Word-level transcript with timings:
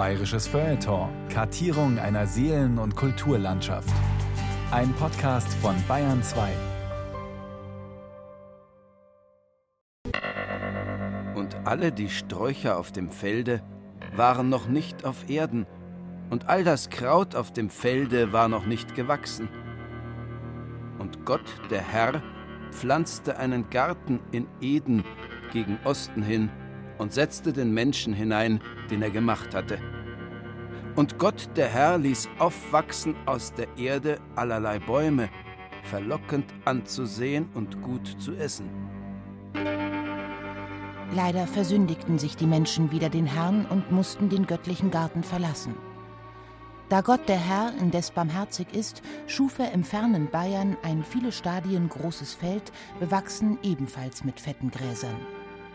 Bayerisches 0.00 0.48
Feuilleton. 0.48 1.10
Kartierung 1.28 1.98
einer 1.98 2.26
Seelen- 2.26 2.78
und 2.78 2.96
Kulturlandschaft. 2.96 3.92
Ein 4.70 4.94
Podcast 4.94 5.52
von 5.52 5.74
Bayern 5.86 6.22
2. 6.22 6.52
Und 11.34 11.54
alle 11.64 11.92
die 11.92 12.08
Sträucher 12.08 12.78
auf 12.78 12.92
dem 12.92 13.10
Felde 13.10 13.62
waren 14.16 14.48
noch 14.48 14.68
nicht 14.68 15.04
auf 15.04 15.28
Erden, 15.28 15.66
und 16.30 16.48
all 16.48 16.64
das 16.64 16.88
Kraut 16.88 17.36
auf 17.36 17.52
dem 17.52 17.68
Felde 17.68 18.32
war 18.32 18.48
noch 18.48 18.64
nicht 18.64 18.94
gewachsen. 18.94 19.50
Und 20.98 21.26
Gott, 21.26 21.44
der 21.68 21.82
Herr, 21.82 22.22
pflanzte 22.70 23.36
einen 23.36 23.68
Garten 23.68 24.20
in 24.32 24.46
Eden 24.62 25.04
gegen 25.52 25.78
Osten 25.84 26.22
hin 26.22 26.48
und 27.00 27.14
setzte 27.14 27.52
den 27.52 27.72
Menschen 27.72 28.12
hinein, 28.12 28.60
den 28.90 29.00
er 29.00 29.10
gemacht 29.10 29.54
hatte. 29.54 29.78
Und 30.96 31.18
Gott, 31.18 31.48
der 31.56 31.68
Herr, 31.68 31.96
ließ 31.96 32.28
aufwachsen 32.38 33.16
aus 33.24 33.54
der 33.54 33.68
Erde 33.78 34.20
allerlei 34.36 34.78
Bäume, 34.78 35.30
verlockend 35.82 36.44
anzusehen 36.66 37.48
und 37.54 37.80
gut 37.80 38.06
zu 38.18 38.34
essen. 38.34 38.68
Leider 41.12 41.46
versündigten 41.46 42.18
sich 42.18 42.36
die 42.36 42.46
Menschen 42.46 42.92
wider 42.92 43.08
den 43.08 43.26
Herrn 43.26 43.64
und 43.64 43.90
mussten 43.90 44.28
den 44.28 44.46
göttlichen 44.46 44.90
Garten 44.90 45.22
verlassen. 45.22 45.74
Da 46.90 47.00
Gott 47.00 47.28
der 47.28 47.38
Herr 47.38 47.72
indes 47.80 48.10
barmherzig 48.10 48.74
ist, 48.74 49.00
schuf 49.26 49.58
er 49.58 49.72
im 49.72 49.84
fernen 49.84 50.28
Bayern 50.30 50.76
ein 50.82 51.02
viele 51.02 51.32
Stadien 51.32 51.88
großes 51.88 52.34
Feld, 52.34 52.72
bewachsen 52.98 53.58
ebenfalls 53.62 54.22
mit 54.22 54.38
fetten 54.38 54.70
Gräsern. 54.70 55.16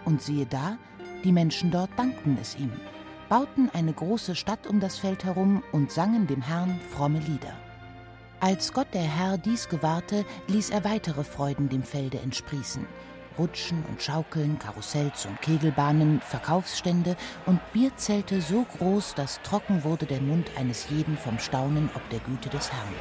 Und 0.03 0.21
siehe 0.21 0.45
da, 0.45 0.77
die 1.25 1.31
Menschen 1.31 1.71
dort 1.71 1.89
dankten 1.97 2.37
es 2.39 2.55
ihm, 2.55 2.71
bauten 3.29 3.69
eine 3.73 3.91
große 3.91 4.35
Stadt 4.35 4.67
um 4.67 4.79
das 4.79 4.99
Feld 4.99 5.23
herum 5.25 5.63
und 5.71 5.91
sangen 5.91 6.27
dem 6.27 6.41
Herrn 6.41 6.79
fromme 6.91 7.19
Lieder. 7.19 7.53
Als 8.39 8.71
Gott 8.71 8.87
der 8.93 9.01
Herr 9.01 9.39
dies 9.39 9.67
gewahrte, 9.67 10.23
ließ 10.47 10.69
er 10.69 10.83
weitere 10.83 11.23
Freuden 11.23 11.67
dem 11.67 11.81
Felde 11.81 12.19
entsprießen. 12.19 12.85
Rutschen 13.39 13.83
und 13.89 14.01
Schaukeln, 14.01 14.59
Karussells 14.59 15.25
und 15.25 15.41
Kegelbahnen, 15.41 16.21
Verkaufsstände 16.21 17.17
und 17.47 17.59
Bierzelte 17.73 18.39
so 18.39 18.63
groß, 18.77 19.15
dass 19.15 19.41
trocken 19.41 19.83
wurde 19.83 20.05
der 20.05 20.21
Mund 20.21 20.51
eines 20.55 20.89
jeden 20.89 21.17
vom 21.17 21.39
Staunen 21.39 21.89
ob 21.95 22.07
der 22.11 22.19
Güte 22.19 22.49
des 22.49 22.71
Herrn. 22.71 22.93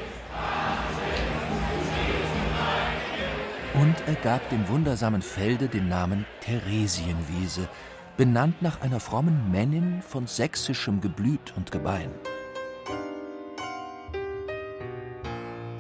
Und 3.75 3.97
er 4.07 4.15
gab 4.15 4.49
dem 4.51 4.67
wundersamen 4.69 5.21
Felde 5.21 5.69
den 5.69 5.89
Namen 5.89 6.25
Theresienwiese, 6.41 7.69
benannt 8.17 8.63
nach 8.63 8.81
einer 8.81 9.01
frommen 9.01 9.51
Männin 9.51 10.03
von 10.03 10.27
sächsischem 10.27 11.01
Geblüt 11.01 11.53
und 11.57 11.73
Gebein. 11.73 12.11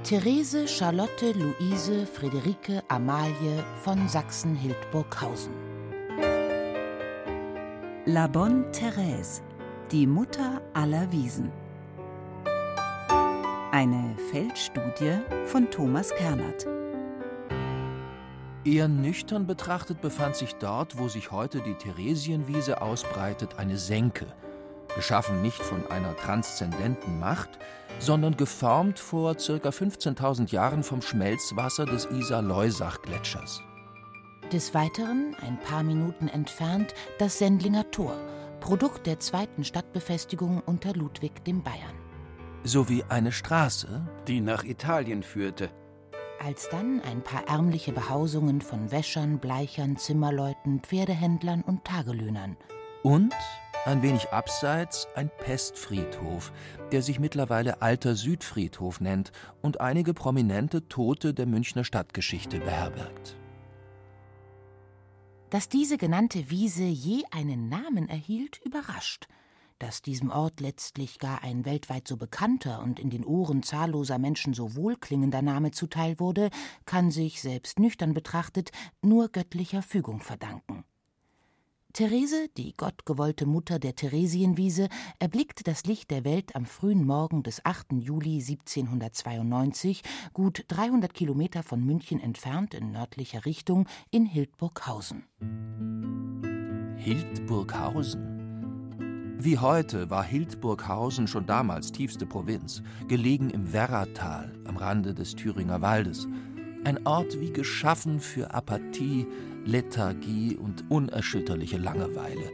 Therese 0.03 0.69
Charlotte 0.69 1.33
Luise 1.33 2.07
Friederike 2.07 2.83
Amalie 2.89 3.65
von 3.83 4.07
Sachsen-Hildburghausen. 4.09 5.53
La 8.05 8.27
Bonne 8.27 8.67
Thérèse, 8.73 9.41
die 9.91 10.07
Mutter 10.07 10.61
aller 10.75 11.11
Wiesen. 11.11 11.51
Eine 13.73 14.15
Feldstudie 14.31 15.21
von 15.47 15.71
Thomas 15.71 16.15
Kernert. 16.17 16.74
Eher 18.65 18.89
nüchtern 18.89 19.47
betrachtet 19.47 20.01
befand 20.01 20.37
sich 20.37 20.55
dort, 20.55 20.97
wo 20.99 21.09
sich 21.09 21.31
heute 21.31 21.61
die 21.61 21.75
Theresienwiese 21.75 22.81
ausbreitet, 22.81 23.59
eine 23.59 23.77
Senke, 23.77 24.27
geschaffen 24.95 25.43
nicht 25.43 25.61
von 25.61 25.87
einer 25.91 26.17
transzendenten 26.17 27.21
Macht, 27.21 27.51
sondern 27.99 28.37
geformt 28.37 28.99
vor 28.99 29.35
ca. 29.35 29.41
15.000 29.41 30.51
Jahren 30.51 30.83
vom 30.83 31.03
Schmelzwasser 31.03 31.85
des 31.85 32.07
Isar-Leusach-Gletschers. 32.07 33.61
Des 34.51 34.73
Weiteren, 34.73 35.37
ein 35.43 35.59
paar 35.61 35.83
Minuten 35.83 36.29
entfernt, 36.29 36.95
das 37.19 37.39
Sendlinger 37.39 37.91
Tor, 37.91 38.17
Produkt 38.61 39.07
der 39.07 39.21
zweiten 39.21 39.65
Stadtbefestigung 39.65 40.63
unter 40.65 40.95
Ludwig 40.95 41.45
dem 41.45 41.63
Bayern. 41.63 41.95
Sowie 42.63 43.05
eine 43.11 43.33
Straße, 43.33 44.07
die 44.27 44.41
nach 44.41 44.65
Italien 44.65 45.23
führte. 45.23 45.69
Alsdann 46.45 47.01
ein 47.01 47.23
paar 47.23 47.49
ärmliche 47.49 47.93
Behausungen 47.93 48.61
von 48.61 48.91
Wäschern, 48.91 49.39
Bleichern, 49.39 49.97
Zimmerleuten, 49.97 50.81
Pferdehändlern 50.81 51.63
und 51.63 51.85
Tagelöhnern. 51.85 52.59
Und 53.03 53.35
ein 53.87 54.03
wenig 54.03 54.29
abseits 54.31 55.09
ein 55.15 55.31
Pestfriedhof, 55.39 56.53
der 56.93 57.01
sich 57.01 57.19
mittlerweile 57.19 57.81
Alter 57.81 58.15
Südfriedhof 58.15 59.01
nennt 59.01 59.33
und 59.63 59.81
einige 59.81 60.13
prominente 60.13 60.87
Tote 60.87 61.33
der 61.33 61.47
Münchner 61.47 61.83
Stadtgeschichte 61.83 62.61
beherbergt. 62.61 63.37
Dass 65.49 65.71
diese 65.71 65.97
genannte 65.97 66.51
Wiese 66.51 66.85
je 66.85 67.23
einen 67.31 67.71
Namen 67.71 68.09
erhielt, 68.11 68.61
überrascht. 68.67 69.29
Dass 69.85 70.01
diesem 70.01 70.31
Ort 70.31 70.61
letztlich 70.61 71.19
gar 71.19 71.43
ein 71.43 71.67
weltweit 71.67 72.09
so 72.09 72.17
bekannter 72.17 72.83
und 72.83 72.99
in 72.99 73.11
den 73.11 73.23
Ohren 73.23 73.63
zahlloser 73.63 74.19
Menschen 74.19 74.55
so 74.55 74.77
wohlklingender 74.77 75.43
Name 75.43 75.73
zuteil 75.73 76.19
wurde, 76.19 76.49
kann 76.87 77.11
sich, 77.11 77.43
selbst 77.43 77.79
nüchtern 77.79 78.15
betrachtet, 78.15 78.71
nur 79.03 79.29
göttlicher 79.29 79.83
Fügung 79.83 80.21
verdanken. 80.21 80.85
Therese, 81.93 82.49
die 82.57 82.75
gottgewollte 82.75 83.45
Mutter 83.45 83.79
der 83.79 83.95
Theresienwiese, 83.95 84.89
erblickte 85.19 85.65
das 85.65 85.85
Licht 85.85 86.11
der 86.11 86.25
Welt 86.25 86.57
am 86.57 86.65
frühen 86.65 87.05
Morgen 87.05 87.43
des 87.43 87.63
8. 87.67 87.93
Juli 87.93 88.37
1792, 88.37 90.03
gut 90.33 90.65
300 90.69 91.13
Kilometer 91.13 91.63
von 91.63 91.85
München 91.85 92.21
entfernt 92.21 92.73
in 92.73 92.91
nördlicher 92.91 93.45
Richtung, 93.45 93.87
in 94.11 94.25
Hildburghausen. 94.25 95.25
Hildburghausen? 96.97 98.44
Wie 99.45 99.59
heute 99.59 100.09
war 100.09 100.25
Hildburghausen 100.25 101.27
schon 101.27 101.45
damals 101.45 101.93
tiefste 101.93 102.25
Provinz, 102.25 102.83
gelegen 103.09 103.51
im 103.51 103.75
Werratal 103.75 104.51
am 104.65 104.79
Rande 104.79 105.13
des 105.13 105.37
Thüringer 105.37 105.83
Waldes. 105.83 106.27
Ein 106.85 107.07
Ort 107.07 107.39
wie 107.39 107.53
geschaffen 107.53 108.21
für 108.21 108.55
Apathie, 108.55 109.27
Lethargie 109.67 110.57
und 110.57 110.91
unerschütterliche 110.91 111.77
Langeweile. 111.77 112.51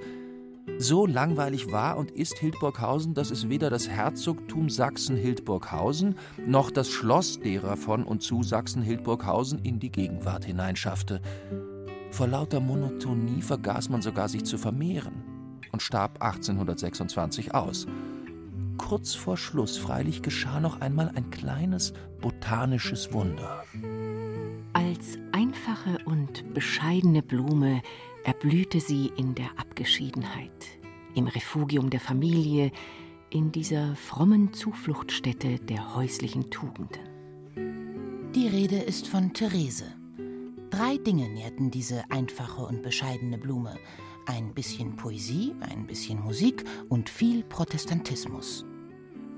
So 0.79 1.07
langweilig 1.07 1.71
war 1.71 1.97
und 1.97 2.11
ist 2.11 2.39
Hildburghausen, 2.39 3.15
dass 3.15 3.31
es 3.31 3.49
weder 3.49 3.71
das 3.71 3.89
Herzogtum 3.89 4.69
Sachsen-Hildburghausen 4.69 6.17
noch 6.45 6.73
das 6.73 6.91
Schloss 6.91 7.39
derer 7.39 7.77
von 7.77 8.03
und 8.03 8.21
zu 8.21 8.43
Sachsen-Hildburghausen 8.43 9.61
in 9.61 9.79
die 9.79 9.93
Gegenwart 9.93 10.45
hineinschaffte. 10.45 11.21
Vor 12.11 12.27
lauter 12.27 12.59
Monotonie 12.59 13.43
vergaß 13.43 13.91
man 13.91 14.03
sogar 14.03 14.29
sich 14.29 14.43
zu 14.45 14.59
vermehren 14.59 15.30
und 15.73 15.83
starb 15.83 16.23
1826 16.23 17.55
aus. 17.55 17.87
Kurz 18.79 19.15
vor 19.15 19.37
Schluss 19.37 19.77
freilich 19.77 20.23
geschah 20.23 20.61
noch 20.61 20.81
einmal 20.81 21.11
ein 21.15 21.31
kleines 21.31 21.93
botanisches 22.21 23.13
Wunder. 23.13 23.65
Als 24.73 25.19
einfache 25.33 25.99
und 26.07 26.55
bescheidene 26.55 27.23
Blume 27.23 27.83
erblühte 28.25 28.81
sie 28.81 29.13
in 29.17 29.35
der 29.35 29.51
Abgeschiedenheit, 29.57 30.67
im 31.15 31.27
Refugium 31.27 31.91
der 31.91 32.01
Familie, 32.01 32.73
in 33.31 33.53
dieser 33.53 33.95
frommen 33.97 34.53
Zufluchtsstätte 34.53 35.59
der 35.59 35.95
häuslichen 35.95 36.51
Tugenden. 36.51 37.11
Die 38.35 38.49
Rede 38.49 38.77
ist 38.77 39.09
von 39.09 39.33
Therese. 39.33 39.87
Drei 40.71 40.97
Dinge 40.99 41.29
nährten 41.29 41.71
diese 41.71 42.05
einfache 42.11 42.63
und 42.63 42.83
bescheidene 42.83 43.39
Blume. 43.39 43.77
Ein 44.31 44.55
bisschen 44.55 44.95
Poesie, 44.95 45.57
ein 45.59 45.89
bisschen 45.89 46.23
Musik 46.23 46.63
und 46.89 47.11
viel 47.11 47.43
Protestantismus. 47.43 48.65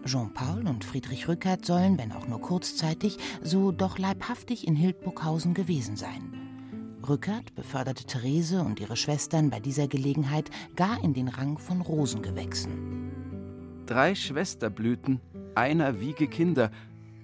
Jean-Paul 0.04 0.68
und 0.68 0.84
Friedrich 0.84 1.28
Rückert 1.28 1.64
sollen, 1.64 1.96
wenn 1.96 2.12
auch 2.12 2.28
nur 2.28 2.42
kurzzeitig, 2.42 3.16
so 3.40 3.72
doch 3.72 3.96
leibhaftig 3.96 4.66
in 4.66 4.74
Hildburghausen 4.74 5.54
gewesen 5.54 5.96
sein. 5.96 6.98
Rückert 7.08 7.54
beförderte 7.54 8.04
Therese 8.04 8.60
und 8.60 8.80
ihre 8.80 8.96
Schwestern 8.96 9.48
bei 9.48 9.60
dieser 9.60 9.88
Gelegenheit 9.88 10.50
gar 10.76 11.02
in 11.02 11.14
den 11.14 11.28
Rang 11.28 11.56
von 11.56 11.80
Rosengewächsen. 11.80 13.84
Drei 13.86 14.14
Schwesterblüten, 14.14 15.22
einer 15.54 16.00
wiege 16.00 16.28
Kinder, 16.28 16.70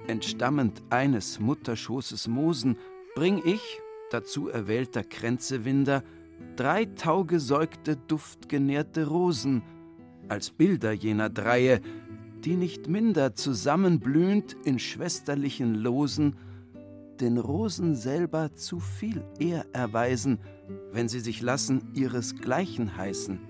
entstammend 0.07 0.81
eines 0.89 1.39
Mutterschoßes 1.39 2.29
Mosen, 2.29 2.79
bring 3.15 3.43
ich, 3.45 3.61
dazu 4.11 4.49
erwählter 4.49 5.05
Kränzewinder, 5.05 6.03
drei 6.59 6.87
taugesäugte, 6.87 7.97
duftgenährte 7.97 9.07
Rosen, 9.07 9.63
als 10.29 10.51
Bilder 10.51 10.93
jener 10.93 11.31
Dreie, 11.31 11.81
die 12.45 12.57
nicht 12.57 12.89
minder 12.89 13.35
zusammenblühend 13.35 14.57
in 14.65 14.79
schwesterlichen 14.79 15.75
Losen 15.75 16.37
den 17.21 17.39
Rosen 17.39 17.95
selber 17.95 18.55
zu 18.55 18.81
viel 18.81 19.25
Ehr 19.39 19.67
erweisen, 19.73 20.39
wenn 20.93 21.09
sie 21.09 21.21
sich 21.21 21.41
lassen 21.41 21.91
ihresgleichen 21.95 22.97
heißen. 22.97 23.41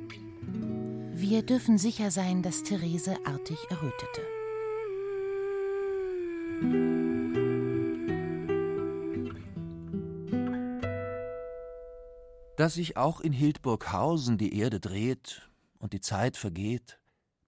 Wir 1.15 1.43
dürfen 1.43 1.79
sicher 1.79 2.11
sein, 2.11 2.43
dass 2.43 2.63
Therese 2.63 3.17
artig 3.25 3.59
errötete. 3.71 4.23
Dass 12.59 12.75
sich 12.75 12.97
auch 12.97 13.21
in 13.21 13.33
Hildburghausen 13.33 14.37
die 14.37 14.59
Erde 14.59 14.81
dreht 14.81 15.49
und 15.79 15.93
die 15.93 16.01
Zeit 16.01 16.37
vergeht, 16.37 16.99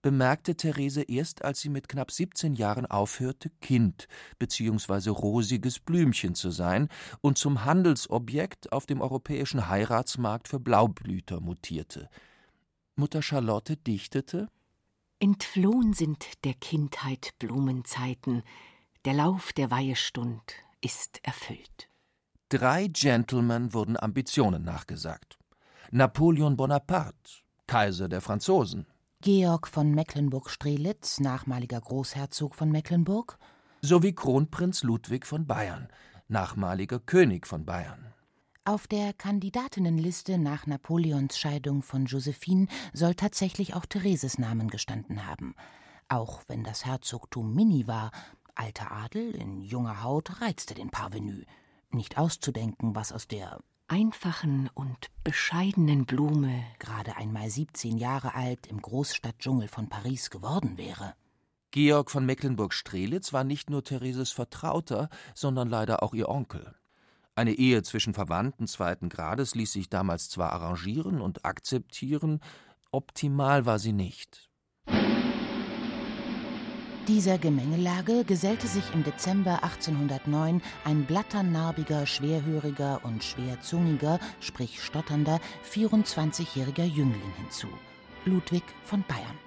bemerkte 0.02 0.54
Therese 0.54 1.02
erst, 1.02 1.44
als 1.44 1.60
sie 1.60 1.68
mit 1.68 1.88
knapp 1.88 2.12
17 2.12 2.54
Jahren 2.54 2.86
aufhörte, 2.86 3.50
Kind 3.60 4.06
bzw. 4.38 5.10
rosiges 5.10 5.80
Blümchen 5.80 6.36
zu 6.36 6.52
sein 6.52 6.88
und 7.22 7.38
zum 7.38 7.64
Handelsobjekt 7.64 8.70
auf 8.70 8.86
dem 8.86 9.00
europäischen 9.00 9.68
Heiratsmarkt 9.68 10.46
für 10.46 10.60
Blaublüter 10.60 11.40
mutierte. 11.40 12.08
Mutter 12.94 13.20
Charlotte 13.20 13.76
dichtete 13.76 14.46
Entflohen 15.18 15.92
sind 15.92 16.44
der 16.44 16.54
Kindheit 16.54 17.34
Blumenzeiten, 17.40 18.44
der 19.04 19.14
Lauf 19.14 19.52
der 19.54 19.72
Weihestund 19.72 20.54
ist 20.80 21.18
erfüllt. 21.24 21.89
Drei 22.52 22.88
Gentlemen 22.88 23.72
wurden 23.72 23.96
Ambitionen 23.96 24.64
nachgesagt. 24.64 25.38
Napoleon 25.92 26.56
Bonaparte, 26.56 27.44
Kaiser 27.68 28.08
der 28.08 28.20
Franzosen. 28.20 28.88
Georg 29.20 29.68
von 29.68 29.94
Mecklenburg-Strelitz, 29.94 31.20
nachmaliger 31.20 31.80
Großherzog 31.80 32.56
von 32.56 32.72
Mecklenburg. 32.72 33.38
Sowie 33.82 34.16
Kronprinz 34.16 34.82
Ludwig 34.82 35.26
von 35.26 35.46
Bayern, 35.46 35.86
nachmaliger 36.26 36.98
König 36.98 37.46
von 37.46 37.64
Bayern. 37.64 38.12
Auf 38.64 38.88
der 38.88 39.12
Kandidatinnenliste 39.12 40.36
nach 40.36 40.66
Napoleons 40.66 41.38
Scheidung 41.38 41.84
von 41.84 42.06
Josephine 42.06 42.66
soll 42.92 43.14
tatsächlich 43.14 43.74
auch 43.76 43.86
Thereses 43.86 44.38
Namen 44.38 44.70
gestanden 44.70 45.24
haben. 45.24 45.54
Auch 46.08 46.42
wenn 46.48 46.64
das 46.64 46.84
Herzogtum 46.84 47.54
mini 47.54 47.86
war, 47.86 48.10
alter 48.56 48.90
Adel 48.90 49.36
in 49.36 49.60
junger 49.60 50.02
Haut 50.02 50.40
reizte 50.40 50.74
den 50.74 50.90
Parvenu 50.90 51.44
nicht 51.94 52.18
auszudenken, 52.18 52.94
was 52.94 53.12
aus 53.12 53.28
der 53.28 53.60
einfachen 53.88 54.70
und 54.74 55.10
bescheidenen 55.24 56.06
Blume, 56.06 56.64
gerade 56.78 57.16
einmal 57.16 57.50
17 57.50 57.98
Jahre 57.98 58.34
alt, 58.34 58.68
im 58.68 58.80
Großstadtdschungel 58.80 59.68
von 59.68 59.88
Paris 59.88 60.30
geworden 60.30 60.78
wäre. 60.78 61.14
Georg 61.72 62.10
von 62.10 62.24
Mecklenburg-Strelitz 62.26 63.32
war 63.32 63.44
nicht 63.44 63.70
nur 63.70 63.84
Thereses 63.84 64.30
Vertrauter, 64.30 65.08
sondern 65.34 65.68
leider 65.68 66.02
auch 66.02 66.14
ihr 66.14 66.28
Onkel. 66.28 66.74
Eine 67.34 67.52
Ehe 67.52 67.82
zwischen 67.82 68.14
Verwandten 68.14 68.66
zweiten 68.66 69.08
Grades 69.08 69.54
ließ 69.54 69.72
sich 69.72 69.88
damals 69.88 70.28
zwar 70.28 70.52
arrangieren 70.52 71.20
und 71.20 71.44
akzeptieren, 71.44 72.40
optimal 72.90 73.66
war 73.66 73.78
sie 73.78 73.92
nicht. 73.92 74.50
Dieser 77.08 77.38
Gemengelage 77.38 78.24
gesellte 78.24 78.66
sich 78.66 78.84
im 78.92 79.02
Dezember 79.02 79.64
1809 79.64 80.60
ein 80.84 81.04
blatternarbiger, 81.06 82.06
schwerhöriger 82.06 83.00
und 83.02 83.24
schwerzungiger, 83.24 84.20
sprich 84.40 84.82
stotternder, 84.82 85.40
24-jähriger 85.72 86.84
Jüngling 86.84 87.32
hinzu. 87.38 87.68
Ludwig 88.26 88.62
von 88.84 89.02
Bayern. 89.08 89.38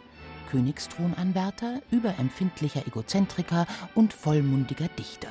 Königsthronanwärter, 0.49 1.81
überempfindlicher 1.91 2.85
Egozentriker 2.87 3.67
und 3.93 4.13
vollmundiger 4.13 4.87
Dichter. 4.87 5.29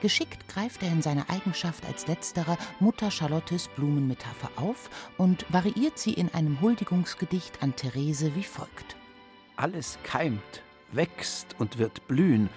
Geschickt 0.00 0.46
greift 0.48 0.82
er 0.82 0.92
in 0.92 1.00
seiner 1.00 1.30
Eigenschaft 1.30 1.86
als 1.86 2.06
letzterer 2.06 2.58
Mutter 2.78 3.10
Charlottes 3.10 3.68
Blumenmetapher 3.68 4.50
auf 4.56 4.90
und 5.16 5.46
variiert 5.48 5.98
sie 5.98 6.12
in 6.12 6.32
einem 6.34 6.60
Huldigungsgedicht 6.60 7.62
an 7.62 7.74
Therese 7.74 8.36
wie 8.36 8.42
folgt. 8.42 8.96
Alles 9.56 9.98
keimt, 10.02 10.62
wächst 10.96 11.56
und 11.58 11.78
wird 11.78 12.06
blühen, 12.08 12.50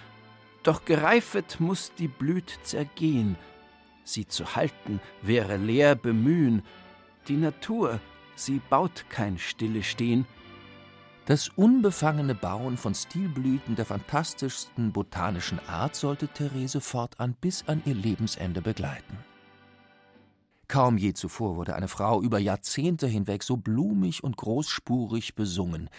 doch 0.63 0.85
gereifet 0.85 1.59
muss 1.59 1.93
die 1.97 2.07
Blüt 2.07 2.59
zergehen, 2.63 3.37
sie 4.03 4.27
zu 4.27 4.55
halten 4.55 4.99
wäre 5.21 5.57
leer 5.57 5.95
bemühen, 5.95 6.63
die 7.27 7.37
Natur, 7.37 7.99
sie 8.35 8.61
baut 8.69 9.05
kein 9.09 9.37
stille 9.37 9.83
Stehen. 9.83 10.25
Das 11.25 11.49
unbefangene 11.49 12.35
Bauen 12.35 12.77
von 12.77 12.95
Stilblüten 12.95 13.75
der 13.75 13.85
fantastischsten 13.85 14.93
botanischen 14.93 15.59
Art 15.67 15.95
sollte 15.95 16.29
Therese 16.29 16.79
fortan 16.79 17.35
bis 17.39 17.67
an 17.67 17.81
ihr 17.85 17.95
Lebensende 17.95 18.61
begleiten. 18.61 19.17
Kaum 20.69 20.97
je 20.97 21.13
zuvor 21.13 21.55
wurde 21.55 21.75
eine 21.75 21.87
Frau 21.87 22.21
über 22.21 22.39
Jahrzehnte 22.39 23.07
hinweg 23.07 23.43
so 23.43 23.57
blumig 23.57 24.23
und 24.23 24.37
großspurig 24.37 25.35
besungen, 25.35 25.89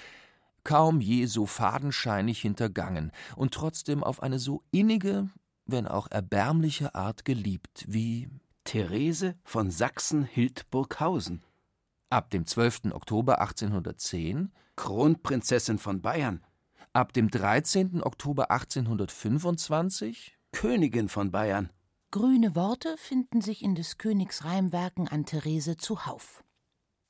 kaum 0.65 1.01
je 1.01 1.27
so 1.27 1.47
fadenscheinig 1.47 2.41
hintergangen 2.41 3.13
und 3.37 3.55
trotzdem 3.55 4.05
auf 4.05 4.23
eine 4.23 4.39
so 4.39 4.63
innige, 4.71 5.29
wenn 5.67 5.87
auch 5.87 6.11
erbärmliche 6.11 6.95
Art 6.95 7.25
geliebt 7.25 7.85
wie 7.89 8.29
Therese 8.65 9.35
von 9.45 9.71
Sachsen-Hildburghausen. 9.71 11.43
Ab 12.11 12.31
dem 12.31 12.47
12. 12.47 12.93
Oktober 12.93 13.41
1810 13.41 14.53
Kronprinzessin 14.77 15.79
von 15.79 16.01
Bayern. 16.01 16.45
Ab 16.93 17.13
dem 17.13 17.31
13. 17.31 18.03
Oktober 18.03 18.51
1825 18.51 20.39
Königin 20.53 21.09
von 21.09 21.31
Bayern. 21.31 21.71
Grüne 22.11 22.55
Worte 22.55 22.97
finden 22.97 23.43
sich 23.43 23.63
in 23.63 23.75
des 23.75 23.99
Königs 23.99 24.45
Reimwerken 24.45 25.09
an 25.09 25.27
Therese 25.27 25.77
zuhauf. 25.77 26.43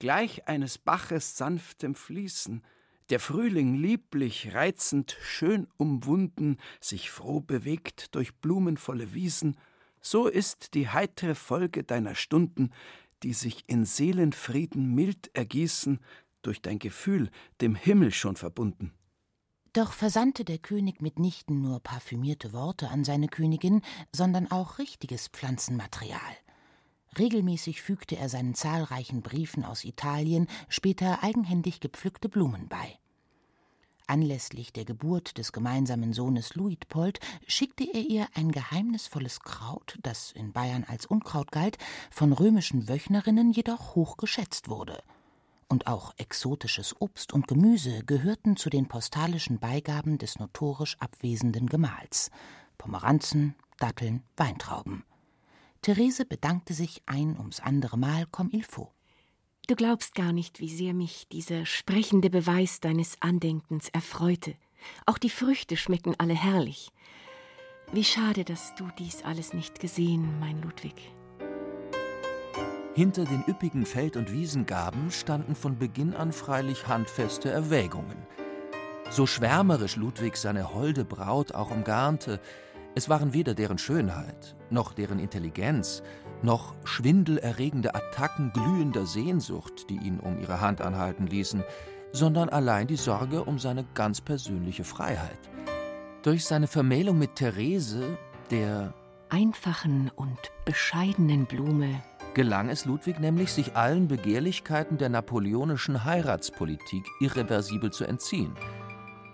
Gleich 0.01 0.49
eines 0.49 0.79
Baches 0.79 1.37
sanftem 1.37 1.95
Fließen, 1.95 2.65
der 3.11 3.21
Frühling 3.21 3.75
lieblich, 3.75 4.55
reizend, 4.55 5.17
schön 5.23 5.67
umwunden, 5.77 6.59
sich 6.81 7.11
froh 7.11 7.41
bewegt 7.41 8.15
durch 8.15 8.35
blumenvolle 8.37 9.15
Wiesen, 9.15 9.57
so 10.01 10.27
ist 10.27 10.75
die 10.75 10.89
heitere 10.89 11.35
Folge 11.35 11.85
deiner 11.85 12.15
Stunden, 12.15 12.71
die 13.23 13.33
sich 13.33 13.65
in 13.67 13.85
Seelenfrieden 13.85 14.95
mild 14.95 15.35
ergießen, 15.35 15.99
durch 16.43 16.63
dein 16.63 16.79
Gefühl 16.79 17.31
dem 17.61 17.75
Himmel 17.75 18.13
schon 18.13 18.37
verbunden. 18.37 18.93
Doch 19.73 19.93
versandte 19.93 20.45
der 20.45 20.59
König 20.59 21.03
mitnichten 21.03 21.61
nur 21.61 21.81
parfümierte 21.81 22.53
Worte 22.53 22.89
an 22.89 23.05
seine 23.05 23.29
Königin, 23.29 23.83
sondern 24.15 24.51
auch 24.51 24.79
richtiges 24.79 25.29
Pflanzenmaterial. 25.29 26.19
Regelmäßig 27.17 27.81
fügte 27.81 28.17
er 28.17 28.29
seinen 28.29 28.55
zahlreichen 28.55 29.23
Briefen 29.23 29.65
aus 29.65 29.85
Italien 29.85 30.49
später 30.69 31.23
eigenhändig 31.23 31.81
gepflückte 31.81 32.29
Blumen 32.29 32.69
bei. 32.69 32.99
Anlässlich 34.09 34.73
der 34.73 34.87
Geburt 34.87 35.37
des 35.37 35.53
gemeinsamen 35.53 36.15
Sohnes 36.15 36.55
Luitpold 36.55 37.21
schickte 37.47 37.85
er 37.85 38.01
ihr 38.01 38.27
ein 38.35 38.53
geheimnisvolles 38.53 39.41
Kraut, 39.41 39.99
das 40.03 40.33
in 40.33 40.53
Bayern 40.53 40.85
als 40.85 41.05
Unkraut 41.05 41.53
galt, 41.53 41.77
von 42.11 42.33
römischen 42.33 42.89
Wöchnerinnen 42.89 43.53
jedoch 43.53 43.95
hoch 43.95 44.17
geschätzt 44.17 44.71
wurde. 44.71 45.03
Und 45.69 45.87
auch 45.87 46.15
exotisches 46.17 46.99
Obst 46.99 47.35
und 47.35 47.47
Gemüse 47.47 48.03
gehörten 48.05 48.57
zu 48.57 48.71
den 48.71 48.89
postalischen 48.89 49.59
Beigaben 49.59 50.17
des 50.17 50.39
notorisch 50.39 50.97
abwesenden 50.99 51.67
Gemahls. 51.67 52.31
Pomeranzen, 52.79 53.55
Datteln, 53.79 54.23
Weintrauben. 54.39 55.05
Therese 55.83 56.25
bedankte 56.25 56.75
sich 56.75 57.03
ein 57.07 57.37
ums 57.39 57.61
andere 57.61 57.99
Mal 57.99 58.27
comme 58.27 58.51
il 58.53 58.65
faut. 58.65 58.93
Du 59.69 59.77
glaubst 59.77 60.15
gar 60.15 60.33
nicht, 60.33 60.61
wie 60.61 60.71
sehr 60.71 60.95
mich 60.95 61.29
dieser 61.29 61.67
sprechende 61.67 62.31
Beweis 62.31 62.81
deines 62.81 63.21
Andenkens 63.21 63.89
erfreute. 63.91 64.55
Auch 65.05 65.19
die 65.19 65.31
Früchte 65.31 65.77
schmecken 65.77 66.15
alle 66.19 66.35
herrlich. 66.35 66.91
Wie 67.93 68.05
schade, 68.05 68.45
dass 68.45 68.75
du 68.77 68.89
dies 68.99 69.23
alles 69.23 69.53
nicht 69.53 69.79
gesehen, 69.81 70.39
mein 70.41 70.63
Ludwig. 70.63 71.13
Hinter 72.95 73.25
den 73.25 73.45
üppigen 73.47 73.87
Feld- 73.87 74.17
und 74.17 74.33
Wiesengaben 74.33 75.11
standen 75.11 75.55
von 75.55 75.79
Beginn 75.79 76.15
an 76.15 76.33
freilich 76.33 76.89
handfeste 76.89 77.51
Erwägungen. 77.51 78.17
So 79.11 79.27
schwärmerisch 79.27 79.97
Ludwig 79.97 80.37
seine 80.37 80.75
holde 80.75 81.05
Braut 81.05 81.55
auch 81.55 81.71
umgarnte, 81.71 82.41
es 82.99 83.09
waren 83.09 83.33
weder 83.33 83.55
deren 83.55 83.79
Schönheit, 83.79 84.57
noch 84.71 84.93
deren 84.93 85.21
Intelligenz, 85.21 86.03
noch 86.43 86.75
schwindelerregende 86.83 87.95
Attacken 87.95 88.51
glühender 88.53 89.07
Sehnsucht, 89.07 89.89
die 89.89 89.99
ihn 89.99 90.19
um 90.19 90.41
ihre 90.41 90.61
Hand 90.61 90.81
anhalten 90.81 91.29
ließen, 91.29 91.63
sondern 92.11 92.49
allein 92.49 92.89
die 92.89 92.97
Sorge 92.97 93.45
um 93.45 93.61
seine 93.61 93.85
ganz 93.95 94.21
persönliche 94.21 94.83
Freiheit. 94.83 95.39
Durch 96.25 96.45
seine 96.45 96.67
Vermählung 96.67 97.21
mit 97.21 97.37
Therese, 97.37 98.19
der 98.51 98.93
einfachen 99.29 100.11
und 100.17 100.51
bescheidenen 100.65 101.47
Blume, 101.47 102.03
gelang 102.35 102.69
es 102.69 102.85
Ludwig 102.85 103.21
nämlich, 103.21 103.53
sich 103.53 103.77
allen 103.77 104.09
Begehrlichkeiten 104.09 104.99
der 104.99 105.09
napoleonischen 105.09 106.05
Heiratspolitik 106.05 107.07
irreversibel 107.21 107.93
zu 107.93 108.07
entziehen. 108.07 108.57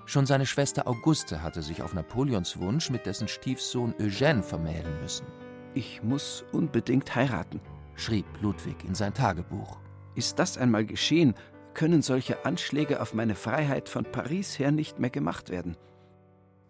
Schon 0.06 0.26
seine 0.26 0.44
Schwester 0.44 0.86
Auguste 0.86 1.42
hatte 1.42 1.62
sich 1.62 1.82
auf 1.82 1.94
Napoleons 1.94 2.58
Wunsch 2.58 2.90
mit 2.90 3.06
dessen 3.06 3.26
Stiefsohn 3.26 3.94
Eugène 3.94 4.42
vermählen 4.42 5.00
müssen. 5.00 5.26
Ich 5.74 6.02
muss 6.02 6.44
unbedingt 6.52 7.14
heiraten, 7.14 7.60
schrieb 7.96 8.26
Ludwig 8.42 8.84
in 8.84 8.94
sein 8.94 9.14
Tagebuch. 9.14 9.78
Ist 10.14 10.38
das 10.38 10.58
einmal 10.58 10.84
geschehen, 10.84 11.34
können 11.72 12.02
solche 12.02 12.44
Anschläge 12.44 13.00
auf 13.00 13.14
meine 13.14 13.34
Freiheit 13.34 13.88
von 13.88 14.04
Paris 14.04 14.58
her 14.58 14.72
nicht 14.72 15.00
mehr 15.00 15.10
gemacht 15.10 15.50
werden. 15.50 15.76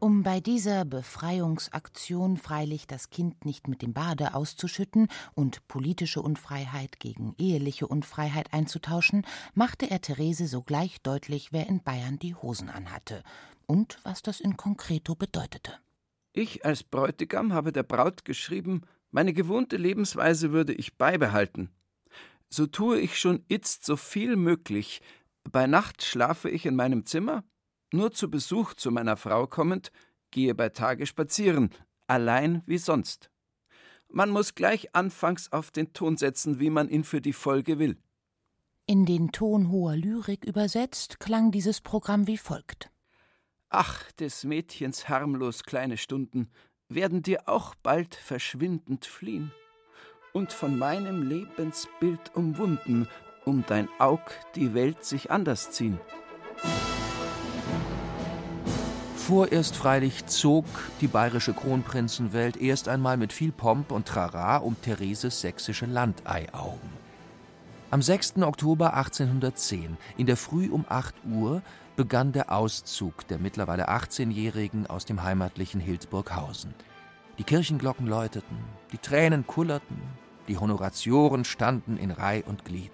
Um 0.05 0.23
bei 0.23 0.39
dieser 0.39 0.85
Befreiungsaktion 0.85 2.37
freilich 2.37 2.87
das 2.87 3.09
Kind 3.09 3.47
nicht 3.47 3.69
mit 3.69 3.81
dem 3.81 3.95
Bade 3.95 4.35
auszuschütten 4.35 5.09
und 5.33 5.67
politische 5.67 6.21
Unfreiheit 6.21 7.01
gegen 7.01 7.35
eheliche 7.39 7.87
Unfreiheit 7.87 8.53
einzutauschen, 8.53 9.27
machte 9.55 9.91
er 9.91 10.03
Therese 10.03 10.47
sogleich 10.47 11.01
deutlich, 11.01 11.55
wer 11.55 11.69
in 11.69 11.83
Bayern 11.83 12.19
die 12.19 12.35
Hosen 12.35 12.69
anhatte 12.69 13.23
und 13.65 13.99
was 14.03 14.21
das 14.21 14.41
in 14.41 14.59
konkreto 14.59 15.15
bedeutete. 15.15 15.73
Ich 16.35 16.67
als 16.67 16.83
Bräutigam 16.83 17.55
habe 17.55 17.73
der 17.73 17.83
Braut 17.83 18.27
geschrieben, 18.27 18.83
meine 19.11 19.33
gewohnte 19.33 19.79
Lebensweise 19.79 20.53
würde 20.53 20.75
ich 20.75 20.99
beibehalten. 20.99 21.71
So 22.51 22.67
tue 22.67 23.01
ich 23.01 23.19
schon 23.19 23.43
itzt 23.49 23.87
so 23.87 23.97
viel 23.97 24.37
möglich. 24.37 25.01
Bei 25.51 25.67
Nacht 25.67 26.03
schlafe 26.03 26.51
ich 26.51 26.67
in 26.67 26.77
meinem 26.77 27.07
Zimmer, 27.07 27.43
nur 27.95 28.13
zu 28.13 28.31
Besuch 28.31 28.75
zu 28.75 28.91
meiner 28.91 29.17
Frau 29.17 29.47
kommend, 29.47 29.91
gehe 30.31 30.55
bei 30.55 30.69
Tage 30.69 31.07
spazieren, 31.07 31.71
allein 32.07 32.63
wie 32.67 32.79
sonst. 32.79 33.31
Man 34.09 34.31
muss 34.31 34.55
gleich 34.55 34.95
anfangs 34.95 35.51
auf 35.53 35.71
den 35.71 35.93
Ton 35.93 36.17
setzen, 36.17 36.61
wie 36.61 36.71
man 36.71 36.89
ihn 36.89 37.05
für 37.05 37.21
die 37.21 37.33
Folge 37.33 37.79
will. 37.79 37.97
In 38.87 39.07
den 39.07 39.33
Ton 39.33 39.71
hoher 39.71 39.97
Lyrik 39.97 40.45
übersetzt 40.45 41.19
klang 41.19 41.51
dieses 41.51 41.81
Programm 41.81 42.27
wie 42.27 42.37
folgt. 42.37 42.91
Ach, 43.71 44.13
des 44.13 44.45
Mädchens 44.45 45.09
harmlos 45.09 45.65
kleine 45.65 45.97
Stunden 45.97 46.51
werden 46.89 47.23
dir 47.23 47.49
auch 47.49 47.75
bald 47.75 48.15
verschwindend 48.15 49.07
fliehen 49.07 49.53
und 50.33 50.53
von 50.53 50.79
meinem 50.79 51.23
Lebensbild 51.23 52.35
umwunden, 52.37 53.09
um 53.45 53.65
dein 53.67 53.89
Aug 53.99 54.21
die 54.55 54.75
Welt 54.75 55.05
sich 55.05 55.31
anders 55.31 55.71
ziehen. 55.71 55.99
Vorerst 59.27 59.75
freilich 59.75 60.27
zog 60.27 60.67
die 61.01 61.07
bayerische 61.07 61.55
Kronprinzenwelt 61.55 62.59
erst 62.59 62.91
einmal 62.91 63.17
mit 63.17 63.33
viel 63.33 63.53
Pomp 63.53 63.91
und 63.91 64.07
Trara 64.07 64.59
um 64.59 64.77
Thereses 64.83 65.41
sächsische 65.41 65.87
Landeiaugen. 65.87 66.91
Am 67.91 68.03
6. 68.03 68.43
Oktober 68.43 68.93
1810, 68.93 69.97
in 70.19 70.27
der 70.27 70.37
Früh 70.37 70.69
um 70.69 70.85
8 70.87 71.15
Uhr, 71.33 71.63
begann 71.97 72.33
der 72.33 72.53
Auszug 72.53 73.27
der 73.29 73.39
mittlerweile 73.39 73.89
18-Jährigen 73.89 74.89
aus 74.89 75.07
dem 75.07 75.23
heimatlichen 75.23 75.81
Hildburghausen. 75.81 76.75
Die 77.39 77.45
Kirchenglocken 77.45 78.07
läuteten, 78.07 78.59
die 78.93 78.99
Tränen 78.99 79.47
kullerten, 79.47 80.03
die 80.49 80.59
Honoratioren 80.59 81.47
standen 81.47 81.97
in 81.97 82.11
Reih 82.11 82.45
und 82.47 82.67
Glied. 82.67 82.93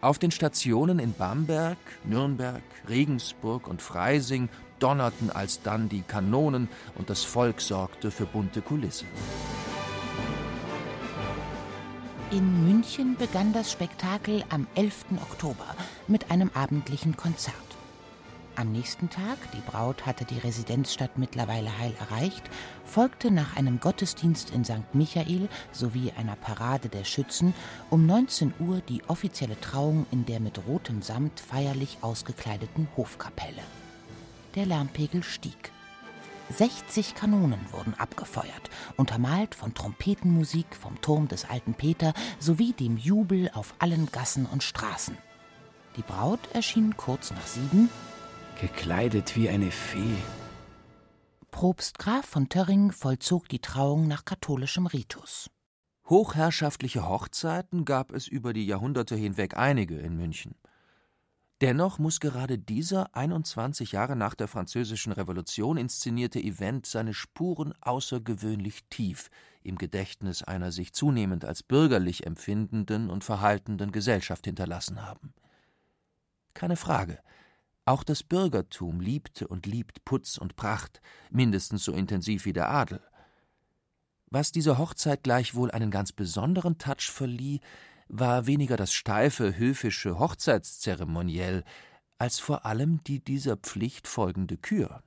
Auf 0.00 0.18
den 0.18 0.30
Stationen 0.30 0.98
in 0.98 1.12
Bamberg, 1.12 1.76
Nürnberg, 2.04 2.62
Regensburg 2.88 3.66
und 3.66 3.82
Freising 3.82 4.48
donnerten 4.78 5.30
alsdann 5.30 5.88
die 5.88 6.02
Kanonen 6.02 6.68
und 6.96 7.10
das 7.10 7.24
Volk 7.24 7.60
sorgte 7.60 8.10
für 8.10 8.26
bunte 8.26 8.62
Kulisse. 8.62 9.06
In 12.30 12.64
München 12.64 13.16
begann 13.16 13.52
das 13.52 13.70
Spektakel 13.70 14.44
am 14.48 14.66
11. 14.74 15.04
Oktober 15.22 15.76
mit 16.08 16.30
einem 16.30 16.50
abendlichen 16.54 17.16
Konzert. 17.16 17.54
Am 18.56 18.72
nächsten 18.72 19.10
Tag, 19.10 19.36
die 19.52 19.60
Braut 19.60 20.06
hatte 20.06 20.24
die 20.24 20.38
Residenzstadt 20.38 21.18
mittlerweile 21.18 21.78
heil 21.78 21.94
erreicht, 22.00 22.42
folgte 22.84 23.30
nach 23.30 23.54
einem 23.54 23.80
Gottesdienst 23.80 24.50
in 24.50 24.64
St. 24.64 24.94
Michael 24.94 25.48
sowie 25.72 26.12
einer 26.16 26.36
Parade 26.36 26.88
der 26.88 27.04
Schützen 27.04 27.54
um 27.90 28.06
19 28.06 28.54
Uhr 28.58 28.80
die 28.88 29.02
offizielle 29.08 29.60
Trauung 29.60 30.06
in 30.10 30.24
der 30.24 30.40
mit 30.40 30.66
rotem 30.66 31.02
Samt 31.02 31.38
feierlich 31.38 31.98
ausgekleideten 32.00 32.88
Hofkapelle. 32.96 33.62
Der 34.56 34.66
Lärmpegel 34.66 35.22
stieg. 35.22 35.70
60 36.50 37.14
Kanonen 37.14 37.60
wurden 37.72 37.94
abgefeuert, 37.94 38.70
untermalt 38.96 39.54
von 39.54 39.74
Trompetenmusik 39.74 40.74
vom 40.74 41.00
Turm 41.00 41.28
des 41.28 41.44
alten 41.44 41.74
Peter 41.74 42.14
sowie 42.38 42.72
dem 42.72 42.96
Jubel 42.96 43.50
auf 43.52 43.74
allen 43.78 44.10
Gassen 44.10 44.46
und 44.46 44.62
Straßen. 44.62 45.16
Die 45.96 46.02
Braut 46.02 46.40
erschien 46.52 46.96
kurz 46.96 47.30
nach 47.30 47.46
sieben 47.46 47.90
gekleidet 48.60 49.36
wie 49.36 49.48
eine 49.48 49.70
Fee. 49.70 50.16
Propst 51.50 51.98
Graf 51.98 52.24
von 52.24 52.48
Törring 52.48 52.92
vollzog 52.92 53.48
die 53.48 53.60
Trauung 53.60 54.08
nach 54.08 54.24
katholischem 54.24 54.86
Ritus. 54.86 55.50
Hochherrschaftliche 56.08 57.08
Hochzeiten 57.08 57.84
gab 57.84 58.12
es 58.12 58.28
über 58.28 58.52
die 58.52 58.66
Jahrhunderte 58.66 59.16
hinweg 59.16 59.56
einige 59.56 59.98
in 59.98 60.16
München. 60.16 60.54
Dennoch 61.62 61.98
muss 61.98 62.20
gerade 62.20 62.58
dieser 62.58 63.16
21 63.16 63.92
Jahre 63.92 64.14
nach 64.14 64.34
der 64.34 64.46
Französischen 64.46 65.12
Revolution 65.12 65.78
inszenierte 65.78 66.38
Event 66.38 66.84
seine 66.84 67.14
Spuren 67.14 67.72
außergewöhnlich 67.80 68.84
tief 68.90 69.30
im 69.62 69.78
Gedächtnis 69.78 70.42
einer 70.42 70.70
sich 70.70 70.92
zunehmend 70.92 71.46
als 71.46 71.62
bürgerlich 71.62 72.26
empfindenden 72.26 73.08
und 73.08 73.24
verhaltenden 73.24 73.90
Gesellschaft 73.90 74.44
hinterlassen 74.44 75.02
haben. 75.02 75.32
Keine 76.52 76.76
Frage, 76.76 77.20
auch 77.86 78.02
das 78.02 78.22
Bürgertum 78.22 79.00
liebte 79.00 79.48
und 79.48 79.64
liebt 79.64 80.04
Putz 80.04 80.36
und 80.36 80.56
Pracht, 80.56 81.00
mindestens 81.30 81.84
so 81.84 81.92
intensiv 81.92 82.44
wie 82.44 82.52
der 82.52 82.68
Adel. 82.68 83.00
Was 84.28 84.52
dieser 84.52 84.76
Hochzeit 84.76 85.22
gleichwohl 85.22 85.70
einen 85.70 85.90
ganz 85.90 86.12
besonderen 86.12 86.76
Touch 86.76 87.10
verlieh, 87.10 87.60
war 88.08 88.46
weniger 88.46 88.76
das 88.76 88.92
steife, 88.92 89.56
höfische 89.56 90.18
Hochzeitszeremoniell, 90.18 91.64
als 92.18 92.38
vor 92.38 92.64
allem 92.64 93.02
die 93.04 93.20
dieser 93.20 93.56
Pflicht 93.56 94.06
folgende 94.06 94.56
Kür. 94.56 95.02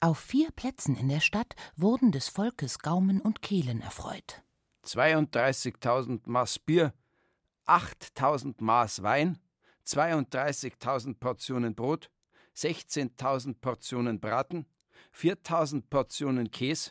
Auf 0.00 0.18
vier 0.18 0.50
Plätzen 0.50 0.96
in 0.96 1.08
der 1.08 1.20
Stadt 1.20 1.54
wurden 1.76 2.12
des 2.12 2.28
Volkes 2.28 2.80
Gaumen 2.80 3.20
und 3.20 3.40
Kehlen 3.40 3.80
erfreut. 3.80 4.42
32.000 4.84 6.20
Maß 6.26 6.58
Bier, 6.58 6.92
8.000 7.66 8.56
Maß 8.58 9.02
Wein, 9.02 9.38
32.000 9.86 11.14
Portionen 11.18 11.74
Brot, 11.74 12.10
16.000 12.54 13.56
Portionen 13.60 14.20
Braten, 14.20 14.66
4.000 15.16 15.84
Portionen 15.88 16.50
Käse, 16.50 16.90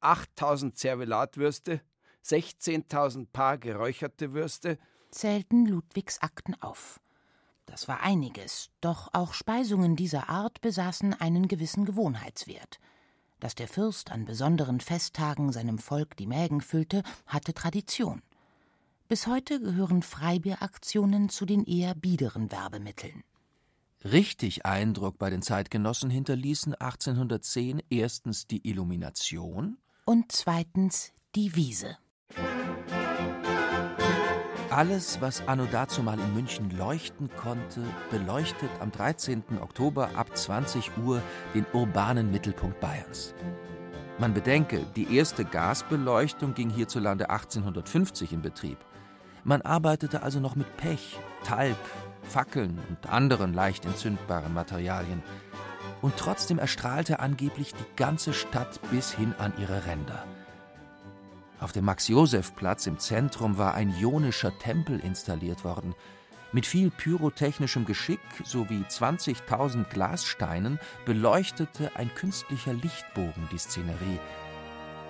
8.000 0.00 0.72
Zervelatwürste, 0.72 1.82
16.000 2.28 3.26
Paar 3.32 3.56
geräucherte 3.56 4.34
Würste, 4.34 4.78
zählten 5.10 5.64
Ludwigs 5.64 6.20
Akten 6.20 6.54
auf. 6.60 7.00
Das 7.64 7.88
war 7.88 8.02
einiges, 8.02 8.70
doch 8.80 9.08
auch 9.12 9.32
Speisungen 9.32 9.96
dieser 9.96 10.28
Art 10.28 10.60
besaßen 10.60 11.14
einen 11.14 11.48
gewissen 11.48 11.84
Gewohnheitswert. 11.84 12.80
Dass 13.40 13.54
der 13.54 13.68
Fürst 13.68 14.10
an 14.10 14.24
besonderen 14.24 14.80
Festtagen 14.80 15.52
seinem 15.52 15.78
Volk 15.78 16.16
die 16.16 16.26
Mägen 16.26 16.60
füllte, 16.60 17.02
hatte 17.26 17.54
Tradition. 17.54 18.22
Bis 19.08 19.26
heute 19.26 19.60
gehören 19.60 20.02
Freibieraktionen 20.02 21.30
zu 21.30 21.46
den 21.46 21.64
eher 21.64 21.94
biederen 21.94 22.50
Werbemitteln. 22.50 23.22
Richtig 24.04 24.66
Eindruck 24.66 25.18
bei 25.18 25.30
den 25.30 25.42
Zeitgenossen 25.42 26.10
hinterließen 26.10 26.74
1810 26.74 27.82
erstens 27.90 28.46
die 28.46 28.68
Illumination 28.68 29.78
und 30.04 30.30
zweitens 30.30 31.12
die 31.34 31.54
Wiese. 31.56 31.96
Alles, 34.78 35.20
was 35.20 35.42
anno 35.48 35.64
dazumal 35.64 36.20
in 36.20 36.34
München 36.34 36.70
leuchten 36.70 37.28
konnte, 37.36 37.82
beleuchtet 38.12 38.70
am 38.78 38.92
13. 38.92 39.42
Oktober 39.60 40.10
ab 40.14 40.36
20 40.36 40.92
Uhr 41.04 41.20
den 41.52 41.66
urbanen 41.72 42.30
Mittelpunkt 42.30 42.78
Bayerns. 42.78 43.34
Man 44.18 44.34
bedenke, 44.34 44.86
die 44.94 45.16
erste 45.16 45.44
Gasbeleuchtung 45.44 46.54
ging 46.54 46.70
hierzulande 46.70 47.28
1850 47.28 48.32
in 48.32 48.40
Betrieb. 48.40 48.78
Man 49.42 49.62
arbeitete 49.62 50.22
also 50.22 50.38
noch 50.38 50.54
mit 50.54 50.76
Pech, 50.76 51.18
Talg, 51.42 51.76
Fackeln 52.22 52.78
und 52.88 53.10
anderen 53.10 53.54
leicht 53.54 53.84
entzündbaren 53.84 54.54
Materialien. 54.54 55.24
Und 56.02 56.16
trotzdem 56.16 56.60
erstrahlte 56.60 57.18
angeblich 57.18 57.74
die 57.74 57.96
ganze 57.96 58.32
Stadt 58.32 58.78
bis 58.92 59.12
hin 59.12 59.34
an 59.38 59.52
ihre 59.58 59.86
Ränder. 59.86 60.24
Auf 61.60 61.72
dem 61.72 61.86
Max-Joseph-Platz 61.86 62.86
im 62.86 62.98
Zentrum 62.98 63.58
war 63.58 63.74
ein 63.74 63.92
ionischer 63.98 64.56
Tempel 64.58 65.00
installiert 65.00 65.64
worden. 65.64 65.94
Mit 66.52 66.66
viel 66.66 66.90
pyrotechnischem 66.90 67.84
Geschick 67.84 68.20
sowie 68.44 68.84
20.000 68.88 69.84
Glassteinen 69.90 70.78
beleuchtete 71.04 71.90
ein 71.96 72.14
künstlicher 72.14 72.72
Lichtbogen 72.72 73.48
die 73.52 73.58
Szenerie. 73.58 74.18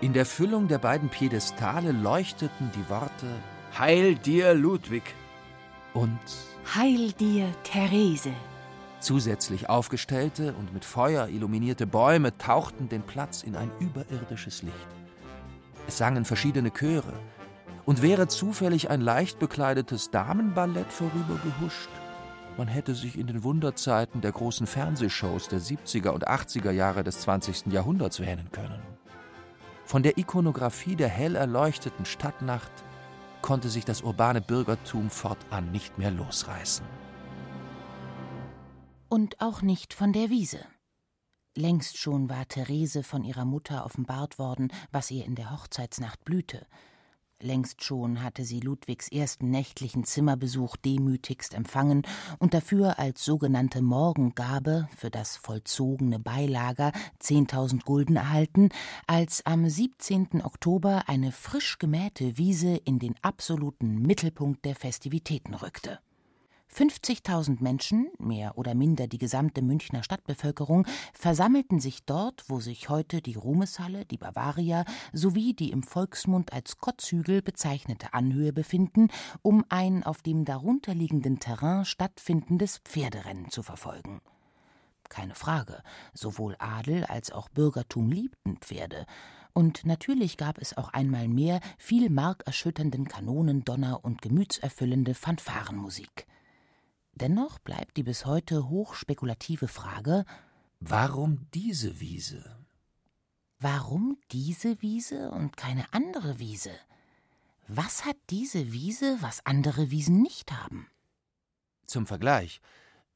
In 0.00 0.14
der 0.14 0.26
Füllung 0.26 0.68
der 0.68 0.78
beiden 0.78 1.10
Piedestale 1.10 1.92
leuchteten 1.92 2.70
die 2.74 2.88
Worte 2.88 3.26
Heil 3.78 4.14
dir, 4.14 4.54
Ludwig. 4.54 5.14
Und 5.92 6.18
Heil 6.74 7.12
dir, 7.12 7.46
Therese. 7.62 8.32
Zusätzlich 9.00 9.68
aufgestellte 9.68 10.54
und 10.54 10.72
mit 10.72 10.84
Feuer 10.84 11.28
illuminierte 11.28 11.86
Bäume 11.86 12.36
tauchten 12.38 12.88
den 12.88 13.02
Platz 13.02 13.42
in 13.42 13.54
ein 13.54 13.70
überirdisches 13.78 14.62
Licht. 14.62 14.97
Es 15.88 15.98
sangen 15.98 16.24
verschiedene 16.24 16.70
Chöre, 16.70 17.14
und 17.86 18.02
wäre 18.02 18.28
zufällig 18.28 18.90
ein 18.90 19.00
leicht 19.00 19.38
bekleidetes 19.38 20.10
Damenballett 20.10 20.92
vorübergehuscht, 20.92 21.88
man 22.58 22.66
hätte 22.66 22.94
sich 22.96 23.16
in 23.16 23.28
den 23.28 23.44
Wunderzeiten 23.44 24.20
der 24.20 24.32
großen 24.32 24.66
Fernsehshows 24.66 25.46
der 25.46 25.60
70er 25.60 26.10
und 26.10 26.28
80er 26.28 26.72
Jahre 26.72 27.04
des 27.04 27.20
20. 27.20 27.72
Jahrhunderts 27.72 28.18
wähnen 28.18 28.50
können. 28.50 28.82
Von 29.84 30.02
der 30.02 30.18
Ikonographie 30.18 30.96
der 30.96 31.08
hell 31.08 31.36
erleuchteten 31.36 32.04
Stadtnacht 32.04 32.72
konnte 33.42 33.68
sich 33.68 33.84
das 33.84 34.02
urbane 34.02 34.40
Bürgertum 34.40 35.08
fortan 35.08 35.70
nicht 35.70 35.98
mehr 35.98 36.10
losreißen. 36.10 36.84
Und 39.08 39.40
auch 39.40 39.62
nicht 39.62 39.94
von 39.94 40.12
der 40.12 40.28
Wiese. 40.28 40.58
Längst 41.56 41.96
schon 41.96 42.28
war 42.28 42.46
Therese 42.46 43.02
von 43.02 43.24
ihrer 43.24 43.44
Mutter 43.44 43.84
offenbart 43.84 44.38
worden, 44.38 44.72
was 44.92 45.10
ihr 45.10 45.24
in 45.24 45.34
der 45.34 45.50
Hochzeitsnacht 45.50 46.24
blühte. 46.24 46.66
Längst 47.40 47.84
schon 47.84 48.22
hatte 48.24 48.44
sie 48.44 48.58
Ludwigs 48.58 49.08
ersten 49.08 49.50
nächtlichen 49.50 50.02
Zimmerbesuch 50.02 50.76
demütigst 50.76 51.54
empfangen 51.54 52.02
und 52.40 52.52
dafür 52.52 52.98
als 52.98 53.24
sogenannte 53.24 53.80
Morgengabe 53.80 54.88
für 54.96 55.08
das 55.08 55.36
vollzogene 55.36 56.18
Beilager 56.18 56.90
zehntausend 57.20 57.84
Gulden 57.84 58.16
erhalten, 58.16 58.70
als 59.06 59.46
am 59.46 59.68
17. 59.68 60.42
Oktober 60.42 61.04
eine 61.06 61.30
frisch 61.30 61.78
gemähte 61.78 62.38
Wiese 62.38 62.74
in 62.74 62.98
den 62.98 63.14
absoluten 63.22 64.02
Mittelpunkt 64.02 64.64
der 64.64 64.74
Festivitäten 64.74 65.54
rückte. 65.54 66.00
50.000 66.74 67.62
Menschen, 67.62 68.10
mehr 68.18 68.56
oder 68.58 68.74
minder 68.74 69.06
die 69.06 69.18
gesamte 69.18 69.62
Münchner 69.62 70.02
Stadtbevölkerung, 70.02 70.86
versammelten 71.12 71.80
sich 71.80 72.04
dort, 72.04 72.44
wo 72.48 72.60
sich 72.60 72.88
heute 72.88 73.22
die 73.22 73.34
Ruhmeshalle, 73.34 74.04
die 74.04 74.18
Bavaria 74.18 74.84
sowie 75.12 75.54
die 75.54 75.70
im 75.70 75.82
Volksmund 75.82 76.52
als 76.52 76.78
Kotzhügel 76.78 77.42
bezeichnete 77.42 78.14
Anhöhe 78.14 78.52
befinden, 78.52 79.08
um 79.42 79.64
ein 79.68 80.04
auf 80.04 80.22
dem 80.22 80.44
darunterliegenden 80.44 81.40
Terrain 81.40 81.84
stattfindendes 81.84 82.78
Pferderennen 82.84 83.50
zu 83.50 83.62
verfolgen. 83.62 84.20
Keine 85.08 85.34
Frage, 85.34 85.82
sowohl 86.12 86.54
Adel 86.58 87.04
als 87.04 87.32
auch 87.32 87.48
Bürgertum 87.48 88.12
liebten 88.12 88.58
Pferde, 88.58 89.06
und 89.54 89.84
natürlich 89.84 90.36
gab 90.36 90.58
es 90.58 90.76
auch 90.76 90.90
einmal 90.90 91.26
mehr 91.26 91.58
viel 91.78 92.10
markerschütternden 92.10 93.08
Kanonendonner 93.08 94.04
und 94.04 94.22
gemütserfüllende 94.22 95.14
Fanfarenmusik. 95.14 96.28
Dennoch 97.20 97.58
bleibt 97.58 97.96
die 97.96 98.04
bis 98.04 98.26
heute 98.26 98.68
hochspekulative 98.68 99.66
Frage 99.66 100.24
Warum 100.78 101.48
diese 101.52 101.98
Wiese? 101.98 102.56
Warum 103.58 104.18
diese 104.30 104.80
Wiese 104.82 105.32
und 105.32 105.56
keine 105.56 105.92
andere 105.92 106.38
Wiese? 106.38 106.70
Was 107.66 108.04
hat 108.04 108.16
diese 108.30 108.70
Wiese, 108.72 109.18
was 109.20 109.44
andere 109.44 109.90
Wiesen 109.90 110.22
nicht 110.22 110.52
haben? 110.52 110.86
Zum 111.86 112.06
Vergleich. 112.06 112.60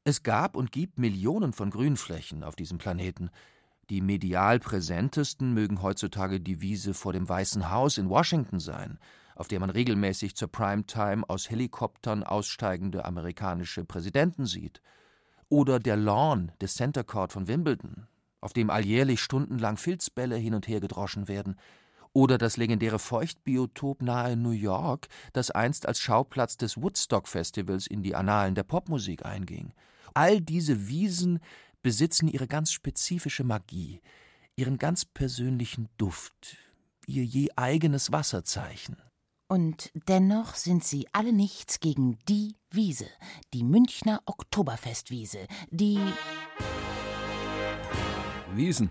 Es 0.03 0.21
gab 0.21 0.57
und 0.57 0.73
gibt 0.73 0.99
Millionen 0.99 1.53
von 1.53 1.69
Grünflächen 1.69 2.43
auf 2.43 2.57
diesem 2.57 2.79
Planeten. 2.79 3.29
Die 3.89 4.01
medial 4.01 4.59
präsentesten 4.59 5.53
mögen 5.53 5.81
heutzutage 5.81 6.41
die 6.41 6.59
Wiese 6.59 6.93
vor 6.93 7.13
dem 7.13 7.29
Weißen 7.29 7.71
Haus 7.71 7.97
in 7.97 8.09
Washington 8.09 8.59
sein 8.59 8.99
auf 9.35 9.47
der 9.47 9.59
man 9.59 9.69
regelmäßig 9.69 10.35
zur 10.35 10.51
Primetime 10.51 11.23
aus 11.27 11.49
Helikoptern 11.49 12.23
aussteigende 12.23 13.05
amerikanische 13.05 13.85
Präsidenten 13.85 14.45
sieht. 14.45 14.81
Oder 15.49 15.79
der 15.79 15.97
Lawn 15.97 16.51
des 16.61 16.75
Center 16.75 17.03
Court 17.03 17.31
von 17.31 17.47
Wimbledon, 17.47 18.07
auf 18.41 18.53
dem 18.53 18.69
alljährlich 18.69 19.21
stundenlang 19.21 19.77
Filzbälle 19.77 20.35
hin 20.35 20.53
und 20.53 20.67
her 20.67 20.79
gedroschen 20.79 21.27
werden. 21.27 21.55
Oder 22.11 22.37
das 22.37 22.57
legendäre 22.57 22.99
Feuchtbiotop 22.99 24.01
nahe 24.01 24.35
New 24.35 24.51
York, 24.51 25.07
das 25.31 25.49
einst 25.49 25.87
als 25.87 25.99
Schauplatz 25.99 26.57
des 26.57 26.81
Woodstock-Festivals 26.81 27.87
in 27.87 28.03
die 28.03 28.15
Annalen 28.15 28.53
der 28.53 28.63
Popmusik 28.63 29.25
einging. 29.25 29.73
All 30.13 30.41
diese 30.41 30.87
Wiesen 30.87 31.39
besitzen 31.81 32.27
ihre 32.27 32.47
ganz 32.47 32.71
spezifische 32.71 33.43
Magie, 33.43 34.01
ihren 34.55 34.77
ganz 34.77 35.05
persönlichen 35.05 35.89
Duft, 35.97 36.57
ihr 37.07 37.25
je 37.25 37.49
eigenes 37.55 38.11
Wasserzeichen. 38.11 38.97
Und 39.53 39.91
dennoch 40.07 40.55
sind 40.55 40.83
sie 40.83 41.05
alle 41.11 41.31
nichts 41.31 41.79
gegen 41.79 42.17
die 42.27 42.55
Wiese, 42.71 43.05
die 43.53 43.63
Münchner 43.63 44.19
Oktoberfestwiese, 44.25 45.45
die 45.69 45.99
Wiesen. 48.55 48.89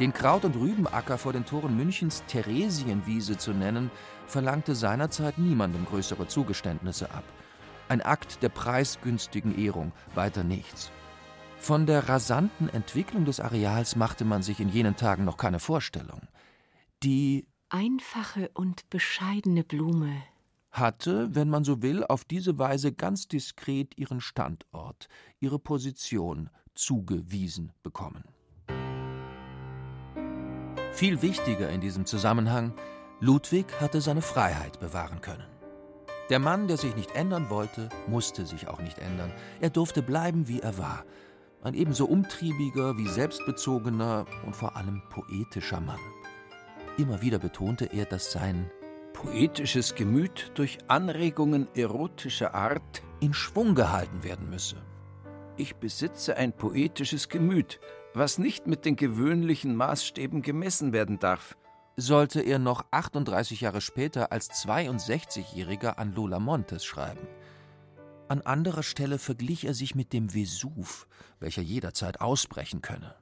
Den 0.00 0.12
Kraut- 0.12 0.44
und 0.44 0.56
Rübenacker 0.56 1.16
vor 1.16 1.32
den 1.32 1.46
Toren 1.46 1.76
Münchens 1.76 2.24
Theresienwiese 2.26 3.38
zu 3.38 3.52
nennen, 3.52 3.88
verlangte 4.26 4.74
seinerzeit 4.74 5.38
niemandem 5.38 5.84
größere 5.84 6.26
Zugeständnisse 6.26 7.08
ab. 7.12 7.22
Ein 7.88 8.00
Akt 8.00 8.42
der 8.42 8.48
preisgünstigen 8.48 9.56
Ehrung, 9.56 9.92
weiter 10.16 10.42
nichts. 10.42 10.90
Von 11.56 11.86
der 11.86 12.08
rasanten 12.08 12.68
Entwicklung 12.68 13.26
des 13.26 13.38
Areals 13.38 13.94
machte 13.94 14.24
man 14.24 14.42
sich 14.42 14.58
in 14.58 14.70
jenen 14.70 14.96
Tagen 14.96 15.24
noch 15.24 15.36
keine 15.36 15.60
Vorstellung. 15.60 16.22
Die 17.04 17.46
einfache 17.72 18.50
und 18.54 18.88
bescheidene 18.90 19.64
Blume 19.64 20.22
hatte, 20.70 21.34
wenn 21.34 21.50
man 21.50 21.64
so 21.64 21.82
will, 21.82 22.02
auf 22.04 22.24
diese 22.24 22.58
Weise 22.58 22.92
ganz 22.92 23.28
diskret 23.28 23.96
ihren 23.98 24.20
Standort, 24.20 25.08
ihre 25.38 25.58
Position 25.58 26.48
zugewiesen 26.74 27.72
bekommen. 27.82 28.24
Viel 30.92 31.22
wichtiger 31.22 31.68
in 31.70 31.80
diesem 31.80 32.06
Zusammenhang, 32.06 32.74
Ludwig 33.20 33.66
hatte 33.80 34.00
seine 34.00 34.22
Freiheit 34.22 34.80
bewahren 34.80 35.20
können. 35.20 35.46
Der 36.30 36.38
Mann, 36.38 36.68
der 36.68 36.78
sich 36.78 36.96
nicht 36.96 37.14
ändern 37.14 37.50
wollte, 37.50 37.88
musste 38.06 38.46
sich 38.46 38.68
auch 38.68 38.80
nicht 38.80 38.98
ändern. 38.98 39.32
Er 39.60 39.70
durfte 39.70 40.02
bleiben, 40.02 40.48
wie 40.48 40.60
er 40.60 40.78
war. 40.78 41.04
Ein 41.62 41.74
ebenso 41.74 42.06
umtriebiger 42.06 42.96
wie 42.96 43.08
selbstbezogener 43.08 44.26
und 44.44 44.56
vor 44.56 44.76
allem 44.76 45.02
poetischer 45.10 45.80
Mann. 45.80 46.00
Immer 46.98 47.22
wieder 47.22 47.38
betonte 47.38 47.86
er, 47.86 48.04
dass 48.04 48.32
sein 48.32 48.70
poetisches 49.14 49.94
Gemüt 49.94 50.52
durch 50.54 50.78
Anregungen 50.88 51.68
erotischer 51.74 52.54
Art 52.54 53.02
in 53.20 53.32
Schwung 53.32 53.74
gehalten 53.74 54.24
werden 54.24 54.50
müsse. 54.50 54.76
Ich 55.56 55.76
besitze 55.76 56.36
ein 56.36 56.52
poetisches 56.52 57.28
Gemüt, 57.28 57.80
was 58.14 58.38
nicht 58.38 58.66
mit 58.66 58.84
den 58.84 58.96
gewöhnlichen 58.96 59.74
Maßstäben 59.74 60.42
gemessen 60.42 60.92
werden 60.92 61.18
darf. 61.18 61.56
Sollte 61.96 62.40
er 62.40 62.58
noch 62.58 62.84
38 62.90 63.62
Jahre 63.62 63.80
später 63.80 64.32
als 64.32 64.50
62-Jähriger 64.64 65.98
an 65.98 66.14
Lola 66.14 66.38
Montes 66.40 66.84
schreiben. 66.84 67.26
An 68.28 68.42
anderer 68.42 68.82
Stelle 68.82 69.18
verglich 69.18 69.66
er 69.66 69.74
sich 69.74 69.94
mit 69.94 70.12
dem 70.12 70.30
Vesuv, 70.30 71.06
welcher 71.38 71.62
jederzeit 71.62 72.20
ausbrechen 72.20 72.82
könne. 72.82 73.14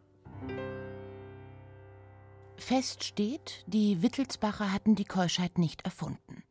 Fest 2.61 3.05
steht, 3.05 3.65
die 3.67 4.03
Wittelsbacher 4.03 4.73
hatten 4.73 4.95
die 4.95 5.05
Keuschheit 5.05 5.59
nicht 5.59 5.83
erfunden. 5.85 6.45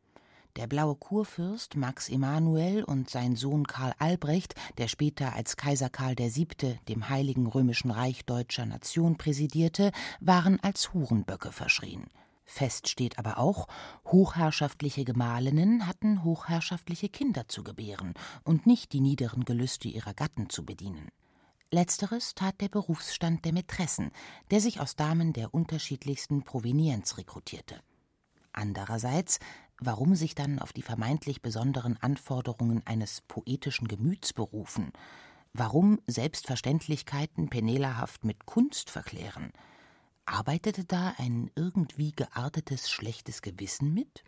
Der 0.56 0.66
blaue 0.66 0.96
Kurfürst 0.96 1.76
Max 1.76 2.08
Emanuel 2.08 2.84
und 2.84 3.08
sein 3.08 3.36
Sohn 3.36 3.66
Karl 3.66 3.94
Albrecht, 3.98 4.54
der 4.76 4.88
später 4.88 5.34
als 5.34 5.56
Kaiser 5.56 5.88
Karl 5.88 6.18
VII. 6.18 6.78
dem 6.88 7.08
Heiligen 7.08 7.46
Römischen 7.46 7.90
Reich 7.90 8.24
deutscher 8.26 8.66
Nation 8.66 9.16
präsidierte, 9.16 9.92
waren 10.20 10.58
als 10.60 10.92
Hurenböcke 10.92 11.52
verschrien. 11.52 12.08
Fest 12.44 12.88
steht 12.88 13.18
aber 13.18 13.38
auch, 13.38 13.68
hochherrschaftliche 14.04 15.04
Gemahlinnen 15.04 15.86
hatten 15.86 16.24
hochherrschaftliche 16.24 17.08
Kinder 17.08 17.46
zu 17.46 17.62
gebären 17.62 18.14
und 18.42 18.66
nicht 18.66 18.92
die 18.92 19.00
niederen 19.00 19.44
Gelüste 19.44 19.88
ihrer 19.88 20.12
Gatten 20.12 20.50
zu 20.50 20.64
bedienen. 20.66 21.10
Letzteres 21.72 22.34
tat 22.34 22.60
der 22.60 22.68
Berufsstand 22.68 23.44
der 23.44 23.52
Mätressen, 23.52 24.10
der 24.50 24.60
sich 24.60 24.80
aus 24.80 24.96
Damen 24.96 25.32
der 25.32 25.54
unterschiedlichsten 25.54 26.42
Provenienz 26.42 27.16
rekrutierte. 27.16 27.80
Andererseits, 28.52 29.38
warum 29.78 30.16
sich 30.16 30.34
dann 30.34 30.58
auf 30.58 30.72
die 30.72 30.82
vermeintlich 30.82 31.42
besonderen 31.42 31.96
Anforderungen 31.96 32.84
eines 32.86 33.20
poetischen 33.20 33.86
Gemüts 33.86 34.32
berufen? 34.32 34.92
Warum 35.52 36.00
Selbstverständlichkeiten 36.08 37.50
penelahaft 37.50 38.24
mit 38.24 38.46
Kunst 38.46 38.90
verklären? 38.90 39.52
Arbeitete 40.26 40.84
da 40.84 41.14
ein 41.18 41.52
irgendwie 41.54 42.10
geartetes 42.10 42.90
schlechtes 42.90 43.42
Gewissen 43.42 43.94
mit? 43.94 44.24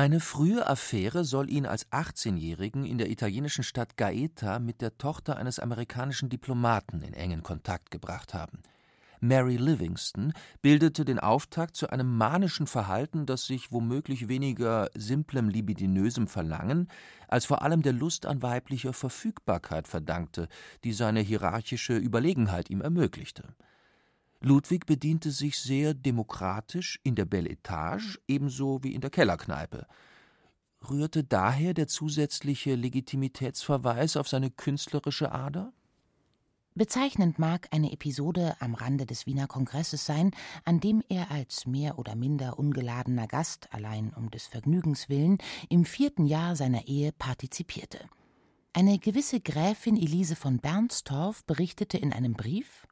Eine 0.00 0.20
frühe 0.20 0.66
Affäre 0.66 1.26
soll 1.26 1.50
ihn 1.50 1.66
als 1.66 1.86
18-Jährigen 1.92 2.86
in 2.86 2.96
der 2.96 3.10
italienischen 3.10 3.62
Stadt 3.62 3.98
Gaeta 3.98 4.58
mit 4.58 4.80
der 4.80 4.96
Tochter 4.96 5.36
eines 5.36 5.58
amerikanischen 5.58 6.30
Diplomaten 6.30 7.02
in 7.02 7.12
engen 7.12 7.42
Kontakt 7.42 7.90
gebracht 7.90 8.32
haben. 8.32 8.62
Mary 9.20 9.58
Livingston 9.58 10.32
bildete 10.62 11.04
den 11.04 11.18
Auftakt 11.18 11.76
zu 11.76 11.90
einem 11.90 12.16
manischen 12.16 12.66
Verhalten, 12.66 13.26
das 13.26 13.44
sich 13.44 13.72
womöglich 13.72 14.28
weniger 14.28 14.88
simplem 14.94 15.50
libidinösem 15.50 16.28
Verlangen 16.28 16.88
als 17.28 17.44
vor 17.44 17.60
allem 17.60 17.82
der 17.82 17.92
Lust 17.92 18.24
an 18.24 18.40
weiblicher 18.40 18.94
Verfügbarkeit 18.94 19.86
verdankte, 19.86 20.48
die 20.82 20.94
seine 20.94 21.20
hierarchische 21.20 21.98
Überlegenheit 21.98 22.70
ihm 22.70 22.80
ermöglichte. 22.80 23.44
Ludwig 24.42 24.86
bediente 24.86 25.30
sich 25.30 25.58
sehr 25.58 25.92
demokratisch 25.92 26.98
in 27.02 27.14
der 27.14 27.26
Belle 27.26 27.50
Etage 27.50 28.18
ebenso 28.26 28.82
wie 28.82 28.94
in 28.94 29.02
der 29.02 29.10
Kellerkneipe. 29.10 29.86
Rührte 30.88 31.24
daher 31.24 31.74
der 31.74 31.88
zusätzliche 31.88 32.74
Legitimitätsverweis 32.74 34.16
auf 34.16 34.28
seine 34.28 34.50
künstlerische 34.50 35.32
Ader? 35.32 35.74
Bezeichnend 36.74 37.38
mag 37.38 37.68
eine 37.72 37.92
Episode 37.92 38.56
am 38.60 38.74
Rande 38.74 39.04
des 39.04 39.26
Wiener 39.26 39.46
Kongresses 39.46 40.06
sein, 40.06 40.30
an 40.64 40.80
dem 40.80 41.02
er 41.10 41.30
als 41.30 41.66
mehr 41.66 41.98
oder 41.98 42.14
minder 42.14 42.58
ungeladener 42.58 43.26
Gast 43.26 43.68
allein 43.74 44.14
um 44.14 44.30
des 44.30 44.46
Vergnügens 44.46 45.10
willen 45.10 45.36
im 45.68 45.84
vierten 45.84 46.24
Jahr 46.24 46.56
seiner 46.56 46.86
Ehe 46.86 47.12
partizipierte. 47.12 48.08
Eine 48.72 48.98
gewisse 48.98 49.40
Gräfin 49.40 49.96
Elise 49.96 50.36
von 50.36 50.60
Bernstorff 50.60 51.44
berichtete 51.44 51.98
in 51.98 52.12
einem 52.12 52.34
Brief 52.34 52.86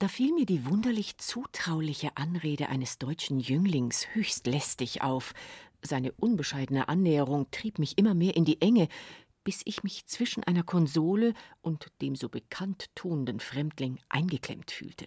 Da 0.00 0.08
fiel 0.08 0.32
mir 0.32 0.46
die 0.46 0.64
wunderlich 0.64 1.18
zutrauliche 1.18 2.16
Anrede 2.16 2.70
eines 2.70 2.96
deutschen 2.96 3.38
Jünglings 3.38 4.06
höchst 4.14 4.46
lästig 4.46 5.02
auf. 5.02 5.34
Seine 5.82 6.12
unbescheidene 6.12 6.88
Annäherung 6.88 7.50
trieb 7.50 7.78
mich 7.78 7.98
immer 7.98 8.14
mehr 8.14 8.34
in 8.34 8.46
die 8.46 8.62
Enge, 8.62 8.88
bis 9.44 9.60
ich 9.66 9.82
mich 9.82 10.06
zwischen 10.06 10.42
einer 10.42 10.62
Konsole 10.62 11.34
und 11.60 11.88
dem 12.00 12.16
so 12.16 12.30
bekannt 12.30 12.86
tuenden 12.94 13.40
Fremdling 13.40 13.98
eingeklemmt 14.08 14.70
fühlte. 14.70 15.06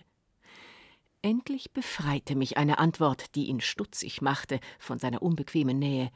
Endlich 1.23 1.71
befreite 1.71 2.36
mich 2.36 2.58
eine 2.58 2.77
Antwort, 2.77 3.34
die 3.34 3.45
ihn 3.45 3.62
stutzig 3.62 4.21
machte 4.21 4.60
von 4.77 4.99
seiner 4.99 5.23
unbequemen 5.23 5.79
Nähe. 5.79 6.12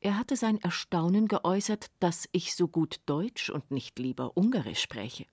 Er 0.00 0.18
hatte 0.18 0.36
sein 0.36 0.60
Erstaunen 0.60 1.26
geäußert, 1.26 1.86
dass 2.00 2.28
ich 2.32 2.54
so 2.54 2.68
gut 2.68 3.00
Deutsch 3.06 3.48
und 3.48 3.70
nicht 3.70 3.98
lieber 3.98 4.36
Ungarisch 4.36 4.82
spräche. 4.82 5.24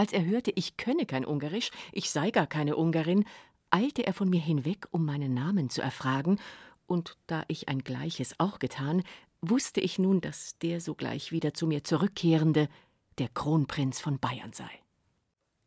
Als 0.00 0.14
er 0.14 0.24
hörte, 0.24 0.50
ich 0.54 0.78
könne 0.78 1.04
kein 1.04 1.26
Ungarisch, 1.26 1.70
ich 1.92 2.10
sei 2.10 2.30
gar 2.30 2.46
keine 2.46 2.76
Ungarin, 2.76 3.26
eilte 3.68 4.06
er 4.06 4.14
von 4.14 4.30
mir 4.30 4.40
hinweg, 4.40 4.88
um 4.92 5.04
meinen 5.04 5.34
Namen 5.34 5.68
zu 5.68 5.82
erfragen, 5.82 6.38
und 6.86 7.18
da 7.26 7.44
ich 7.48 7.68
ein 7.68 7.80
Gleiches 7.80 8.34
auch 8.40 8.60
getan, 8.60 9.02
wusste 9.42 9.82
ich 9.82 9.98
nun, 9.98 10.22
dass 10.22 10.56
der 10.56 10.80
sogleich 10.80 11.32
wieder 11.32 11.52
zu 11.52 11.66
mir 11.66 11.84
zurückkehrende 11.84 12.70
der 13.18 13.28
Kronprinz 13.28 14.00
von 14.00 14.18
Bayern 14.18 14.54
sei. 14.54 14.70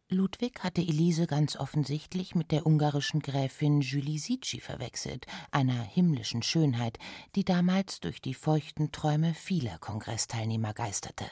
Ludwig 0.09 0.63
hatte 0.63 0.81
Elise 0.81 1.27
ganz 1.27 1.55
offensichtlich 1.55 2.33
mit 2.33 2.51
der 2.51 2.65
ungarischen 2.65 3.19
Gräfin 3.19 3.81
Julie 3.81 4.17
Sicci 4.17 4.59
verwechselt, 4.59 5.27
einer 5.51 5.79
himmlischen 5.79 6.41
Schönheit, 6.41 6.97
die 7.35 7.45
damals 7.45 7.99
durch 7.99 8.19
die 8.19 8.33
feuchten 8.33 8.91
Träume 8.91 9.35
vieler 9.35 9.77
Kongressteilnehmer 9.77 10.73
geisterte. 10.73 11.25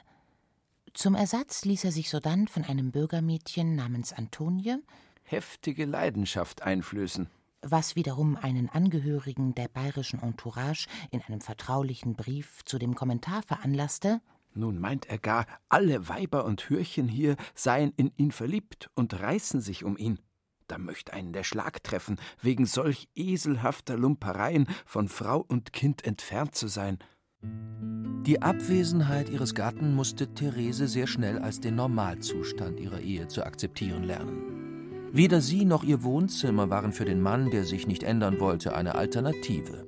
Zum 0.93 1.15
Ersatz 1.15 1.65
ließ 1.65 1.85
er 1.85 1.91
sich 1.91 2.09
sodann 2.09 2.47
von 2.47 2.63
einem 2.63 2.91
Bürgermädchen 2.91 3.75
namens 3.75 4.13
Antonie 4.13 4.77
heftige 5.23 5.85
Leidenschaft 5.85 6.61
einflößen 6.61 7.29
was 7.61 7.95
wiederum 7.95 8.37
einen 8.37 8.69
Angehörigen 8.69 9.53
der 9.53 9.67
bayerischen 9.67 10.21
Entourage 10.21 10.87
in 11.11 11.21
einem 11.21 11.41
vertraulichen 11.41 12.15
Brief 12.15 12.65
zu 12.65 12.79
dem 12.79 12.95
Kommentar 12.95 13.43
veranlasste 13.43 14.21
Nun 14.53 14.79
meint 14.79 15.05
er 15.07 15.19
gar, 15.19 15.45
alle 15.69 16.09
Weiber 16.09 16.45
und 16.45 16.69
Hürchen 16.69 17.07
hier 17.07 17.35
seien 17.53 17.93
in 17.97 18.11
ihn 18.17 18.31
verliebt 18.31 18.89
und 18.95 19.19
reißen 19.19 19.61
sich 19.61 19.83
um 19.83 19.97
ihn. 19.97 20.19
Da 20.67 20.77
möcht 20.77 21.11
einen 21.11 21.33
der 21.33 21.43
Schlag 21.43 21.83
treffen, 21.83 22.19
wegen 22.41 22.65
solch 22.65 23.09
eselhafter 23.13 23.97
Lumpereien 23.97 24.67
von 24.85 25.07
Frau 25.07 25.39
und 25.39 25.73
Kind 25.73 26.05
entfernt 26.05 26.55
zu 26.55 26.67
sein. 26.67 26.97
Die 27.43 28.39
Abwesenheit 28.39 29.29
ihres 29.29 29.55
Gatten 29.55 29.95
musste 29.95 30.27
Therese 30.27 30.87
sehr 30.87 31.07
schnell 31.07 31.39
als 31.39 31.59
den 31.59 31.75
Normalzustand 31.75 32.79
ihrer 32.79 32.99
Ehe 32.99 33.27
zu 33.27 33.43
akzeptieren 33.43 34.03
lernen. 34.03 35.09
Weder 35.11 35.41
sie 35.41 35.65
noch 35.65 35.83
ihr 35.83 36.03
Wohnzimmer 36.03 36.69
waren 36.69 36.91
für 36.91 37.05
den 37.05 37.19
Mann, 37.19 37.49
der 37.49 37.63
sich 37.63 37.87
nicht 37.87 38.03
ändern 38.03 38.39
wollte, 38.39 38.75
eine 38.75 38.93
Alternative. 38.93 39.87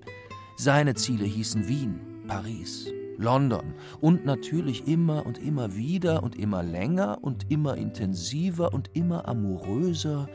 Seine 0.57 0.95
Ziele 0.95 1.25
hießen 1.25 1.67
Wien, 1.67 1.99
Paris, 2.27 2.91
London 3.19 3.75
und 4.01 4.25
natürlich 4.25 4.87
immer 4.87 5.27
und 5.27 5.37
immer 5.37 5.75
wieder 5.75 6.23
und 6.23 6.35
immer 6.35 6.63
länger 6.63 7.19
und 7.21 7.51
immer 7.51 7.77
intensiver 7.77 8.73
und 8.73 8.89
immer 8.95 9.27
amoröser 9.27 10.27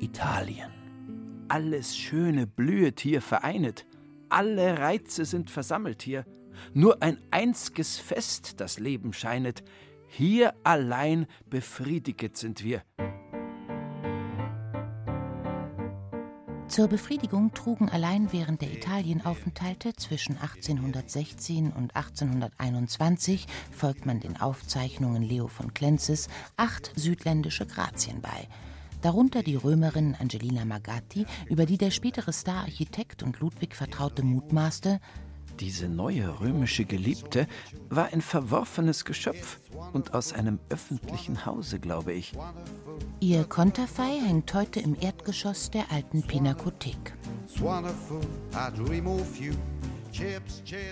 Italien. 0.00 0.70
Alles 1.48 1.94
Schöne 1.94 2.46
blühet 2.46 3.00
hier 3.00 3.20
vereinet, 3.20 3.86
alle 4.30 4.78
Reize 4.78 5.26
sind 5.26 5.50
versammelt 5.50 6.00
hier, 6.00 6.24
nur 6.74 7.02
ein 7.02 7.18
einzges 7.30 7.98
Fest 7.98 8.60
das 8.60 8.78
Leben 8.78 9.12
scheinet, 9.12 9.62
hier 10.06 10.54
allein 10.64 11.26
befriediget 11.48 12.36
sind 12.36 12.64
wir. 12.64 12.82
Zur 16.68 16.86
Befriedigung 16.86 17.54
trugen 17.54 17.88
allein 17.88 18.30
während 18.30 18.60
der 18.60 18.70
Italienaufenthalte 18.70 19.94
zwischen 19.94 20.36
1816 20.36 21.72
und 21.72 21.96
1821, 21.96 23.46
folgt 23.72 24.04
man 24.04 24.20
den 24.20 24.38
Aufzeichnungen 24.38 25.22
Leo 25.22 25.48
von 25.48 25.72
Klenzes, 25.72 26.28
acht 26.58 26.92
südländische 26.94 27.66
Grazien 27.66 28.20
bei. 28.20 28.48
Darunter 29.00 29.42
die 29.42 29.56
Römerin 29.56 30.14
Angelina 30.20 30.66
Magatti, 30.66 31.24
über 31.48 31.64
die 31.64 31.78
der 31.78 31.90
spätere 31.90 32.34
Stararchitekt 32.34 33.22
und 33.22 33.40
Ludwig 33.40 33.74
vertraute 33.74 34.22
mutmaßte, 34.22 35.00
diese 35.60 35.88
neue 35.88 36.40
römische 36.40 36.84
Geliebte 36.84 37.46
war 37.88 38.12
ein 38.12 38.22
verworfenes 38.22 39.04
Geschöpf 39.04 39.58
und 39.92 40.14
aus 40.14 40.32
einem 40.32 40.58
öffentlichen 40.68 41.44
Hause, 41.46 41.78
glaube 41.78 42.12
ich. 42.12 42.32
Ihr 43.20 43.44
Konterfei 43.44 44.20
hängt 44.20 44.52
heute 44.54 44.80
im 44.80 44.96
Erdgeschoss 45.00 45.70
der 45.70 45.90
alten 45.90 46.22
Pinakothek. 46.22 47.14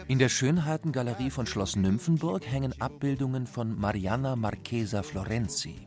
In 0.09 0.18
der 0.18 0.29
Schönheitengalerie 0.29 1.31
von 1.31 1.46
Schloss 1.46 1.76
Nymphenburg 1.76 2.46
hängen 2.46 2.81
Abbildungen 2.81 3.46
von 3.46 3.79
Marianna 3.79 4.37
Marchesa 4.37 5.02
Florenzi. 5.02 5.86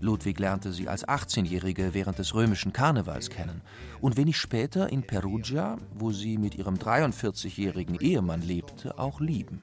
Ludwig 0.00 0.38
lernte 0.38 0.72
sie 0.72 0.88
als 0.88 1.06
18-Jährige 1.06 1.94
während 1.94 2.18
des 2.18 2.34
römischen 2.34 2.72
Karnevals 2.72 3.30
kennen 3.30 3.62
und 4.00 4.16
wenig 4.16 4.36
später 4.36 4.90
in 4.90 5.02
Perugia, 5.02 5.76
wo 5.94 6.12
sie 6.12 6.38
mit 6.38 6.54
ihrem 6.54 6.76
43-jährigen 6.76 8.00
Ehemann 8.00 8.42
lebte, 8.42 8.98
auch 8.98 9.20
lieben. 9.20 9.62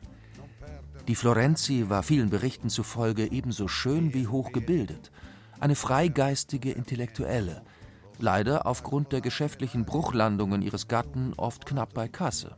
Die 1.07 1.15
Florenzi 1.15 1.89
war 1.89 2.03
vielen 2.03 2.29
Berichten 2.29 2.69
zufolge 2.69 3.31
ebenso 3.31 3.67
schön 3.67 4.13
wie 4.13 4.27
hochgebildet, 4.27 5.11
eine 5.59 5.75
freigeistige 5.75 6.71
Intellektuelle, 6.71 7.61
leider 8.19 8.65
aufgrund 8.65 9.11
der 9.11 9.21
geschäftlichen 9.21 9.85
Bruchlandungen 9.85 10.61
ihres 10.61 10.87
Gatten 10.87 11.33
oft 11.35 11.65
knapp 11.65 11.93
bei 11.93 12.07
Kasse. 12.07 12.55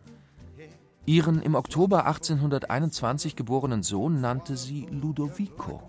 Ihren 1.07 1.41
im 1.41 1.55
Oktober 1.55 2.05
1821 2.05 3.35
geborenen 3.35 3.83
Sohn 3.83 4.21
nannte 4.21 4.57
sie 4.57 4.87
Ludovico 4.89 5.81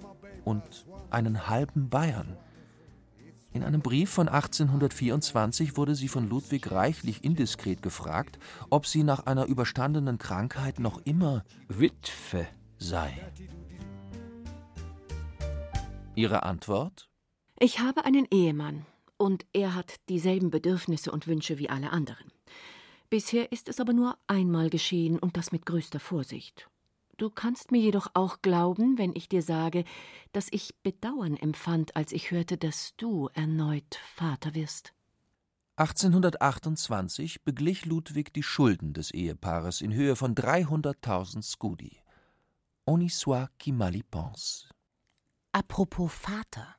und 0.44 0.87
einen 1.11 1.49
halben 1.49 1.88
Bayern. 1.88 2.37
In 3.53 3.64
einem 3.64 3.81
Brief 3.81 4.11
von 4.11 4.29
1824 4.29 5.77
wurde 5.79 5.95
sie 5.95 6.09
von 6.09 6.29
Ludwig 6.29 6.71
reichlich 6.73 7.25
indiskret 7.25 7.83
gefragt, 7.83 8.38
ob 8.69 8.87
sie 8.87 9.03
nach 9.03 9.25
einer 9.27 9.47
überstandenen 9.47 10.19
Krankheit 10.19 10.79
noch 10.79 11.01
immer 11.05 11.42
Witwe 11.69 12.47
sei. 12.77 13.19
Ihre 16.14 16.42
Antwort? 16.42 17.09
Ich 17.59 17.81
habe 17.81 18.05
einen 18.05 18.27
Ehemann 18.31 18.85
und 19.16 19.47
er 19.53 19.75
hat 19.75 19.95
dieselben 20.11 20.51
Bedürfnisse 20.51 21.11
und 21.11 21.27
Wünsche 21.27 21.59
wie 21.59 21.71
alle 21.71 21.90
anderen. 21.90 22.31
Bisher 23.09 23.53
ist 23.53 23.69
es 23.69 23.81
aber 23.81 23.92
nur 23.92 24.19
einmal 24.27 24.69
geschehen 24.69 25.19
und 25.19 25.37
das 25.37 25.53
mit 25.53 25.64
größter 25.64 26.01
Vorsicht. 26.01 26.69
Du 27.16 27.31
kannst 27.31 27.72
mir 27.72 27.81
jedoch 27.81 28.09
auch 28.12 28.42
glauben, 28.42 28.98
wenn 28.98 29.14
ich 29.14 29.29
dir 29.29 29.40
sage, 29.42 29.85
dass 30.33 30.48
ich 30.50 30.74
Bedauern 30.83 31.37
empfand, 31.37 31.96
als 31.96 32.12
ich 32.12 32.31
hörte, 32.31 32.59
dass 32.59 32.94
du 32.96 33.29
erneut 33.33 33.98
Vater 34.14 34.55
wirst. 34.55 34.92
1828 35.76 37.42
beglich 37.42 37.85
Ludwig 37.87 38.33
die 38.33 38.42
Schulden 38.42 38.92
des 38.92 39.11
Ehepaares 39.11 39.81
in 39.81 39.92
Höhe 39.92 40.16
von 40.16 40.35
300.000 40.35 41.42
Scudi. 41.42 41.98
On 42.87 43.00
y 43.00 43.11
soit 43.11 43.50
qui 43.59 43.72
mal 43.72 43.94
y 43.94 44.02
pense. 44.02 44.68
Apropos 45.52 46.12
Vater. 46.12 46.76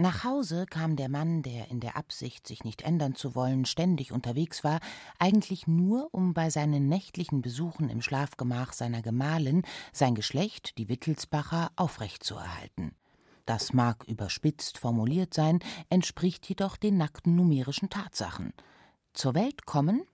Nach 0.00 0.22
Hause 0.22 0.66
kam 0.70 0.94
der 0.94 1.08
Mann, 1.08 1.42
der 1.42 1.72
in 1.72 1.80
der 1.80 1.96
Absicht, 1.96 2.46
sich 2.46 2.62
nicht 2.62 2.82
ändern 2.82 3.16
zu 3.16 3.34
wollen, 3.34 3.64
ständig 3.64 4.12
unterwegs 4.12 4.62
war, 4.62 4.78
eigentlich 5.18 5.66
nur, 5.66 6.08
um 6.12 6.34
bei 6.34 6.50
seinen 6.50 6.88
nächtlichen 6.88 7.42
Besuchen 7.42 7.90
im 7.90 8.00
Schlafgemach 8.00 8.74
seiner 8.74 9.02
Gemahlin 9.02 9.62
sein 9.92 10.14
Geschlecht, 10.14 10.78
die 10.78 10.88
Wittelsbacher, 10.88 11.72
aufrechtzuerhalten. 11.74 12.92
Das 13.44 13.72
mag 13.72 14.04
überspitzt 14.04 14.78
formuliert 14.78 15.34
sein, 15.34 15.58
entspricht 15.90 16.48
jedoch 16.48 16.76
den 16.76 16.96
nackten 16.96 17.34
numerischen 17.34 17.90
Tatsachen. 17.90 18.52
Zur 19.14 19.34
Welt 19.34 19.66
kommen 19.66 20.04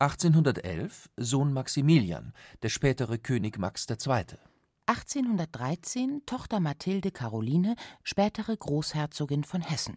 1811 0.00 1.08
Sohn 1.16 1.52
Maximilian, 1.52 2.32
der 2.64 2.68
spätere 2.68 3.16
König 3.16 3.60
Max 3.60 3.86
II. 3.88 4.24
1813 4.90 6.22
Tochter 6.26 6.58
Mathilde 6.58 7.12
Caroline, 7.12 7.76
spätere 8.02 8.56
Großherzogin 8.56 9.44
von 9.44 9.60
Hessen. 9.60 9.96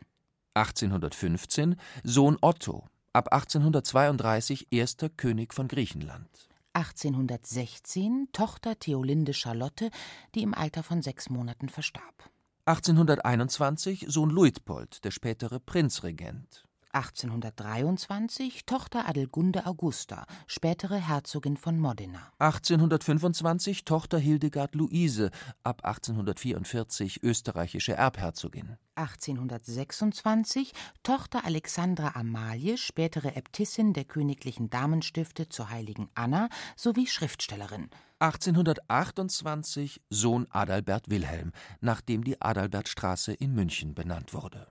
1815 0.53 1.77
Sohn 2.03 2.37
Otto, 2.41 2.85
ab 3.11 3.33
1832 3.33 4.67
erster 4.69 5.09
König 5.09 5.55
von 5.55 5.67
Griechenland. 5.67 6.29
1816 6.73 8.27
Tochter 8.33 8.77
Theolinde 8.77 9.33
Charlotte, 9.33 9.89
die 10.35 10.43
im 10.43 10.53
Alter 10.53 10.83
von 10.83 11.01
sechs 11.01 11.27
Monaten 11.27 11.69
verstarb. 11.69 12.29
1821 12.65 14.05
Sohn 14.07 14.29
Luitpold, 14.29 15.03
der 15.03 15.09
spätere 15.09 15.59
Prinzregent. 15.59 16.65
1823 16.93 18.65
Tochter 18.65 19.09
Adelgunde 19.09 19.65
Augusta, 19.65 20.25
spätere 20.45 20.95
Herzogin 20.95 21.57
von 21.57 21.79
Modena. 21.79 22.31
1825 22.37 23.83
Tochter 23.83 24.19
Hildegard 24.19 24.75
Luise, 24.75 25.31
ab 25.63 25.83
1844 25.83 27.23
österreichische 27.23 27.93
Erbherzogin. 27.93 28.77
1826 28.95 30.73
Tochter 31.01 31.45
Alexandra 31.45 32.11
Amalie, 32.15 32.77
spätere 32.77 33.35
Äbtissin 33.35 33.93
der 33.93 34.05
königlichen 34.05 34.69
Damenstifte 34.69 35.49
zur 35.49 35.71
heiligen 35.71 36.09
Anna 36.13 36.49
sowie 36.75 37.07
Schriftstellerin. 37.07 37.89
1828 38.19 39.99
Sohn 40.09 40.47
Adalbert 40.51 41.09
Wilhelm, 41.09 41.51
nachdem 41.81 42.23
die 42.23 42.39
Adalbertstraße 42.39 43.33
in 43.33 43.53
München 43.53 43.95
benannt 43.95 44.33
wurde. 44.33 44.67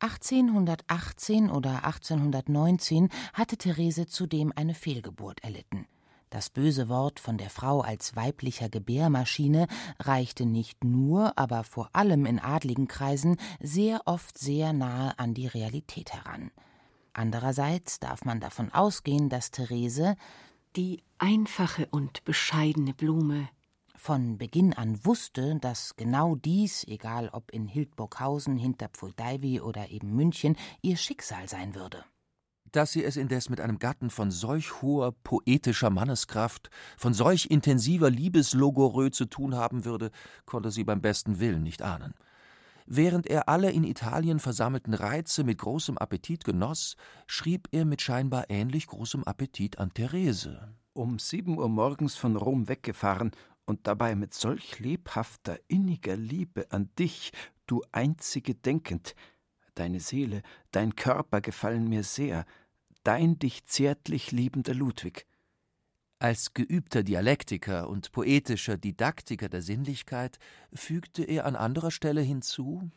1818 0.00 1.50
oder 1.50 1.84
1819 1.84 3.08
hatte 3.32 3.56
Therese 3.56 4.06
zudem 4.06 4.52
eine 4.54 4.74
Fehlgeburt 4.74 5.42
erlitten. 5.42 5.86
Das 6.30 6.50
böse 6.50 6.88
Wort 6.88 7.20
von 7.20 7.38
der 7.38 7.48
Frau 7.48 7.80
als 7.80 8.14
weiblicher 8.14 8.68
Gebärmaschine 8.68 9.66
reichte 9.98 10.44
nicht 10.44 10.84
nur, 10.84 11.32
aber 11.38 11.64
vor 11.64 11.88
allem 11.94 12.26
in 12.26 12.38
adligen 12.38 12.86
Kreisen 12.86 13.36
sehr 13.60 14.02
oft 14.04 14.36
sehr 14.36 14.72
nahe 14.72 15.18
an 15.18 15.32
die 15.32 15.46
Realität 15.46 16.12
heran. 16.12 16.50
Andererseits 17.14 17.98
darf 17.98 18.24
man 18.24 18.40
davon 18.40 18.70
ausgehen, 18.72 19.28
dass 19.30 19.50
Therese 19.50 20.16
die 20.76 21.02
einfache 21.16 21.88
und 21.90 22.24
bescheidene 22.24 22.92
Blume 22.92 23.48
von 23.98 24.38
Beginn 24.38 24.72
an 24.72 25.04
wusste, 25.04 25.58
dass 25.60 25.96
genau 25.96 26.36
dies, 26.36 26.84
egal 26.86 27.28
ob 27.32 27.50
in 27.50 27.66
Hildburghausen, 27.66 28.56
Hinterpfuldeiwi 28.56 29.60
oder 29.60 29.90
eben 29.90 30.14
München, 30.14 30.56
ihr 30.82 30.96
Schicksal 30.96 31.48
sein 31.48 31.74
würde. 31.74 32.04
Dass 32.70 32.92
sie 32.92 33.04
es 33.04 33.16
indes 33.16 33.48
mit 33.48 33.60
einem 33.60 33.78
Gatten 33.78 34.10
von 34.10 34.30
solch 34.30 34.82
hoher 34.82 35.12
poetischer 35.12 35.90
Manneskraft, 35.90 36.70
von 36.96 37.14
solch 37.14 37.46
intensiver 37.50 38.10
Liebeslogorö 38.10 39.10
zu 39.10 39.24
tun 39.24 39.54
haben 39.54 39.84
würde, 39.84 40.10
konnte 40.46 40.70
sie 40.70 40.84
beim 40.84 41.00
besten 41.00 41.40
Willen 41.40 41.62
nicht 41.62 41.82
ahnen. 41.82 42.14
Während 42.86 43.26
er 43.26 43.48
alle 43.50 43.70
in 43.70 43.84
Italien 43.84 44.38
versammelten 44.38 44.94
Reize 44.94 45.44
mit 45.44 45.58
großem 45.58 45.98
Appetit 45.98 46.44
genoss, 46.44 46.96
schrieb 47.26 47.68
er 47.70 47.84
mit 47.84 48.00
scheinbar 48.00 48.48
ähnlich 48.48 48.86
großem 48.86 49.24
Appetit 49.24 49.78
an 49.78 49.92
Therese. 49.92 50.74
Um 50.94 51.18
sieben 51.18 51.58
Uhr 51.58 51.68
morgens 51.68 52.16
von 52.16 52.34
Rom 52.34 52.66
weggefahren 52.66 53.30
und 53.68 53.86
dabei 53.86 54.14
mit 54.14 54.32
solch 54.32 54.78
lebhafter, 54.78 55.60
inniger 55.68 56.16
Liebe 56.16 56.72
an 56.72 56.88
dich, 56.98 57.32
du 57.66 57.82
Einzige 57.92 58.54
denkend. 58.54 59.14
Deine 59.74 60.00
Seele, 60.00 60.42
dein 60.70 60.96
Körper 60.96 61.42
gefallen 61.42 61.86
mir 61.86 62.02
sehr, 62.02 62.46
dein 63.04 63.38
dich 63.38 63.66
zärtlich 63.66 64.32
liebender 64.32 64.72
Ludwig. 64.72 65.26
Als 66.18 66.54
geübter 66.54 67.02
Dialektiker 67.02 67.90
und 67.90 68.10
poetischer 68.10 68.78
Didaktiker 68.78 69.50
der 69.50 69.60
Sinnlichkeit 69.60 70.38
fügte 70.72 71.22
er 71.22 71.44
an 71.44 71.54
anderer 71.54 71.90
Stelle 71.90 72.22
hinzu 72.22 72.90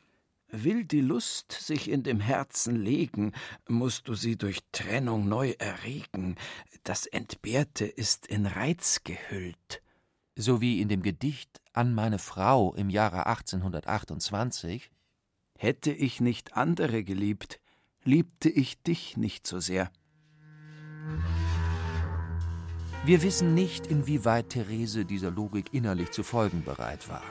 Will 0.53 0.85
die 0.85 1.01
Lust 1.01 1.51
sich 1.51 1.89
in 1.89 2.03
dem 2.03 2.19
Herzen 2.19 2.75
legen, 2.75 3.33
musst 3.67 4.07
du 4.07 4.15
sie 4.15 4.37
durch 4.37 4.59
Trennung 4.71 5.27
neu 5.29 5.51
erregen, 5.59 6.35
das 6.83 7.05
Entbehrte 7.05 7.85
ist 7.85 8.25
in 8.27 8.45
Reiz 8.45 9.03
gehüllt 9.03 9.81
sowie 10.35 10.81
in 10.81 10.89
dem 10.89 11.01
Gedicht 11.01 11.61
An 11.73 11.93
meine 11.93 12.19
Frau 12.19 12.73
im 12.73 12.89
Jahre 12.89 13.25
1828 13.25 14.91
Hätte 15.57 15.91
ich 15.91 16.19
nicht 16.21 16.57
andere 16.57 17.03
geliebt, 17.03 17.59
liebte 18.03 18.49
ich 18.49 18.81
dich 18.81 19.15
nicht 19.15 19.45
so 19.45 19.59
sehr. 19.59 19.91
Wir 23.03 23.23
wissen 23.23 23.53
nicht, 23.53 23.87
inwieweit 23.87 24.49
Therese 24.49 25.05
dieser 25.05 25.31
Logik 25.31 25.73
innerlich 25.73 26.11
zu 26.11 26.23
folgen 26.23 26.63
bereit 26.63 27.09
war. 27.09 27.23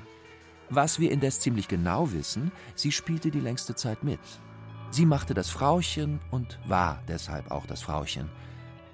Was 0.69 1.01
wir 1.01 1.11
indes 1.11 1.41
ziemlich 1.41 1.69
genau 1.69 2.13
wissen, 2.13 2.53
sie 2.75 2.93
spielte 2.93 3.31
die 3.31 3.41
längste 3.41 3.75
Zeit 3.75 4.05
mit. 4.05 4.21
Sie 4.91 5.07
machte 5.07 5.35
das 5.35 5.51
Frauchen 5.51 6.21
und 6.31 6.59
war 6.67 7.03
deshalb 7.09 7.51
auch 7.51 7.67
das 7.67 7.83
Frauchen. 7.83 8.31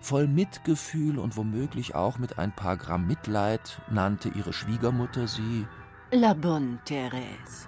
Voll 0.07 0.29
Mitgefühl 0.29 1.19
und 1.19 1.37
womöglich 1.37 1.97
auch 1.97 2.21
mit 2.21 2.39
ein 2.39 2.55
paar 2.55 2.77
Gramm 2.77 3.09
Mitleid 3.09 3.83
nannte 3.91 4.29
ihre 4.29 4.53
Schwiegermutter 4.53 5.27
sie 5.27 5.67
La 6.13 6.33
Bonne 6.33 6.79
Thérèse. 6.87 7.67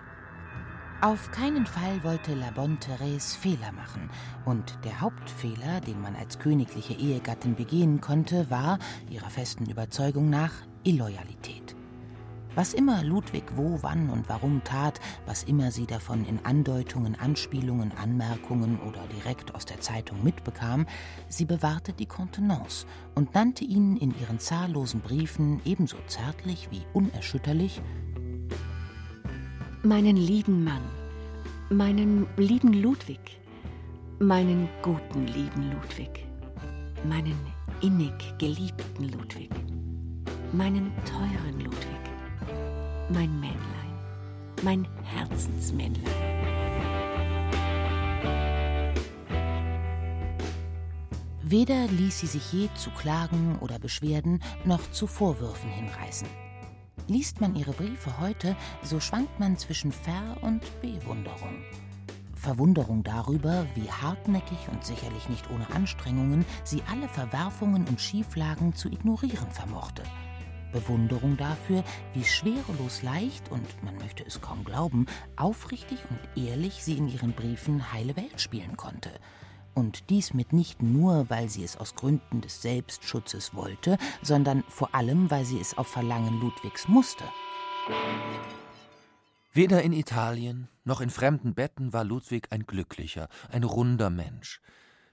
Auf 1.01 1.33
keinen 1.33 1.67
Fall 1.67 2.05
wollte 2.05 2.37
La 2.37 2.53
Bonne 2.53 2.77
Thérèse 2.77 3.37
Fehler 3.37 3.73
machen, 3.73 4.09
und 4.45 4.79
der 4.85 5.01
Hauptfehler, 5.01 5.81
den 5.81 6.01
man 6.01 6.15
als 6.15 6.39
königliche 6.39 6.95
Ehegattin 6.95 7.57
begehen 7.57 8.01
konnte, 8.01 8.49
war, 8.53 8.79
ihrer 9.11 9.31
festen 9.31 9.67
Überzeugung 9.67 10.31
nach, 10.31 10.53
Illoyalität. 10.85 11.68
Was 12.59 12.75
immer 12.75 13.05
Ludwig 13.05 13.45
wo, 13.55 13.79
wann 13.83 14.11
und 14.11 14.29
warum 14.29 14.65
tat, 14.65 14.99
was 15.27 15.45
immer 15.45 15.71
sie 15.71 15.87
davon 15.87 16.25
in 16.25 16.45
Andeutungen, 16.45 17.15
Anspielungen, 17.15 17.93
Anmerkungen 17.93 18.81
oder 18.81 19.07
direkt 19.07 19.55
aus 19.55 19.65
der 19.65 19.81
Zeitung 19.81 20.25
mitbekam, 20.25 20.85
sie 21.29 21.45
bewahrte 21.45 21.93
die 21.93 22.07
Kontenance 22.07 22.85
und 23.15 23.33
nannte 23.33 23.65
ihn 23.65 23.97
in 23.97 24.13
ihren 24.19 24.41
zahllosen 24.41 24.99
Briefen 25.03 25.61
ebenso 25.65 25.99
zärtlich 26.09 26.67
wie 26.73 26.83
unerschütterlich 26.95 27.81
meinen 29.85 30.17
lieben 30.17 30.65
Mann, 30.65 30.83
meinen 31.71 32.27
lieben 32.39 32.73
Ludwig, 32.73 33.41
meinen 34.19 34.69
guten 34.83 35.29
lieben 35.29 35.71
Ludwig, 35.71 36.27
meinen 37.09 37.39
innig 37.83 38.37
geliebten 38.39 39.11
Ludwig, 39.11 39.51
meinen 40.53 40.91
teuren 41.05 41.61
Ludwig 41.61 41.98
mein 43.11 43.41
Männlein, 43.41 43.59
mein 44.63 44.89
Herzensmännlein. 45.05 46.05
Weder 51.43 51.87
ließ 51.87 52.21
sie 52.21 52.27
sich 52.27 52.53
je 52.53 52.69
zu 52.75 52.91
Klagen 52.91 53.59
oder 53.61 53.79
Beschwerden 53.79 54.41
noch 54.65 54.91
zu 54.91 55.07
Vorwürfen 55.07 55.71
hinreißen. 55.71 56.29
Liest 57.07 57.41
man 57.41 57.57
ihre 57.57 57.73
Briefe 57.73 58.21
heute, 58.21 58.55
so 58.83 59.01
schwankt 59.01 59.41
man 59.41 59.57
zwischen 59.57 59.91
Ver- 59.91 60.37
und 60.43 60.61
Bewunderung. 60.83 61.63
Verwunderung 62.35 63.03
darüber, 63.03 63.67
wie 63.75 63.91
hartnäckig 63.91 64.59
und 64.71 64.85
sicherlich 64.85 65.31
nicht 65.31 65.51
ohne 65.51 65.71
Anstrengungen 65.75 66.45
sie 66.65 66.83
alle 66.91 67.09
Verwerfungen 67.09 67.87
und 67.89 68.01
Schieflagen 68.01 68.75
zu 68.75 68.89
ignorieren 68.89 69.51
vermochte– 69.51 70.03
Bewunderung 70.73 71.37
dafür, 71.37 71.85
wie 72.15 72.25
schwerelos 72.25 73.03
leicht 73.03 73.51
und, 73.51 73.83
man 73.83 73.97
möchte 73.97 74.25
es 74.25 74.41
kaum 74.41 74.65
glauben, 74.65 75.07
aufrichtig 75.37 75.99
und 76.11 76.45
ehrlich 76.45 76.83
sie 76.85 76.97
in 76.97 77.09
ihren 77.09 77.33
Briefen 77.33 77.93
heile 77.93 78.17
Welt 78.17 78.41
spielen 78.41 78.77
konnte. 78.77 79.11
Und 79.75 80.11
dies 80.11 80.35
mit 80.35 80.53
nicht 80.53 80.83
nur, 80.83 81.31
weil 81.31 81.49
sie 81.49 81.63
es 81.63 81.77
aus 81.77 81.95
Gründen 81.95 82.41
des 82.41 82.63
Selbstschutzes 82.63 83.55
wollte, 83.55 83.97
sondern 84.23 84.65
vor 84.69 84.95
allem, 84.95 85.31
weil 85.31 85.45
sie 85.45 85.61
es 85.61 85.79
auf 85.79 85.87
Verlangen 85.87 86.41
Ludwigs 86.41 86.89
musste. 86.89 87.25
Weder 89.53 89.83
in 89.83 89.93
Italien 89.93 90.69
noch 90.85 91.01
in 91.01 91.11
fremden 91.11 91.55
Betten 91.55 91.93
war 91.93 92.05
Ludwig 92.05 92.49
ein 92.51 92.67
glücklicher, 92.67 93.29
ein 93.51 93.65
runder 93.65 94.11
Mensch. 94.11 94.61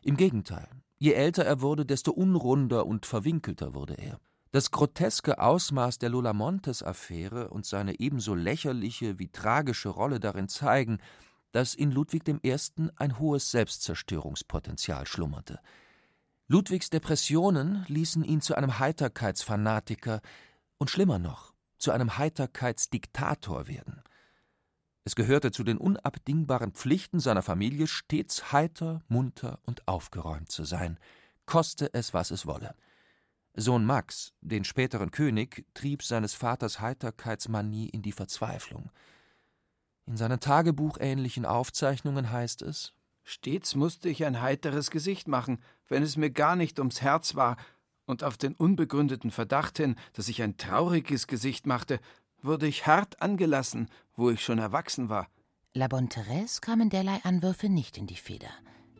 Im 0.01 0.17
Gegenteil, 0.17 0.67
je 0.97 1.13
älter 1.13 1.45
er 1.45 1.61
wurde, 1.61 1.85
desto 1.85 2.11
unrunder 2.11 2.85
und 2.85 3.05
verwinkelter 3.05 3.73
wurde 3.73 3.95
er. 3.95 4.19
Das 4.55 4.71
groteske 4.71 5.39
Ausmaß 5.39 5.99
der 5.99 6.07
Lola 6.07 6.31
Montes-Affäre 6.31 7.49
und 7.49 7.65
seine 7.65 7.99
ebenso 7.99 8.35
lächerliche 8.35 9.19
wie 9.19 9.27
tragische 9.27 9.89
Rolle 9.89 10.21
darin 10.21 10.47
zeigen, 10.47 10.99
dass 11.51 11.75
in 11.75 11.91
Ludwig 11.91 12.25
I. 12.25 12.55
ein 12.95 13.19
hohes 13.19 13.51
Selbstzerstörungspotenzial 13.51 15.07
schlummerte. 15.07 15.59
Ludwigs 16.47 16.89
Depressionen 16.89 17.83
ließen 17.89 18.23
ihn 18.23 18.39
zu 18.39 18.55
einem 18.55 18.79
Heiterkeitsfanatiker 18.79 20.21
und 20.77 20.89
schlimmer 20.89 21.19
noch, 21.19 21.53
zu 21.77 21.91
einem 21.91 22.17
Heiterkeitsdiktator 22.17 23.67
werden. 23.67 24.03
Es 25.03 25.17
gehörte 25.17 25.51
zu 25.51 25.65
den 25.65 25.77
unabdingbaren 25.77 26.71
Pflichten 26.71 27.19
seiner 27.19 27.41
Familie, 27.41 27.87
stets 27.87 28.53
heiter, 28.53 29.01
munter 29.09 29.59
und 29.63 29.85
aufgeräumt 29.85 30.49
zu 30.49 30.63
sein, 30.63 30.97
koste 31.45 31.93
es, 31.93 32.13
was 32.13 32.31
es 32.31 32.45
wolle. 32.45 32.73
Sohn 33.55 33.85
Max, 33.85 34.33
den 34.41 34.63
späteren 34.63 35.11
König, 35.11 35.65
trieb 35.73 36.03
seines 36.03 36.33
Vaters 36.33 36.79
Heiterkeitsmanie 36.81 37.89
in 37.89 38.01
die 38.01 38.11
Verzweiflung. 38.11 38.91
In 40.05 40.17
seinen 40.17 40.39
tagebuchähnlichen 40.39 41.45
Aufzeichnungen 41.45 42.31
heißt 42.31 42.61
es 42.61 42.93
Stets 43.23 43.73
musste 43.73 44.07
ich 44.07 44.23
ein 44.23 44.41
heiteres 44.41 44.91
Gesicht 44.91 45.27
machen, 45.27 45.59
wenn 45.87 46.03
es 46.03 46.15
mir 46.15 46.29
gar 46.29 46.55
nicht 46.55 46.77
ums 46.77 47.01
Herz 47.01 47.35
war, 47.35 47.57
und 48.05 48.23
auf 48.23 48.37
den 48.37 48.53
unbegründeten 48.53 49.31
Verdacht 49.31 49.77
hin, 49.77 49.95
dass 50.13 50.27
ich 50.27 50.43
ein 50.43 50.57
trauriges 50.57 51.25
Gesicht 51.25 51.65
machte, 51.65 51.99
wurde 52.41 52.67
ich 52.67 52.85
hart 52.85 53.19
angelassen, 53.21 53.89
wo 54.13 54.29
ich 54.29 54.43
schon 54.43 54.59
erwachsen 54.59 55.09
war. 55.09 55.27
La 55.73 55.87
Bonne 55.87 56.07
Therese 56.07 56.61
kamen 56.61 56.91
derlei 56.91 57.19
Anwürfe 57.23 57.67
nicht 57.67 57.97
in 57.97 58.05
die 58.05 58.15
Feder. 58.15 58.51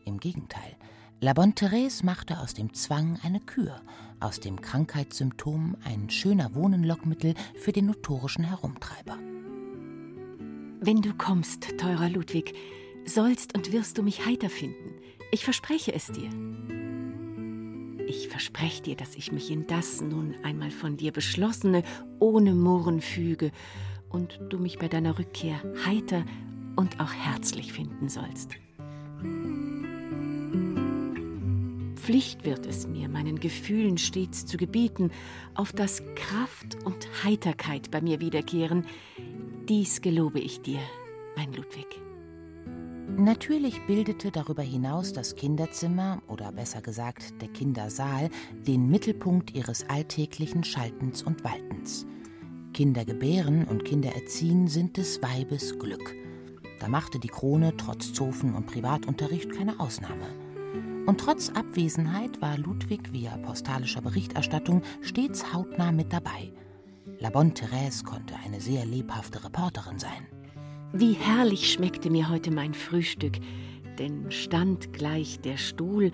Im 0.04 0.18
Gegenteil, 0.18 0.76
La 1.18 1.32
Bonne 1.32 1.54
Therese 1.54 2.04
machte 2.04 2.38
aus 2.40 2.52
dem 2.52 2.74
Zwang 2.74 3.18
eine 3.22 3.40
Kür, 3.40 3.80
aus 4.20 4.38
dem 4.38 4.60
Krankheitssymptom 4.60 5.74
ein 5.82 6.10
schöner 6.10 6.54
Wohnenlockmittel 6.54 7.32
für 7.58 7.72
den 7.72 7.86
notorischen 7.86 8.44
Herumtreiber. 8.44 9.18
Wenn 10.78 11.00
du 11.00 11.14
kommst, 11.14 11.78
teurer 11.78 12.10
Ludwig, 12.10 12.52
sollst 13.06 13.56
und 13.56 13.72
wirst 13.72 13.96
du 13.96 14.02
mich 14.02 14.26
heiter 14.26 14.50
finden. 14.50 15.00
Ich 15.32 15.42
verspreche 15.42 15.94
es 15.94 16.08
dir. 16.08 16.28
Ich 18.06 18.28
verspreche 18.28 18.82
dir, 18.82 18.96
dass 18.96 19.14
ich 19.14 19.32
mich 19.32 19.50
in 19.50 19.66
das 19.66 20.02
nun 20.02 20.34
einmal 20.44 20.70
von 20.70 20.98
dir 20.98 21.12
beschlossene 21.12 21.82
ohne 22.18 22.54
Murren 22.54 23.00
füge 23.00 23.52
und 24.10 24.38
du 24.50 24.58
mich 24.58 24.78
bei 24.78 24.88
deiner 24.88 25.18
Rückkehr 25.18 25.62
heiter 25.86 26.26
und 26.76 27.00
auch 27.00 27.12
herzlich 27.14 27.72
finden 27.72 28.10
sollst. 28.10 28.50
Pflicht 32.06 32.44
wird 32.44 32.66
es 32.66 32.86
mir, 32.86 33.08
meinen 33.08 33.40
Gefühlen 33.40 33.98
stets 33.98 34.46
zu 34.46 34.56
gebieten, 34.56 35.10
auf 35.54 35.72
das 35.72 36.04
Kraft 36.14 36.76
und 36.84 37.24
Heiterkeit 37.24 37.90
bei 37.90 38.00
mir 38.00 38.20
wiederkehren. 38.20 38.86
Dies 39.68 40.02
gelobe 40.02 40.38
ich 40.38 40.60
dir, 40.60 40.78
mein 41.36 41.52
Ludwig. 41.52 42.00
Natürlich 43.16 43.84
bildete 43.88 44.30
darüber 44.30 44.62
hinaus 44.62 45.14
das 45.14 45.34
Kinderzimmer 45.34 46.22
oder 46.28 46.52
besser 46.52 46.80
gesagt 46.80 47.42
der 47.42 47.48
Kindersaal 47.48 48.30
den 48.52 48.88
Mittelpunkt 48.88 49.56
ihres 49.56 49.88
alltäglichen 49.88 50.62
Schaltens 50.62 51.24
und 51.24 51.42
Waltens. 51.42 52.06
Kinder 52.72 53.04
gebären 53.04 53.64
und 53.64 53.84
Kinder 53.84 54.14
erziehen 54.14 54.68
sind 54.68 54.96
des 54.96 55.20
Weibes 55.22 55.76
Glück. 55.76 56.14
Da 56.78 56.86
machte 56.86 57.18
die 57.18 57.26
Krone 57.26 57.76
trotz 57.76 58.12
Zofen 58.12 58.54
und 58.54 58.68
Privatunterricht 58.68 59.50
keine 59.50 59.80
Ausnahme. 59.80 60.45
Und 61.06 61.20
trotz 61.20 61.50
Abwesenheit 61.50 62.42
war 62.42 62.58
Ludwig 62.58 63.12
via 63.12 63.36
postalischer 63.36 64.00
Berichterstattung 64.00 64.82
stets 65.02 65.52
hautnah 65.54 65.92
mit 65.92 66.12
dabei. 66.12 66.52
La 67.20 67.30
Bonne 67.30 67.52
Thérèse 67.52 68.04
konnte 68.04 68.34
eine 68.44 68.60
sehr 68.60 68.84
lebhafte 68.84 69.44
Reporterin 69.44 70.00
sein. 70.00 70.26
Wie 70.92 71.12
herrlich 71.12 71.72
schmeckte 71.72 72.10
mir 72.10 72.28
heute 72.28 72.50
mein 72.50 72.74
Frühstück, 72.74 73.38
denn 74.00 74.32
stand 74.32 74.92
gleich 74.92 75.38
der 75.40 75.56
Stuhl, 75.58 76.10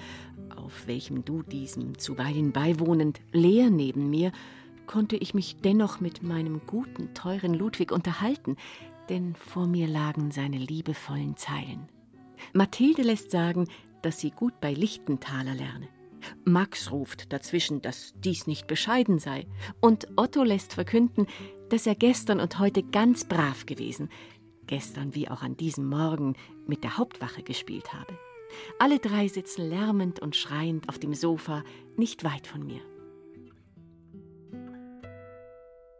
auf 0.55 0.87
welchem 0.87 1.25
du 1.25 1.43
diesem 1.43 1.99
zuweilen 1.99 2.53
beiwohnend, 2.53 3.21
leer 3.33 3.71
neben 3.71 4.11
mir, 4.11 4.31
konnte 4.87 5.17
ich 5.17 5.33
mich 5.33 5.57
dennoch 5.63 6.01
mit 6.01 6.23
meinem 6.23 6.61
guten, 6.67 7.15
teuren 7.15 7.55
Ludwig 7.55 7.93
unterhalten, 7.93 8.57
denn 9.09 9.35
vor 9.37 9.67
mir 9.67 9.89
lagen 9.89 10.31
seine 10.33 10.59
liebevollen 10.59 11.37
Zeilen. 11.39 11.89
Mathilde 12.53 13.03
lässt 13.03 13.31
sagen, 13.31 13.67
dass 14.03 14.21
sie 14.21 14.31
gut 14.31 14.61
bei 14.61 14.73
Lichtenthaler 14.73 15.55
lerne. 15.55 15.89
Max 16.45 16.91
ruft 16.91 17.33
dazwischen, 17.33 17.83
dass 17.83 18.15
dies 18.17 18.47
nicht 18.47 18.67
bescheiden 18.67 19.19
sei, 19.19 19.47
und 19.81 20.07
Otto 20.17 20.45
lässt 20.45 20.75
verkünden, 20.75 21.27
dass 21.69 21.87
er 21.87 21.95
gestern 21.95 22.41
und 22.41 22.59
heute 22.59 22.83
ganz 22.83 23.25
brav 23.25 23.67
gewesen, 23.67 24.09
gestern 24.67 25.15
wie 25.15 25.29
auch 25.29 25.43
an 25.43 25.57
diesem 25.57 25.89
Morgen 25.89 26.35
mit 26.67 26.85
der 26.85 26.99
Hauptwache 26.99 27.43
gespielt 27.43 27.93
habe. 27.93 28.17
Alle 28.79 28.99
drei 28.99 29.29
sitzen 29.29 29.69
lärmend 29.69 30.21
und 30.21 30.37
schreiend 30.37 30.89
auf 30.89 30.99
dem 30.99 31.15
Sofa, 31.15 31.65
nicht 31.97 32.25
weit 32.25 32.47
von 32.47 32.67
mir. 32.67 32.81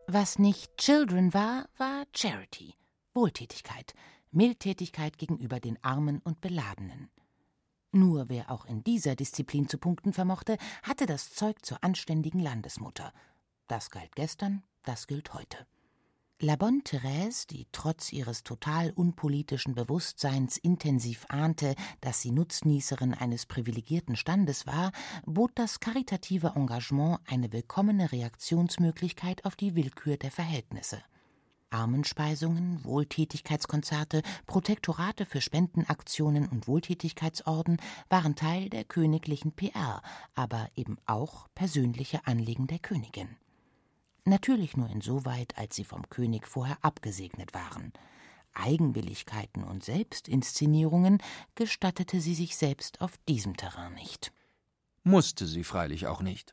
Was 0.07 0.39
nicht 0.39 0.77
Children 0.77 1.33
war, 1.33 1.69
war 1.79 2.05
Charity, 2.15 2.75
Wohltätigkeit, 3.15 3.95
Mildtätigkeit 4.31 5.17
gegenüber 5.17 5.59
den 5.59 5.83
Armen 5.83 6.21
und 6.23 6.41
Beladenen. 6.41 7.09
Nur 7.93 8.31
wer 8.31 8.51
auch 8.51 8.65
in 8.65 8.83
dieser 8.83 9.15
Disziplin 9.15 9.69
zu 9.69 9.77
punkten 9.77 10.15
vermochte, 10.15 10.57
hatte 10.83 11.05
das 11.05 11.35
Zeug 11.35 11.65
zur 11.65 11.85
anständigen 11.85 12.41
Landesmutter. 12.41 13.13
Das 13.69 13.91
galt 13.91 14.17
gestern, 14.17 14.63
das 14.83 15.07
gilt 15.07 15.35
heute. 15.35 15.67
La 16.41 16.57
Bonne 16.57 16.81
Thérèse, 16.81 17.47
die 17.47 17.69
trotz 17.71 18.13
ihres 18.13 18.43
total 18.43 18.91
unpolitischen 18.91 19.77
Bewusstseins 19.77 20.57
intensiv 20.57 21.27
ahnte, 21.29 21.77
dass 22.01 22.21
sie 22.21 22.33
Nutznießerin 22.33 23.15
eines 23.15 23.47
privilegierten 23.47 24.17
Standes 24.17 24.67
war, 24.67 24.91
bot 25.25 25.53
das 25.55 25.79
karitative 25.79 26.55
Engagement 26.57 27.21
eine 27.29 27.53
willkommene 27.53 28.11
Reaktionsmöglichkeit 28.11 29.45
auf 29.45 29.55
die 29.55 29.77
Willkür 29.77 30.17
der 30.17 30.33
Verhältnisse. 30.33 31.01
Armenspeisungen, 31.73 32.85
Wohltätigkeitskonzerte, 32.85 34.23
Protektorate 34.47 35.27
für 35.27 35.41
Spendenaktionen 35.41 36.49
und 36.49 36.69
Wohltätigkeitsorden 36.69 37.79
waren 38.09 38.37
Teil 38.37 38.69
der 38.69 38.85
königlichen 38.85 39.53
PR, 39.53 40.03
aber 40.35 40.69
eben 40.77 40.99
auch 41.07 41.49
persönliche 41.55 42.27
Anliegen 42.27 42.67
der 42.67 42.79
Königin. 42.79 43.37
Natürlich 44.25 44.77
nur 44.77 44.89
insoweit, 44.89 45.59
als 45.59 45.75
sie 45.75 45.85
vom 45.85 46.09
König 46.09 46.47
vorher 46.47 46.79
abgesegnet 46.83 47.55
waren. 47.55 47.93
Eigenwilligkeiten 48.55 49.65
und 49.65 49.83
Selbstinszenierungen 49.83 51.19
gestattete 51.55 52.21
sie 52.21 52.35
sich 52.35 52.57
selbst 52.57 53.01
auf 53.01 53.17
diesem 53.29 53.57
Terrain 53.57 53.95
nicht. 53.95 54.33
Musste 55.03 55.47
sie 55.47 55.65
freilich 55.65 56.07
auch 56.07 56.23
nicht. 56.23 56.53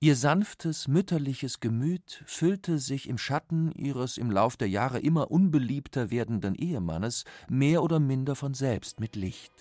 Ihr 0.00 0.14
sanftes, 0.14 0.86
mütterliches 0.86 1.58
Gemüt 1.58 2.22
füllte 2.24 2.78
sich 2.78 3.08
im 3.08 3.18
Schatten 3.18 3.72
ihres 3.72 4.16
im 4.16 4.30
Lauf 4.30 4.56
der 4.56 4.68
Jahre 4.68 5.00
immer 5.00 5.32
unbeliebter 5.32 6.12
werdenden 6.12 6.54
Ehemannes 6.54 7.24
mehr 7.48 7.82
oder 7.82 7.98
minder 7.98 8.36
von 8.36 8.54
selbst 8.54 9.00
mit 9.00 9.16
Licht. 9.16 9.52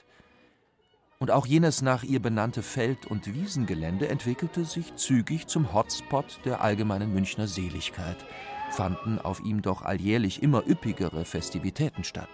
Und 1.18 1.32
auch 1.32 1.48
jenes 1.48 1.82
nach 1.82 2.04
ihr 2.04 2.22
benannte 2.22 2.62
Feld- 2.62 3.08
und 3.08 3.34
Wiesengelände 3.34 4.10
entwickelte 4.10 4.64
sich 4.64 4.96
zügig 4.96 5.48
zum 5.48 5.74
Hotspot 5.74 6.40
der 6.46 6.62
allgemeinen 6.62 7.12
Münchner 7.12 7.48
Seligkeit, 7.48 8.24
fanden 8.70 9.18
auf 9.18 9.40
ihm 9.40 9.64
doch 9.64 9.82
alljährlich 9.82 10.44
immer 10.44 10.68
üppigere 10.68 11.26
Festivitäten 11.26 12.04
statt. 12.04 12.30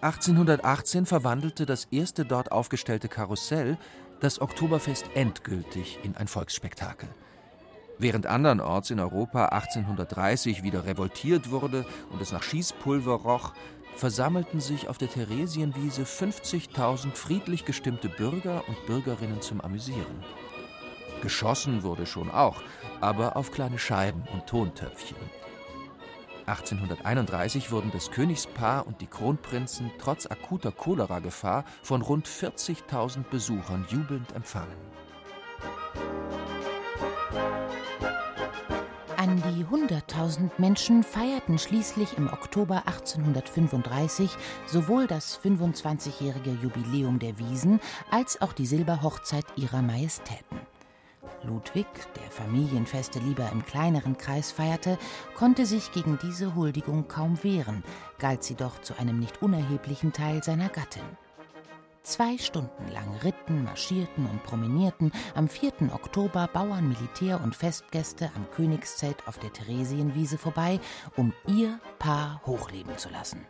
1818 0.00 1.04
verwandelte 1.04 1.66
das 1.66 1.86
erste 1.90 2.24
dort 2.24 2.52
aufgestellte 2.52 3.08
Karussell 3.08 3.76
das 4.20 4.40
Oktoberfest 4.40 5.06
endgültig 5.14 5.98
in 6.02 6.16
ein 6.16 6.28
Volksspektakel. 6.28 7.08
Während 7.98 8.26
andernorts 8.26 8.90
in 8.90 9.00
Europa 9.00 9.46
1830 9.46 10.62
wieder 10.62 10.86
revoltiert 10.86 11.50
wurde 11.50 11.84
und 12.10 12.22
es 12.22 12.32
nach 12.32 12.42
Schießpulver 12.42 13.14
roch, 13.14 13.52
versammelten 13.96 14.60
sich 14.60 14.88
auf 14.88 14.98
der 14.98 15.10
Theresienwiese 15.10 16.02
50.000 16.02 17.14
friedlich 17.14 17.64
gestimmte 17.64 18.08
Bürger 18.08 18.62
und 18.68 18.86
Bürgerinnen 18.86 19.40
zum 19.40 19.60
Amüsieren. 19.60 20.24
Geschossen 21.22 21.82
wurde 21.82 22.06
schon 22.06 22.30
auch, 22.30 22.62
aber 23.00 23.36
auf 23.36 23.50
kleine 23.50 23.78
Scheiben 23.78 24.22
und 24.32 24.46
Tontöpfchen. 24.46 25.16
1831 26.48 27.70
wurden 27.70 27.90
das 27.92 28.10
Königspaar 28.10 28.86
und 28.86 29.00
die 29.00 29.06
Kronprinzen 29.06 29.90
trotz 29.98 30.26
akuter 30.26 30.72
Cholera-Gefahr 30.72 31.64
von 31.82 32.00
rund 32.00 32.26
40.000 32.26 33.24
Besuchern 33.24 33.86
jubelnd 33.90 34.32
empfangen. 34.32 34.76
An 39.18 39.42
die 39.42 39.64
100.000 39.64 40.52
Menschen 40.58 41.02
feierten 41.02 41.58
schließlich 41.58 42.16
im 42.16 42.28
Oktober 42.28 42.84
1835 42.86 44.30
sowohl 44.66 45.06
das 45.06 45.38
25-jährige 45.40 46.52
Jubiläum 46.62 47.18
der 47.18 47.38
Wiesen 47.38 47.80
als 48.10 48.40
auch 48.40 48.54
die 48.54 48.66
Silberhochzeit 48.66 49.44
ihrer 49.56 49.82
Majestäten. 49.82 50.58
Ludwig, 51.42 51.86
der 52.16 52.30
Familienfeste 52.30 53.18
lieber 53.18 53.50
im 53.52 53.64
kleineren 53.64 54.16
Kreis 54.16 54.52
feierte, 54.52 54.98
konnte 55.34 55.66
sich 55.66 55.92
gegen 55.92 56.18
diese 56.22 56.54
Huldigung 56.54 57.08
kaum 57.08 57.42
wehren, 57.42 57.84
galt 58.18 58.42
sie 58.42 58.54
doch 58.54 58.80
zu 58.80 58.98
einem 58.98 59.18
nicht 59.18 59.42
unerheblichen 59.42 60.12
Teil 60.12 60.42
seiner 60.42 60.68
Gattin. 60.68 61.04
Zwei 62.02 62.38
Stunden 62.38 62.90
lang 62.90 63.14
ritten, 63.22 63.64
marschierten 63.64 64.26
und 64.26 64.42
promenierten 64.42 65.12
am 65.34 65.46
4. 65.46 65.92
Oktober 65.92 66.48
Bauern, 66.50 66.88
Militär 66.88 67.40
und 67.42 67.54
Festgäste 67.54 68.30
am 68.34 68.50
Königszelt 68.50 69.26
auf 69.26 69.38
der 69.38 69.52
Theresienwiese 69.52 70.38
vorbei, 70.38 70.80
um 71.16 71.34
ihr 71.46 71.78
Paar 71.98 72.40
hochleben 72.46 72.96
zu 72.96 73.10
lassen. 73.10 73.44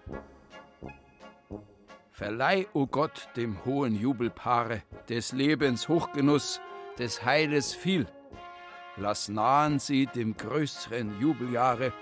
Verleih, 2.10 2.66
o 2.72 2.80
oh 2.80 2.86
Gott, 2.88 3.28
dem 3.36 3.64
hohen 3.64 3.94
Jubelpaare 3.94 4.82
des 5.08 5.30
Lebens 5.30 5.88
Hochgenuss, 5.88 6.60
des 6.98 7.24
Heiles 7.24 7.74
viel. 7.74 8.06
Lass 8.96 9.28
nahen 9.28 9.78
sie 9.78 10.06
dem 10.06 10.36
größeren 10.36 11.20
Jubeljahre, 11.20 11.92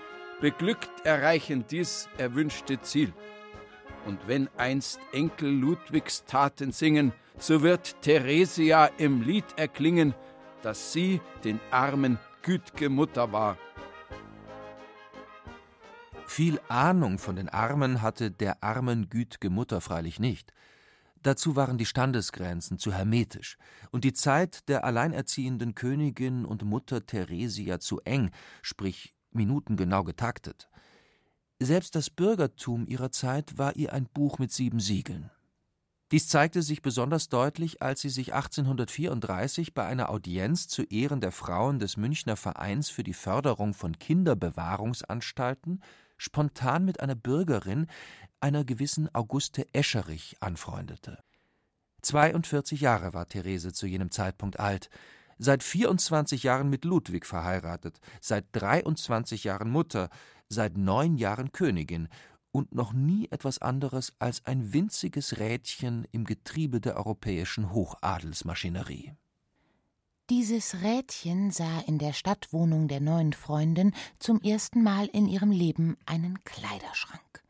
beglückt 0.41 1.05
erreichen 1.05 1.65
dies 1.69 2.09
erwünschte 2.17 2.81
Ziel. 2.81 3.13
Und 4.05 4.27
wenn 4.27 4.49
einst 4.57 4.99
Enkel 5.11 5.49
Ludwigs 5.49 6.25
Taten 6.25 6.71
singen, 6.71 7.13
so 7.37 7.61
wird 7.61 8.01
Theresia 8.01 8.85
im 8.97 9.21
Lied 9.21 9.45
erklingen, 9.57 10.15
dass 10.61 10.93
sie 10.93 11.21
den 11.43 11.59
Armen 11.71 12.17
güt'ge 12.43 12.89
Mutter 12.89 13.31
war. 13.31 13.57
Viel 16.25 16.59
Ahnung 16.67 17.19
von 17.19 17.35
den 17.35 17.49
Armen 17.49 18.01
hatte 18.01 18.31
der 18.31 18.63
armen 18.63 19.09
güt'ge 19.09 19.49
Mutter 19.49 19.81
freilich 19.81 20.19
nicht. 20.19 20.53
Dazu 21.23 21.55
waren 21.55 21.77
die 21.77 21.85
Standesgrenzen 21.85 22.77
zu 22.77 22.93
hermetisch 22.93 23.57
und 23.91 24.03
die 24.03 24.13
Zeit 24.13 24.67
der 24.69 24.83
alleinerziehenden 24.83 25.75
Königin 25.75 26.45
und 26.45 26.63
Mutter 26.63 27.05
Theresia 27.05 27.79
zu 27.79 27.99
eng, 28.01 28.31
sprich 28.61 29.15
minutengenau 29.31 30.03
getaktet. 30.03 30.69
Selbst 31.59 31.95
das 31.95 32.09
Bürgertum 32.09 32.85
ihrer 32.87 33.11
Zeit 33.11 33.57
war 33.57 33.75
ihr 33.75 33.93
ein 33.93 34.05
Buch 34.05 34.37
mit 34.37 34.51
sieben 34.51 34.79
Siegeln. 34.79 35.31
Dies 36.11 36.29
zeigte 36.29 36.61
sich 36.61 36.81
besonders 36.81 37.27
deutlich, 37.27 37.81
als 37.81 37.99
sie 37.99 38.09
sich 38.09 38.33
1834 38.33 39.73
bei 39.73 39.85
einer 39.85 40.09
Audienz 40.09 40.69
zu 40.69 40.83
Ehren 40.83 41.19
der 41.19 41.33
Frauen 41.33 41.79
des 41.79 41.97
Münchner 41.97 42.37
Vereins 42.37 42.89
für 42.89 43.03
die 43.03 43.13
Förderung 43.13 43.73
von 43.73 43.99
Kinderbewahrungsanstalten 43.99 45.81
spontan 46.17 46.85
mit 46.85 46.99
einer 46.99 47.15
Bürgerin, 47.15 47.87
einer 48.39 48.65
gewissen 48.65 49.13
Auguste 49.13 49.65
Escherich, 49.73 50.37
anfreundete. 50.39 51.23
42 52.01 52.81
Jahre 52.81 53.13
war 53.13 53.27
Therese 53.27 53.73
zu 53.73 53.87
jenem 53.87 54.11
Zeitpunkt 54.11 54.59
alt, 54.59 54.89
seit 55.37 55.63
24 55.63 56.43
Jahren 56.43 56.69
mit 56.69 56.85
Ludwig 56.85 57.25
verheiratet, 57.25 57.99
seit 58.21 58.45
23 58.53 59.43
Jahren 59.43 59.69
Mutter, 59.69 60.09
seit 60.49 60.77
neun 60.77 61.17
Jahren 61.17 61.51
Königin 61.51 62.07
und 62.51 62.73
noch 62.73 62.93
nie 62.93 63.27
etwas 63.31 63.59
anderes 63.59 64.13
als 64.19 64.45
ein 64.45 64.73
winziges 64.73 65.37
Rädchen 65.37 66.07
im 66.11 66.23
Getriebe 66.23 66.81
der 66.81 66.97
europäischen 66.97 67.71
Hochadelsmaschinerie. 67.71 69.13
Dieses 70.29 70.81
Rädchen 70.81 71.51
sah 71.51 71.79
in 71.87 71.99
der 71.99 72.11
Stadtwohnung 72.11 72.89
der 72.89 72.99
neuen 72.99 73.31
Freundin 73.31 73.93
zum 74.19 74.41
ersten 74.41 74.83
Mal 74.83 75.05
in 75.05 75.25
ihrem 75.25 75.51
Leben 75.51 75.95
einen 76.05 76.43
Kleiderschrank. 76.43 77.43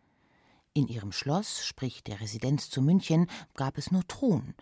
In 0.75 0.87
ihrem 0.87 1.11
Schloss, 1.11 1.65
sprich 1.65 2.03
der 2.03 2.21
Residenz 2.21 2.69
zu 2.69 2.83
München, 2.83 3.31
gab 3.55 3.79
es 3.79 3.89
nur 3.89 4.07
Thron, 4.07 4.53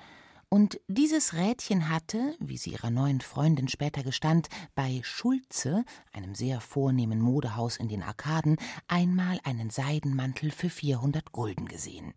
und 0.47 0.80
dieses 0.88 1.34
Rädchen 1.34 1.89
hatte, 1.89 2.38
wie 2.39 2.55
sie 2.55 2.70
ihrer 2.70 2.89
neuen 2.89 3.20
Freundin 3.20 3.68
später 3.68 4.01
gestand, 4.01 4.47
bei 4.76 5.01
Schulze, 5.03 5.84
einem 6.13 6.36
sehr 6.36 6.61
vornehmen 6.61 7.20
Modehaus 7.20 7.76
in 7.76 7.89
den 7.89 8.01
Arkaden, 8.01 8.55
einmal 8.88 9.41
einen 9.43 9.72
Seidenmantel 9.72 10.51
für 10.51 10.70
400 10.70 11.34
Gulden 11.34 11.66
gesehen. 11.66 12.13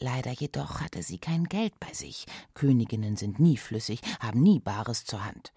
Leider 0.00 0.32
jedoch 0.32 0.80
hatte 0.80 1.02
sie 1.02 1.18
kein 1.18 1.44
Geld 1.44 1.78
bei 1.78 1.92
sich. 1.92 2.26
Königinnen 2.54 3.16
sind 3.16 3.38
nie 3.38 3.58
flüssig, 3.58 4.00
haben 4.18 4.42
nie 4.42 4.58
Bares 4.58 5.04
zur 5.04 5.24
Hand. 5.24 5.52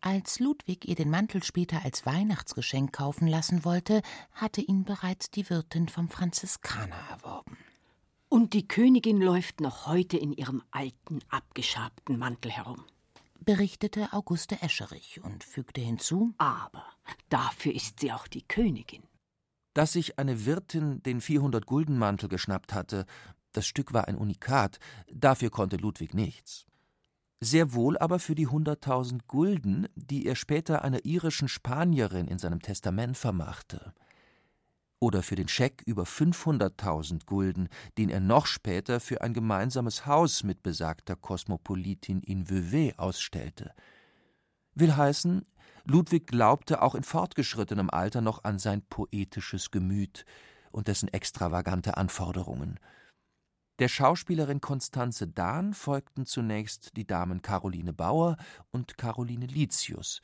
Als 0.00 0.38
Ludwig 0.38 0.86
ihr 0.86 0.94
den 0.94 1.10
Mantel 1.10 1.42
später 1.42 1.84
als 1.84 2.06
Weihnachtsgeschenk 2.06 2.92
kaufen 2.92 3.26
lassen 3.26 3.64
wollte, 3.64 4.02
hatte 4.32 4.60
ihn 4.60 4.84
bereits 4.84 5.30
die 5.30 5.48
Wirtin 5.50 5.88
vom 5.88 6.08
Franziskaner 6.08 6.98
erworben. 7.10 7.56
Und 8.28 8.52
die 8.52 8.68
Königin 8.68 9.20
läuft 9.20 9.60
noch 9.60 9.86
heute 9.86 10.18
in 10.18 10.32
ihrem 10.32 10.62
alten, 10.70 11.20
abgeschabten 11.30 12.18
Mantel 12.18 12.50
herum. 12.50 12.84
Berichtete 13.40 14.12
Auguste 14.12 14.60
Escherich 14.62 15.20
und 15.22 15.42
fügte 15.42 15.80
hinzu: 15.80 16.34
Aber 16.38 16.84
dafür 17.28 17.74
ist 17.74 18.00
sie 18.00 18.12
auch 18.12 18.26
die 18.26 18.42
Königin. 18.42 19.02
Dass 19.74 19.92
sich 19.94 20.18
eine 20.18 20.46
Wirtin 20.46 21.02
den 21.02 21.20
400-Gulden-Mantel 21.20 22.28
geschnappt 22.28 22.72
hatte, 22.72 23.06
das 23.56 23.66
Stück 23.66 23.92
war 23.92 24.08
ein 24.08 24.16
Unikat, 24.16 24.78
dafür 25.12 25.50
konnte 25.50 25.76
Ludwig 25.76 26.14
nichts. 26.14 26.66
Sehr 27.40 27.74
wohl 27.74 27.98
aber 27.98 28.18
für 28.18 28.34
die 28.34 28.48
100.000 28.48 29.20
Gulden, 29.26 29.88
die 29.94 30.26
er 30.26 30.36
später 30.36 30.82
einer 30.82 31.04
irischen 31.04 31.48
Spanierin 31.48 32.28
in 32.28 32.38
seinem 32.38 32.60
Testament 32.60 33.16
vermachte 33.18 33.92
oder 35.04 35.22
für 35.22 35.36
den 35.36 35.48
Scheck 35.48 35.82
über 35.84 36.04
500.000 36.04 37.26
Gulden, 37.26 37.68
den 37.98 38.08
er 38.08 38.20
noch 38.20 38.46
später 38.46 39.00
für 39.00 39.20
ein 39.20 39.34
gemeinsames 39.34 40.06
Haus 40.06 40.42
mit 40.42 40.62
besagter 40.62 41.14
Kosmopolitin 41.14 42.22
in 42.22 42.48
Vevey 42.48 42.94
ausstellte. 42.96 43.74
Will 44.74 44.96
heißen, 44.96 45.44
Ludwig 45.84 46.26
glaubte 46.26 46.80
auch 46.80 46.94
in 46.94 47.02
fortgeschrittenem 47.02 47.90
Alter 47.90 48.22
noch 48.22 48.44
an 48.44 48.58
sein 48.58 48.80
poetisches 48.88 49.70
Gemüt 49.70 50.24
und 50.72 50.88
dessen 50.88 51.12
extravagante 51.12 51.98
Anforderungen. 51.98 52.80
Der 53.80 53.88
Schauspielerin 53.88 54.60
Constanze 54.60 55.26
Dahn 55.26 55.74
folgten 55.74 56.26
zunächst 56.26 56.96
die 56.96 57.08
Damen 57.08 57.42
Caroline 57.42 57.92
Bauer 57.92 58.36
und 58.70 58.96
Caroline 58.96 59.46
Litius 59.46 60.20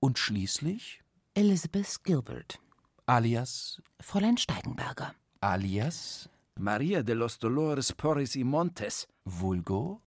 und 0.00 0.18
schließlich? 0.18 1.02
Elizabeth 1.34 2.02
Gilbert. 2.02 2.58
Alias? 3.04 3.82
Fräulein 4.00 4.38
Steigenberger, 4.38 5.14
alias? 5.40 6.30
Maria 6.58 7.02
de 7.02 7.14
los 7.14 7.38
Dolores 7.38 7.92
Porris 7.92 8.34
y 8.36 8.44
Montes, 8.44 9.06
vulgo? 9.26 10.00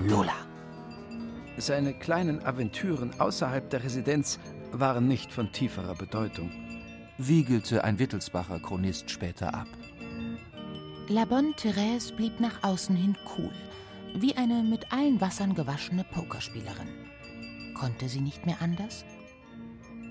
Lola. 0.00 0.34
Seine 1.58 1.92
kleinen 1.92 2.42
Aventüren 2.46 3.20
außerhalb 3.20 3.68
der 3.68 3.84
Residenz 3.84 4.40
waren 4.72 5.06
nicht 5.06 5.30
von 5.30 5.52
tieferer 5.52 5.94
Bedeutung. 5.94 6.71
Wiegelte 7.24 7.84
ein 7.84 8.00
Wittelsbacher 8.00 8.58
Chronist 8.58 9.08
später 9.08 9.54
ab. 9.54 9.68
La 11.06 11.24
Bonne 11.24 11.52
Thérèse 11.52 12.12
blieb 12.16 12.40
nach 12.40 12.64
außen 12.64 12.96
hin 12.96 13.16
cool, 13.38 13.52
wie 14.16 14.36
eine 14.36 14.64
mit 14.64 14.92
allen 14.92 15.20
Wassern 15.20 15.54
gewaschene 15.54 16.02
Pokerspielerin. 16.02 16.88
Konnte 17.74 18.08
sie 18.08 18.20
nicht 18.20 18.44
mehr 18.44 18.56
anders? 18.60 19.04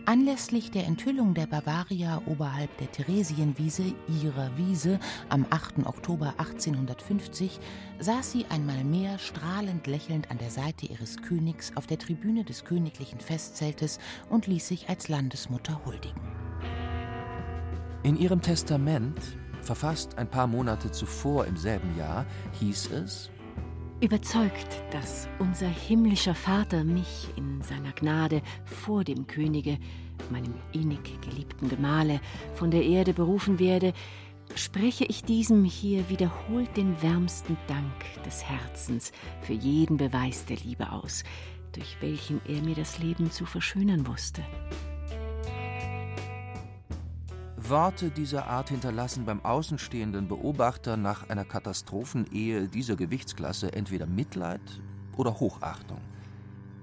Anlässlich 0.05 0.72
der 0.72 0.86
Enthüllung 0.86 1.34
der 1.34 1.47
Bavaria 1.47 2.22
oberhalb 2.28 2.76
der 2.78 2.89
Theresienwiese, 2.89 3.93
ihrer 4.22 4.49
Wiese, 4.55 4.97
am 5.28 5.45
8. 5.49 5.86
Oktober 5.86 6.36
1850, 6.38 7.59
saß 7.99 8.32
sie 8.32 8.45
einmal 8.45 8.86
mehr 8.86 9.20
strahlend 9.20 9.86
lächelnd 9.86 10.32
an 10.32 10.38
der 10.38 10.49
Seite 10.49 10.86
ihres 10.86 11.22
Königs 11.22 11.76
auf 11.76 11.88
der 11.88 11.99
Tribüne 11.99 12.45
des 12.45 12.64
königlichen 12.64 13.20
Festzeltes 13.20 13.99
und 14.30 14.47
ließ 14.47 14.66
sich 14.66 14.88
als 14.88 15.09
Landesmutter 15.09 15.82
huldigen. 15.86 16.40
In 18.04 18.18
ihrem 18.18 18.41
Testament, 18.41 19.20
verfasst 19.62 20.18
ein 20.18 20.28
paar 20.28 20.47
Monate 20.47 20.91
zuvor 20.91 21.45
im 21.45 21.56
selben 21.56 21.95
Jahr, 21.97 22.26
hieß 22.60 22.91
es 22.91 23.30
Überzeugt, 24.02 24.82
dass 24.89 25.30
unser 25.38 25.68
himmlischer 25.68 26.34
Vater 26.34 26.84
mich 26.84 27.28
in 27.36 27.62
seiner 27.62 27.91
Gnade 27.91 28.41
vor 28.66 29.04
dem 29.04 29.28
Könige, 29.28 29.78
meinem 30.32 30.56
innig 30.72 31.22
geliebten 31.22 31.70
Gemahle, 31.70 32.20
von 32.56 32.72
der 32.72 32.84
Erde 32.84 33.14
berufen 33.14 33.60
werde, 33.60 33.93
spreche 34.56 35.06
ich 35.06 35.24
diesem 35.24 35.64
hier 35.66 36.10
wiederholt 36.10 36.76
den 36.76 36.99
wärmsten 37.04 37.56
Dank 37.68 38.24
des 38.26 38.43
Herzens 38.43 39.12
für 39.41 39.54
jeden 39.54 39.97
Beweis 39.97 40.45
der 40.45 40.58
Liebe 40.58 40.91
aus, 40.91 41.24
durch 41.74 41.97
welchen 42.02 42.41
er 42.47 42.64
mir 42.64 42.74
das 42.74 42.97
Leben 42.97 43.30
zu 43.30 43.45
verschönern 43.45 44.08
wusste. 44.08 44.41
Worte 47.72 48.11
dieser 48.11 48.47
Art 48.47 48.67
hinterlassen 48.67 49.24
beim 49.24 49.39
außenstehenden 49.45 50.28
Beobachter 50.28 50.97
nach 50.97 51.30
einer 51.30 51.45
Katastrophenehe 51.45 52.67
dieser 52.67 52.97
Gewichtsklasse 52.97 53.72
entweder 53.72 54.07
Mitleid 54.07 54.59
oder 55.15 55.39
Hochachtung. 55.39 56.01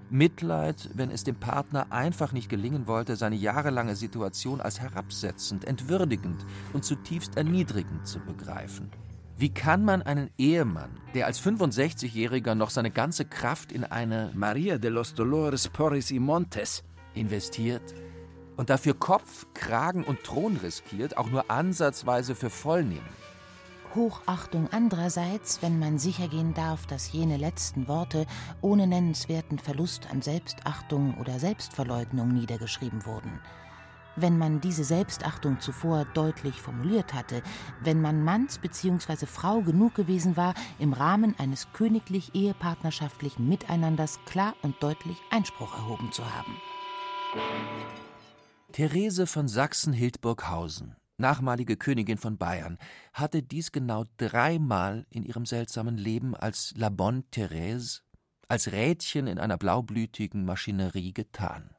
Mitleid, 0.09 0.89
wenn 0.95 1.11
es 1.11 1.25
dem 1.25 1.37
Partner 1.37 1.93
einfach 1.93 2.33
nicht 2.33 2.49
gelingen 2.49 2.87
wollte, 2.87 3.17
seine 3.17 3.37
jahrelange 3.37 3.97
Situation 3.97 4.63
als 4.63 4.81
herabsetzend, 4.81 5.67
entwürdigend 5.67 6.47
und 6.73 6.87
zutiefst 6.87 7.37
erniedrigend 7.37 8.07
zu 8.07 8.19
begreifen. 8.21 8.91
Wie 9.37 9.51
kann 9.51 9.85
man 9.85 10.01
einen 10.01 10.31
Ehemann, 10.39 10.99
der 11.13 11.27
als 11.27 11.39
65-Jähriger 11.43 12.55
noch 12.55 12.71
seine 12.71 12.91
ganze 12.91 13.27
Kraft 13.27 13.73
in 13.73 13.85
eine 13.85 14.33
Maria 14.35 14.79
de 14.79 14.91
los 14.91 15.13
Dolores 15.13 15.69
Porris 15.69 16.11
y 16.11 16.19
Montes 16.19 16.83
investiert, 17.13 17.95
und 18.59 18.69
dafür 18.71 18.93
Kopf, 18.93 19.47
Kragen 19.55 20.05
und 20.05 20.25
Thron 20.25 20.57
riskiert, 20.59 21.17
auch 21.17 21.31
nur 21.31 21.51
ansatzweise 21.51 22.35
für 22.35 22.51
voll 22.51 22.85
nehmen. 22.85 23.09
Hochachtung 23.95 24.69
andererseits, 24.71 25.63
wenn 25.63 25.79
man 25.79 25.99
sichergehen 25.99 26.53
darf, 26.53 26.85
dass 26.87 27.13
jene 27.13 27.39
letzten 27.39 27.89
Worte 27.89 28.27
ohne 28.61 28.87
nennenswerten 28.87 29.59
Verlust 29.59 30.11
an 30.11 30.21
Selbstachtung 30.21 31.17
oder 31.19 31.39
Selbstverleugnung 31.39 32.35
niedergeschrieben 32.35 33.07
wurden. 33.07 33.41
Wenn 34.17 34.37
man 34.37 34.61
diese 34.61 34.83
Selbstachtung 34.83 35.61
zuvor 35.61 36.05
deutlich 36.13 36.61
formuliert 36.61 37.15
hatte, 37.15 37.43
wenn 37.81 38.01
man 38.01 38.25
Manns 38.25 38.59
bzw. 38.59 39.27
Frau 39.27 39.61
genug 39.61 39.95
gewesen 39.95 40.37
war, 40.37 40.55
im 40.81 40.93
Rahmen 40.93 41.37
eines 41.39 41.73
königlich 41.73 42.35
ehepartnerschaftlichen 42.35 43.49
Miteinanders 43.49 44.19
klar 44.27 44.55
und 44.63 44.83
deutlich 44.83 45.19
Einspruch 45.31 45.73
erhoben 45.77 46.11
zu 46.11 46.25
haben. 46.25 46.57
Therese 48.79 49.27
von 49.27 49.49
Sachsen-Hildburghausen, 49.49 50.95
nachmalige 51.17 51.77
Königin 51.77 52.17
von 52.17 52.39
Bayern, 52.39 52.79
hatte 53.13 53.43
dies 53.43 53.73
genau 53.73 54.05
dreimal 54.19 55.05
in 55.11 55.25
ihrem 55.25 55.47
seltsamen 55.47 55.97
Leben 55.97 56.37
als 56.37 56.75
La 56.77 56.89
Bonne 56.89 57.25
Thérèse, 57.35 58.03
als 58.47 58.71
Rädchen 58.71 59.27
in 59.27 59.41
einer 59.41 59.57
blaublütigen 59.59 60.45
Maschinerie 60.45 61.13
getan. 61.13 61.75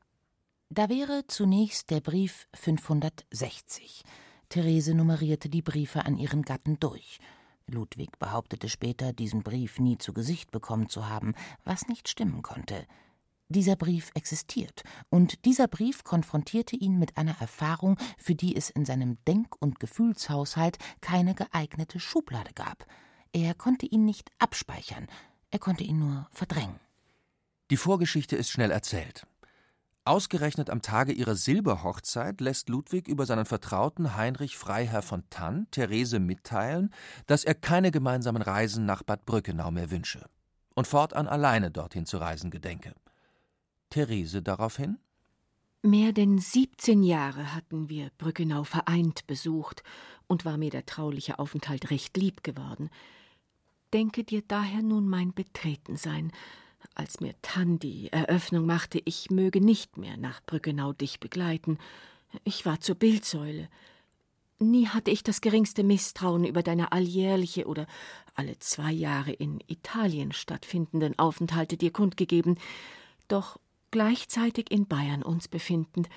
Da 0.69 0.89
wäre 0.89 1.25
zunächst 1.25 1.89
der 1.89 2.01
Brief 2.01 2.49
560. 2.53 4.03
Therese 4.49 4.93
nummerierte 4.93 5.47
die 5.47 5.61
Briefe 5.61 6.05
an 6.05 6.17
ihren 6.17 6.41
Gatten 6.41 6.81
durch. 6.81 7.19
Ludwig 7.65 8.19
behauptete 8.19 8.67
später, 8.67 9.13
diesen 9.13 9.41
Brief 9.41 9.79
nie 9.79 9.97
zu 9.97 10.11
Gesicht 10.11 10.51
bekommen 10.51 10.89
zu 10.89 11.07
haben, 11.07 11.33
was 11.63 11.87
nicht 11.87 12.09
stimmen 12.09 12.41
konnte. 12.41 12.85
Dieser 13.51 13.75
Brief 13.75 14.11
existiert, 14.13 14.83
und 15.09 15.43
dieser 15.45 15.67
Brief 15.67 16.03
konfrontierte 16.03 16.75
ihn 16.75 16.99
mit 16.99 17.17
einer 17.17 17.35
Erfahrung, 17.41 17.97
für 18.19 18.35
die 18.35 18.55
es 18.55 18.69
in 18.69 18.85
seinem 18.85 19.17
Denk- 19.27 19.55
und 19.59 19.79
Gefühlshaushalt 19.79 20.77
keine 21.01 21.33
geeignete 21.33 21.99
Schublade 21.99 22.53
gab. 22.53 22.85
Er 23.33 23.55
konnte 23.55 23.87
ihn 23.87 24.05
nicht 24.05 24.29
abspeichern, 24.37 25.07
er 25.49 25.57
konnte 25.57 25.83
ihn 25.83 25.97
nur 25.97 26.27
verdrängen. 26.29 26.79
Die 27.71 27.77
Vorgeschichte 27.77 28.35
ist 28.35 28.51
schnell 28.51 28.69
erzählt. 28.69 29.25
Ausgerechnet 30.05 30.69
am 30.69 30.83
Tage 30.83 31.11
ihrer 31.11 31.35
Silberhochzeit 31.35 32.41
lässt 32.41 32.69
Ludwig 32.69 33.07
über 33.07 33.25
seinen 33.25 33.45
Vertrauten 33.45 34.15
Heinrich 34.15 34.57
Freiherr 34.57 35.01
von 35.01 35.23
Tann 35.31 35.65
Therese 35.71 36.19
mitteilen, 36.19 36.93
dass 37.25 37.45
er 37.45 37.55
keine 37.55 37.89
gemeinsamen 37.89 38.43
Reisen 38.43 38.85
nach 38.85 39.01
Bad 39.01 39.25
Brückenau 39.25 39.71
mehr 39.71 39.89
wünsche 39.89 40.29
und 40.75 40.85
fortan 40.87 41.27
alleine 41.27 41.71
dorthin 41.71 42.05
zu 42.05 42.17
reisen 42.17 42.51
gedenke. 42.51 42.93
Therese 43.89 44.41
daraufhin? 44.41 44.97
Mehr 45.81 46.11
denn 46.11 46.39
17 46.39 47.03
Jahre 47.03 47.55
hatten 47.55 47.87
wir 47.87 48.11
Brückenau 48.17 48.63
vereint 48.63 49.25
besucht 49.27 49.83
und 50.27 50.43
war 50.43 50.57
mir 50.57 50.69
der 50.69 50.85
trauliche 50.85 51.39
Aufenthalt 51.39 51.89
recht 51.89 52.17
lieb 52.17 52.43
geworden. 52.43 52.89
Denke 53.93 54.23
dir 54.23 54.43
daher 54.45 54.81
nun 54.81 55.07
mein 55.07 55.33
Betretensein, 55.33 56.31
als 56.95 57.21
mir 57.21 57.33
Tann 57.41 57.79
die 57.79 58.11
Eröffnung 58.11 58.65
machte, 58.65 59.01
ich 59.05 59.31
möge 59.31 59.61
nicht 59.61 59.97
mehr 59.97 60.17
nach 60.17 60.41
Brückenau 60.45 60.93
dich 60.93 61.19
begleiten. 61.19 61.77
Ich 62.43 62.65
war 62.65 62.79
zur 62.81 62.95
Bildsäule. 62.95 63.69
Nie 64.59 64.87
hatte 64.87 65.11
ich 65.11 65.23
das 65.23 65.39
geringste 65.39 65.83
Misstrauen 65.83 66.43
über 66.43 66.61
deine 66.61 66.91
alljährliche 66.91 67.65
oder 67.65 67.87
alle 68.35 68.59
zwei 68.59 68.91
Jahre 68.91 69.31
in 69.31 69.61
Italien 69.67 70.33
stattfindenden 70.33 71.17
Aufenthalte 71.17 71.77
dir 71.77 71.91
kundgegeben. 71.91 72.57
Doch 73.29 73.57
gleichzeitig 73.91 74.71
in 74.71 74.87
Bayern 74.87 75.23
uns 75.23 75.47
befindend 75.47 76.09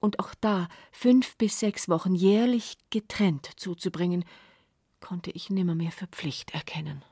und 0.00 0.18
auch 0.18 0.34
da 0.40 0.68
fünf 0.92 1.36
bis 1.36 1.60
sechs 1.60 1.88
Wochen 1.88 2.14
jährlich 2.14 2.76
getrennt 2.90 3.50
zuzubringen, 3.56 4.24
konnte 5.00 5.30
ich 5.30 5.50
nimmermehr 5.50 5.92
für 5.92 6.06
Pflicht 6.06 6.52
erkennen. 6.52 7.04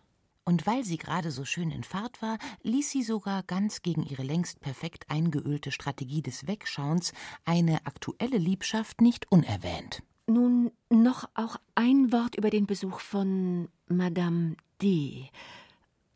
Und 0.45 0.67
weil 0.67 0.85
sie 0.85 0.99
gerade 0.99 1.31
so 1.31 1.45
schön 1.45 1.71
in 1.71 1.85
Fahrt 1.85 2.21
war, 2.21 2.39
ließ 2.63 2.91
sie 2.91 3.03
sogar 3.03 3.45
ganz 3.45 3.83
gegen 3.83 4.03
ihre 4.03 4.23
längst 4.23 4.61
perfekt 4.61 5.05
eingeölte 5.09 5.71
Strategie 5.71 6.21
des 6.21 6.47
Wegschauens 6.47 7.13
eine 7.45 7.87
aktuelle 7.87 8.39
Liebschaft 8.39 9.01
nicht 9.01 9.31
unerwähnt. 9.31 10.03
Nun 10.27 10.73
noch 10.91 11.29
auch 11.35 11.57
ein 11.75 12.13
Wort 12.13 12.35
über 12.35 12.51
den 12.51 12.67
Besuch 12.67 13.01
von 13.01 13.69
Madame 13.87 14.57
D. 14.81 15.31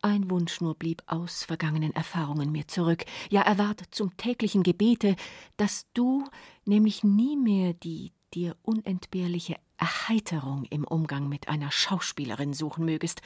Ein 0.02 0.30
Wunsch 0.30 0.60
nur 0.60 0.74
blieb 0.74 1.02
aus 1.06 1.44
vergangenen 1.44 1.94
Erfahrungen 1.94 2.52
mir 2.52 2.68
zurück. 2.68 3.04
Ja, 3.30 3.42
er 3.42 3.58
ward 3.58 3.82
zum 3.90 4.16
täglichen 4.16 4.62
Gebete, 4.62 5.16
dass 5.56 5.86
du 5.94 6.24
nämlich 6.64 7.02
nie 7.02 7.36
mehr 7.36 7.72
die 7.72 8.12
dir 8.34 8.56
unentbehrliche 8.62 9.56
Erheiterung 9.78 10.64
im 10.64 10.84
Umgang 10.84 11.28
mit 11.28 11.48
einer 11.48 11.70
Schauspielerin 11.70 12.52
suchen 12.52 12.84
mögest. 12.84 13.22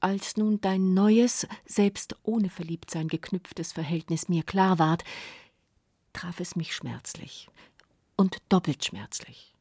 Als 0.00 0.36
nun 0.36 0.60
dein 0.60 0.94
neues, 0.94 1.46
selbst 1.64 2.16
ohne 2.22 2.50
Verliebtsein 2.50 3.08
geknüpftes 3.08 3.72
Verhältnis 3.72 4.28
mir 4.28 4.42
klar 4.42 4.78
ward, 4.78 5.04
traf 6.12 6.40
es 6.40 6.56
mich 6.56 6.74
schmerzlich 6.74 7.48
und 8.16 8.38
doppelt 8.48 8.84
schmerzlich. 8.84 9.54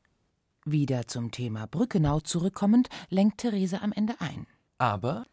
Wieder 0.66 1.08
zum 1.08 1.32
Thema 1.32 1.68
Brückenau 1.68 2.22
zurückkommend, 2.22 2.90
lenkt 3.10 3.40
Therese 3.40 3.82
am 3.82 3.92
Ende 3.92 4.20
ein. 4.20 4.48
Aber 4.78 5.26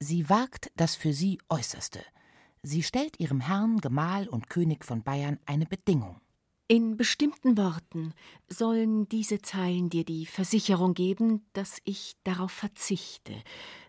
Sie 0.00 0.28
wagt 0.28 0.70
das 0.76 0.94
für 0.94 1.12
sie 1.12 1.38
Äußerste. 1.48 2.00
Sie 2.62 2.82
stellt 2.82 3.18
ihrem 3.18 3.40
Herrn, 3.40 3.78
Gemahl 3.78 4.28
und 4.28 4.48
König 4.48 4.84
von 4.84 5.02
Bayern 5.02 5.38
eine 5.44 5.66
Bedingung. 5.66 6.20
In 6.68 6.96
bestimmten 6.96 7.56
Worten 7.56 8.12
sollen 8.46 9.08
diese 9.08 9.40
Zeilen 9.40 9.88
dir 9.88 10.04
die 10.04 10.26
Versicherung 10.26 10.94
geben, 10.94 11.46
dass 11.52 11.78
ich 11.84 12.16
darauf 12.24 12.52
verzichte, 12.52 13.32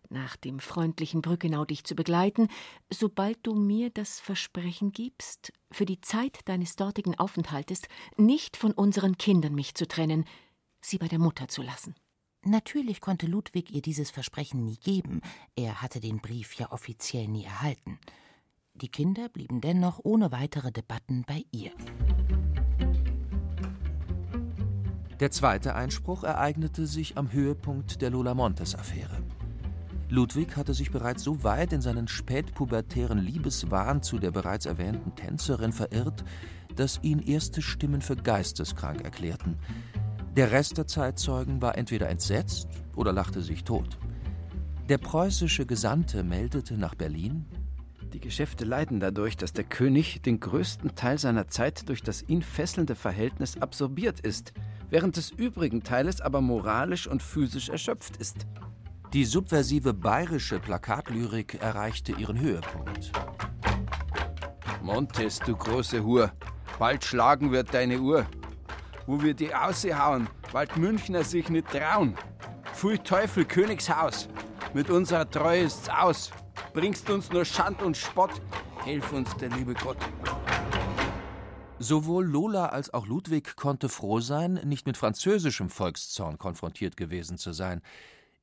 nach 0.10 0.38
dem 0.38 0.60
freundlichen 0.60 1.22
Brückenau 1.22 1.66
dich 1.66 1.84
zu 1.84 1.94
begleiten, 1.94 2.48
sobald 2.90 3.38
du 3.44 3.54
mir 3.54 3.90
das 3.90 4.20
Versprechen 4.20 4.92
gibst, 4.94 5.52
für 5.72 5.86
die 5.86 6.02
Zeit 6.02 6.40
deines 6.46 6.76
dortigen 6.76 7.20
Aufenthaltes 7.20 7.82
nicht 8.18 8.58
von 8.58 8.72
unseren 8.72 9.18
Kindern 9.18 9.54
mich 9.54 9.76
zu 9.76 9.88
trennen, 9.88 10.26
sie 10.82 10.98
bei 10.98 11.08
der 11.08 11.20
Mutter 11.20 11.50
zu 11.50 11.62
lassen. 11.62 11.96
Natürlich 12.46 13.02
konnte 13.02 13.28
Ludwig 13.28 13.72
ihr 13.72 13.82
dieses 13.82 14.12
Versprechen 14.12 14.64
nie 14.64 14.78
geben, 14.78 15.22
er 15.56 15.82
hatte 15.82 16.00
den 16.00 16.20
Brief 16.20 16.56
ja 16.56 16.72
offiziell 16.72 17.28
nie 17.28 17.44
erhalten. 17.44 18.00
Die 18.76 18.88
Kinder 18.88 19.28
blieben 19.28 19.60
dennoch 19.60 20.00
ohne 20.04 20.32
weitere 20.32 20.72
Debatten 20.72 21.26
bei 21.28 21.44
ihr. 21.52 21.72
Der 25.20 25.32
zweite 25.32 25.76
Einspruch 25.76 26.24
ereignete 26.24 26.88
sich 26.88 27.18
am 27.18 27.34
Höhepunkt 27.34 28.02
der 28.02 28.10
Lola 28.10 28.34
Montes-Affäre. 28.34 29.22
Ludwig 30.08 30.56
hatte 30.56 30.74
sich 30.74 30.92
bereits 30.92 31.24
so 31.24 31.44
weit 31.44 31.74
in 31.74 31.82
seinen 31.82 32.08
spätpubertären 32.08 33.20
Liebeswahn 33.20 34.02
zu 34.02 34.18
der 34.18 34.32
bereits 34.32 34.66
erwähnten 34.66 35.14
Tänzerin 35.14 35.74
verirrt, 35.74 36.24
dass 36.74 37.04
ihn 37.04 37.20
erste 37.20 37.62
Stimmen 37.62 38.02
für 38.02 38.16
geisteskrank 38.16 39.02
erklärten. 39.02 39.60
Der 40.36 40.52
Rest 40.52 40.78
der 40.78 40.88
Zeitzeugen 40.88 41.62
war 41.62 41.78
entweder 41.78 42.10
entsetzt 42.10 42.68
oder 42.96 43.12
lachte 43.12 43.42
sich 43.42 43.64
tot. 43.64 43.98
Der 44.88 44.98
preußische 44.98 45.66
Gesandte 45.66 46.24
meldete 46.24 46.78
nach 46.78 46.96
Berlin, 46.96 47.46
die 48.14 48.20
Geschäfte 48.20 48.66
leiden 48.66 49.00
dadurch, 49.00 49.38
dass 49.38 49.54
der 49.54 49.66
König 49.66 50.22
den 50.24 50.40
größten 50.40 50.96
Teil 50.96 51.20
seiner 51.20 51.48
Zeit 51.48 51.88
durch 51.90 52.02
das 52.02 52.24
ihn 52.28 52.42
fesselnde 52.42 52.96
Verhältnis 52.96 53.62
absorbiert 53.62 54.20
ist, 54.22 54.54
während 54.90 55.16
des 55.18 55.30
übrigen 55.30 55.84
Teiles 55.84 56.20
aber 56.20 56.42
moralisch 56.42 57.06
und 57.06 57.22
physisch 57.22 57.70
erschöpft 57.70 58.18
ist. 58.18 58.48
Die 59.14 59.26
subversive 59.26 59.94
bayerische 59.94 60.60
Plakatlyrik 60.60 61.62
erreichte 61.62 62.14
ihren 62.14 62.40
Höhepunkt. 62.40 63.12
Montes, 64.82 65.40
du 65.40 65.56
große 65.56 66.04
Hur, 66.04 66.32
bald 66.80 67.06
schlagen 67.06 67.52
wird 67.52 67.74
deine 67.74 68.00
Uhr 68.00 68.26
wo 69.10 69.24
wir 69.24 69.34
die 69.34 69.56
aushauen, 69.56 70.30
weil 70.52 70.68
die 70.68 70.80
Münchner 70.80 71.24
sich 71.24 71.50
nicht 71.50 71.68
trauen. 71.70 72.16
Pfui 72.76 73.00
Teufel, 73.00 73.44
Königshaus, 73.44 74.30
mit 74.76 74.92
unserer 74.92 75.28
Treue 75.28 75.62
ist's 75.64 75.90
aus. 75.90 76.30
Bringst 76.74 77.10
uns 77.10 77.32
nur 77.32 77.44
Schand 77.44 77.82
und 77.82 77.98
Spott, 77.98 78.40
hilf 78.86 79.12
uns 79.12 79.36
der 79.38 79.50
liebe 79.50 79.74
Gott. 79.74 79.98
Sowohl 81.80 82.24
Lola 82.24 82.68
als 82.68 82.94
auch 82.94 83.08
Ludwig 83.08 83.56
konnte 83.56 83.90
froh 83.90 84.20
sein, 84.20 84.62
nicht 84.64 84.86
mit 84.86 84.96
französischem 84.96 85.72
Volkszorn 85.72 86.38
konfrontiert 86.38 86.96
gewesen 86.96 87.40
zu 87.40 87.52
sein. 87.52 87.82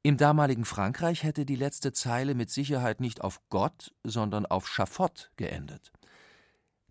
Im 0.03 0.17
damaligen 0.17 0.65
Frankreich 0.65 1.23
hätte 1.23 1.47
die 1.47 1.55
letzte 1.55 1.93
Zeile 1.93 2.35
mit 2.35 2.51
Sicherheit 2.51 2.99
nicht 2.99 3.21
auf 3.21 3.41
Gott, 3.51 3.95
sondern 4.03 4.47
auf 4.47 4.67
Schafott 4.67 5.31
geendet. 5.37 5.93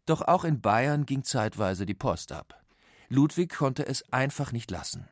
Doch 0.05 0.21
auch 0.21 0.45
in 0.45 0.61
Bayern 0.61 1.05
ging 1.05 1.25
zeitweise 1.25 1.85
die 1.85 1.93
Post 1.93 2.31
ab. 2.31 2.64
Ludwig 3.09 3.53
konnte 3.53 3.85
es 3.85 4.11
einfach 4.11 4.51
nicht 4.51 4.71
lassen. 4.71 5.07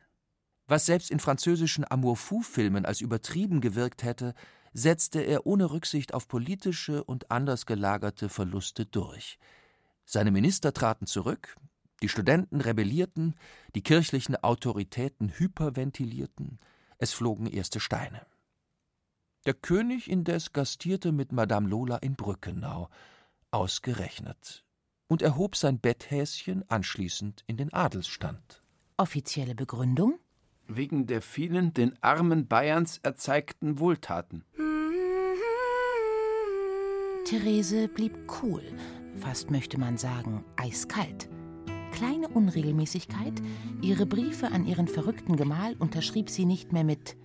Was 0.66 0.86
selbst 0.86 1.10
in 1.10 1.20
französischen 1.20 1.84
Amour-Fou-Filmen 1.90 2.86
als 2.86 3.00
übertrieben 3.00 3.60
gewirkt 3.60 4.02
hätte, 4.02 4.34
setzte 4.72 5.20
er 5.20 5.46
ohne 5.46 5.70
Rücksicht 5.70 6.14
auf 6.14 6.26
politische 6.26 7.04
und 7.04 7.30
anders 7.30 7.66
gelagerte 7.66 8.28
Verluste 8.28 8.86
durch. 8.86 9.38
Seine 10.04 10.30
Minister 10.30 10.72
traten 10.72 11.06
zurück, 11.06 11.56
die 12.02 12.08
Studenten 12.08 12.60
rebellierten, 12.60 13.34
die 13.74 13.82
kirchlichen 13.82 14.36
Autoritäten 14.36 15.32
hyperventilierten, 15.38 16.58
es 16.98 17.12
flogen 17.12 17.46
erste 17.46 17.80
Steine. 17.80 18.26
Der 19.46 19.54
König 19.54 20.10
indes 20.10 20.52
gastierte 20.52 21.12
mit 21.12 21.30
Madame 21.30 21.68
Lola 21.68 21.96
in 21.98 22.16
Brückenau, 22.16 22.88
ausgerechnet 23.50 24.63
und 25.08 25.22
erhob 25.22 25.56
sein 25.56 25.80
Betthäschen 25.80 26.68
anschließend 26.68 27.44
in 27.46 27.56
den 27.56 27.72
Adelsstand. 27.72 28.62
Offizielle 28.96 29.54
Begründung? 29.54 30.18
Wegen 30.66 31.06
der 31.06 31.20
vielen 31.20 31.74
den 31.74 31.94
Armen 32.02 32.46
Bayerns 32.46 32.98
erzeigten 33.02 33.78
Wohltaten. 33.78 34.44
Therese 37.26 37.88
blieb 37.88 38.16
cool, 38.42 38.62
fast 39.16 39.50
möchte 39.50 39.78
man 39.78 39.98
sagen 39.98 40.44
eiskalt. 40.56 41.28
kleine 41.92 42.28
Unregelmäßigkeit. 42.28 43.40
Ihre 43.80 44.04
Briefe 44.04 44.48
an 44.48 44.66
ihren 44.66 44.88
verrückten 44.88 45.36
Gemahl 45.36 45.76
unterschrieb 45.78 46.28
sie 46.28 46.44
nicht 46.44 46.72
mehr 46.72 46.84
mit 46.84 47.16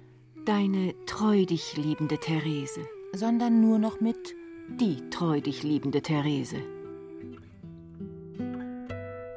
Deine 0.45 0.93
treu 1.05 1.45
dich 1.45 1.75
liebende 1.75 2.17
Therese, 2.17 2.82
sondern 3.13 3.61
nur 3.61 3.77
noch 3.77 3.99
mit 3.99 4.36
die 4.80 5.09
treu 5.09 5.41
dich 5.41 5.63
liebende 5.63 6.01
Therese. 6.01 6.57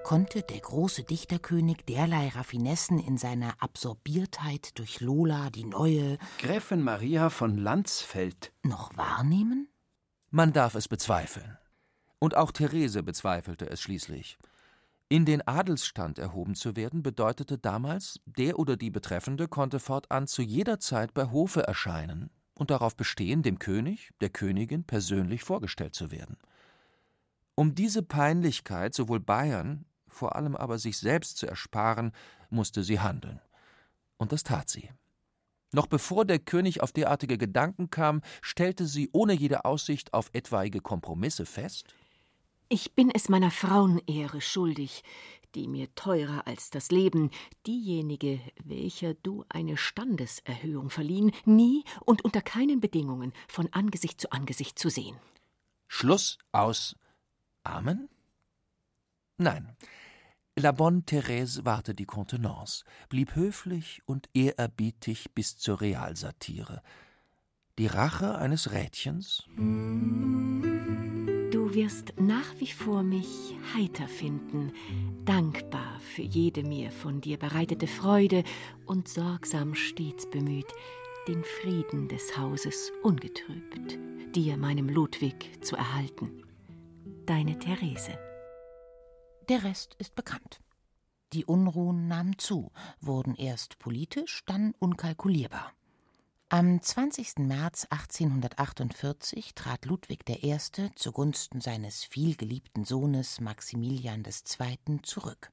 Konnte 0.05 0.43
der 0.43 0.59
große 0.59 1.05
Dichterkönig 1.05 1.85
derlei 1.89 2.29
Raffinessen 2.29 2.99
in 2.99 3.17
seiner 3.17 3.55
Absorbiertheit 3.63 4.79
durch 4.79 5.01
Lola, 5.01 5.51
die 5.51 5.65
neue 5.65 6.19
Gräfin 6.39 6.83
Maria 6.83 7.31
von 7.31 7.57
Landsfeld, 7.57 8.53
noch 8.63 8.97
wahrnehmen? 8.97 9.69
Man 10.31 10.53
darf 10.53 10.75
es 10.75 10.89
bezweifeln. 10.89 11.57
Und 12.19 12.37
auch 12.37 12.51
Therese 12.53 13.03
bezweifelte 13.03 13.71
es 13.71 13.81
schließlich. 13.81 14.39
In 15.09 15.25
den 15.25 15.47
Adelsstand 15.47 16.19
erhoben 16.19 16.55
zu 16.55 16.75
werden, 16.75 17.03
bedeutete 17.03 17.59
damals, 17.59 18.21
der 18.25 18.59
oder 18.59 18.77
die 18.77 18.91
Betreffende 18.91 19.47
konnte 19.47 19.79
fortan 19.79 20.27
zu 20.27 20.43
jeder 20.43 20.81
Zeit 20.81 21.15
bei 21.15 21.31
Hofe 21.31 21.63
erscheinen 21.63 22.31
und 22.55 22.71
darauf 22.71 22.97
bestehen, 22.97 23.43
dem 23.43 23.59
König, 23.59 24.11
der 24.21 24.31
Königin 24.31 24.85
persönlich 24.85 25.45
vorgestellt 25.45 25.95
zu 25.95 26.11
werden. 26.11 26.39
Um 27.55 27.75
diese 27.75 28.03
Peinlichkeit 28.03 28.95
sowohl 28.95 29.21
Bayern, 29.21 29.85
vor 30.13 30.37
allem 30.37 30.57
aber 30.57 30.79
sich 30.79 30.99
selbst 30.99 31.39
zu 31.39 31.47
ersparen, 31.47 32.13
musste 32.51 32.85
sie 32.85 33.01
handeln. 33.01 33.41
Und 34.19 34.33
das 34.33 34.43
tat 34.43 34.69
sie. 34.69 34.91
Noch 35.73 35.87
bevor 35.87 36.25
der 36.25 36.39
König 36.39 36.83
auf 36.83 36.93
derartige 36.93 37.39
Gedanken 37.39 37.89
kam, 37.91 38.21
stellte 38.43 38.87
sie 38.87 39.09
ohne 39.13 39.33
jede 39.33 39.65
Aussicht 39.65 40.13
auf 40.13 40.31
etwaige 40.35 40.81
Kompromisse 40.81 41.47
fest 41.47 41.95
Ich 42.69 42.95
bin 42.95 43.11
es 43.11 43.29
meiner 43.29 43.51
Frauenehre 43.51 44.41
schuldig, 44.41 45.03
die 45.55 45.69
mir 45.69 45.95
teurer 45.95 46.47
als 46.47 46.71
das 46.71 46.91
Leben, 46.91 47.31
diejenige, 47.67 48.41
welcher 48.63 49.15
du 49.15 49.45
eine 49.49 49.77
Standeserhöhung 49.77 50.91
verliehen, 50.91 51.33
nie 51.45 51.85
und 52.05 52.23
unter 52.25 52.43
keinen 52.43 52.81
Bedingungen 52.81 53.33
von 53.49 53.69
Angesicht 53.73 54.21
zu 54.21 54.31
Angesicht 54.31 54.79
zu 54.79 54.89
sehen. 54.89 55.17
Schluss 55.89 56.39
aus 56.53 56.97
Amen? 57.65 58.09
Nein. 59.37 59.77
La 60.55 60.73
bonne 60.73 61.03
Thérèse 61.07 61.65
wahrte 61.65 61.95
die 61.95 62.05
Kontenance, 62.05 62.85
blieb 63.09 63.37
höflich 63.37 64.03
und 64.05 64.29
ehrerbietig 64.35 65.33
bis 65.35 65.57
zur 65.57 65.81
Realsatire. 65.81 66.83
Die 67.79 67.87
Rache 67.87 68.37
eines 68.37 68.71
Rädchens? 68.71 69.45
Du 69.57 71.75
wirst 71.75 72.13
nach 72.19 72.55
wie 72.59 72.71
vor 72.71 73.03
mich 73.03 73.57
heiter 73.75 74.07
finden, 74.07 74.75
dankbar 75.25 75.99
für 76.01 76.21
jede 76.21 76.65
mir 76.65 76.91
von 76.91 77.23
dir 77.23 77.39
bereitete 77.39 77.87
Freude 77.87 78.45
und 78.85 79.09
sorgsam 79.09 79.75
stets 79.75 80.29
bemüht, 80.29 80.71
den 81.29 81.43
Frieden 81.45 82.09
des 82.09 82.37
Hauses 82.37 82.93
ungetrübt, 83.03 83.99
dir 84.35 84.59
meinem 84.59 84.91
Ludwig 84.91 85.65
zu 85.65 85.77
erhalten. 85.77 86.43
Deine 87.25 87.59
Therese. 87.59 88.19
Der 89.53 89.65
Rest 89.65 89.97
ist 89.99 90.15
bekannt. 90.15 90.63
Die 91.35 91.45
Unruhen 91.45 92.09
nahmen 92.09 92.39
zu, 92.39 92.73
wurden 93.03 93.35
erst 93.35 93.79
politisch, 93.79 94.43
dann 94.47 94.73
unkalkulierbar. 94.79 95.75
Am 96.49 96.81
20. 96.81 97.37
März 97.41 97.87
1848 97.91 99.55
trat 99.55 99.85
Ludwig 99.85 100.25
I. 100.27 100.57
zugunsten 100.97 101.61
seines 101.61 102.03
vielgeliebten 102.03 102.87
Sohnes 102.87 103.43
Maximilian 103.43 104.23
II. 104.25 105.03
zurück. 105.03 105.53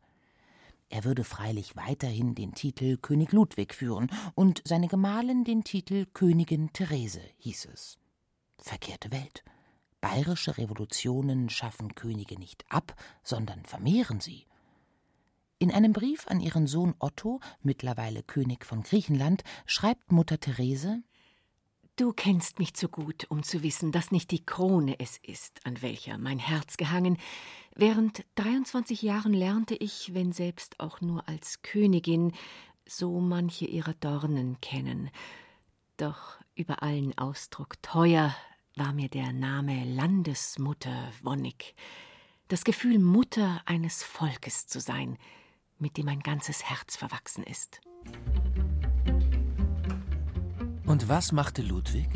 Er 0.88 1.04
würde 1.04 1.26
freilich 1.26 1.76
weiterhin 1.76 2.36
den 2.36 2.54
Titel 2.54 2.96
König 2.96 3.34
Ludwig 3.34 3.74
führen 3.76 4.10
und 4.34 4.62
seine 4.64 4.88
Gemahlin 4.88 5.44
den 5.44 5.66
Titel 5.66 6.06
Königin 6.14 6.72
Therese, 6.72 7.20
hieß 7.40 7.66
es. 7.74 7.98
Verkehrte 8.60 9.12
Welt. 9.12 9.44
Bayerische 10.02 10.58
Revolutionen 10.58 11.50
schaffen 11.50 11.96
Könige 11.96 12.40
nicht 12.40 12.66
ab, 12.70 12.96
sondern 13.24 13.66
vermehren 13.66 14.20
sie. 14.20 14.46
In 15.58 15.72
einem 15.72 15.92
Brief 15.92 16.28
an 16.28 16.40
ihren 16.40 16.68
Sohn 16.68 16.96
Otto, 17.00 17.42
mittlerweile 17.62 18.24
König 18.24 18.66
von 18.66 18.82
Griechenland, 18.82 19.44
schreibt 19.66 20.12
Mutter 20.12 20.40
Therese 20.40 21.04
Du 21.98 22.14
kennst 22.14 22.60
mich 22.60 22.76
zu 22.76 22.88
gut, 22.88 23.26
um 23.28 23.44
zu 23.44 23.62
wissen, 23.62 23.92
dass 23.92 24.10
nicht 24.10 24.32
die 24.32 24.46
Krone 24.46 24.98
es 25.00 25.18
ist, 25.18 25.66
an 25.66 25.82
welcher 25.82 26.18
mein 26.18 26.40
Herz 26.40 26.78
gehangen. 26.78 27.18
Während 27.76 28.26
23 28.36 29.02
Jahren 29.02 29.34
lernte 29.34 29.76
ich, 29.76 30.14
wenn 30.14 30.32
selbst 30.32 30.80
auch 30.80 31.02
nur 31.02 31.28
als 31.28 31.62
Königin, 31.62 32.32
so 32.88 33.20
manche 33.20 33.66
ihrer 33.66 33.96
Dornen 33.96 34.62
kennen. 34.62 35.10
Doch 35.98 36.40
über 36.56 36.84
allen 36.84 37.18
Ausdruck 37.18 37.82
teuer 37.82 38.34
war 38.80 38.94
mir 38.94 39.10
der 39.10 39.34
Name 39.34 39.84
Landesmutter 39.84 41.12
wonnig, 41.22 41.76
das 42.48 42.64
Gefühl, 42.64 42.98
Mutter 42.98 43.62
eines 43.66 44.04
Volkes 44.04 44.68
zu 44.68 44.80
sein, 44.80 45.18
mit 45.78 45.98
dem 45.98 46.06
mein 46.06 46.22
ganzes 46.22 46.64
Herz 46.64 46.96
verwachsen 46.96 47.44
ist. 47.44 47.82
Und 50.86 51.10
was 51.10 51.32
machte 51.34 51.62
Ludwig? 51.62 52.08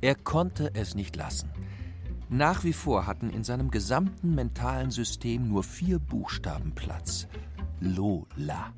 Er 0.00 0.14
konnte 0.14 0.74
es 0.74 0.94
nicht 0.94 1.14
lassen. 1.14 1.50
Nach 2.30 2.64
wie 2.64 2.72
vor 2.72 3.06
hatten 3.06 3.30
in 3.30 3.44
seinem 3.44 3.70
gesamten 3.70 4.34
mentalen 4.34 4.90
System 4.90 5.48
nur 5.48 5.62
vier 5.62 5.98
Buchstaben 5.98 6.74
Platz. 6.74 7.28
Lola. 7.80 8.72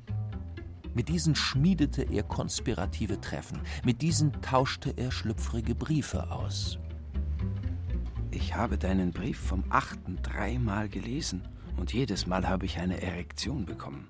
Mit 0.97 1.09
diesen 1.09 1.35
schmiedete 1.35 2.01
er 2.11 2.23
konspirative 2.23 3.21
Treffen, 3.21 3.59
mit 3.85 4.01
diesen 4.01 4.31
tauschte 4.41 4.95
er 4.97 5.11
schlüpfrige 5.11 5.75
Briefe 5.75 6.31
aus. 6.31 6.79
Ich 8.31 8.55
habe 8.55 8.79
deinen 8.79 9.11
Brief 9.11 9.37
vom 9.37 9.63
achten 9.69 10.17
dreimal 10.23 10.89
gelesen 10.89 11.47
und 11.77 11.93
jedes 11.93 12.25
Mal 12.25 12.49
habe 12.49 12.65
ich 12.65 12.79
eine 12.79 12.99
Erektion 12.99 13.67
bekommen. 13.67 14.07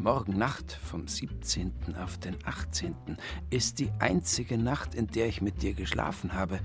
Morgen 0.00 0.36
Nacht 0.36 0.72
vom 0.82 1.06
17. 1.06 1.94
auf 1.94 2.18
den 2.18 2.34
18. 2.44 2.96
ist 3.50 3.78
die 3.78 3.92
einzige 4.00 4.58
Nacht, 4.58 4.96
in 4.96 5.06
der 5.06 5.28
ich 5.28 5.40
mit 5.40 5.62
dir 5.62 5.74
geschlafen 5.74 6.32
habe. 6.32 6.58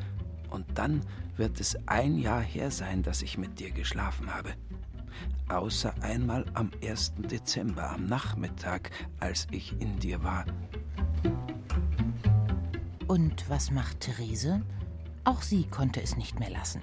Und 0.49 0.65
dann 0.73 1.01
wird 1.37 1.59
es 1.59 1.77
ein 1.85 2.17
Jahr 2.17 2.41
her 2.41 2.71
sein, 2.71 3.03
dass 3.03 3.21
ich 3.21 3.37
mit 3.37 3.59
dir 3.59 3.69
geschlafen 3.69 4.33
habe 4.33 4.55
außer 5.49 5.93
einmal 6.01 6.45
am 6.53 6.71
1. 6.83 7.13
Dezember 7.17 7.91
am 7.91 8.05
Nachmittag, 8.05 8.91
als 9.19 9.47
ich 9.51 9.79
in 9.79 9.99
dir 9.99 10.23
war. 10.23 10.45
Und 13.07 13.49
was 13.49 13.71
macht 13.71 14.01
Therese? 14.01 14.61
Auch 15.23 15.41
sie 15.41 15.65
konnte 15.65 16.01
es 16.01 16.17
nicht 16.17 16.39
mehr 16.39 16.49
lassen. 16.49 16.81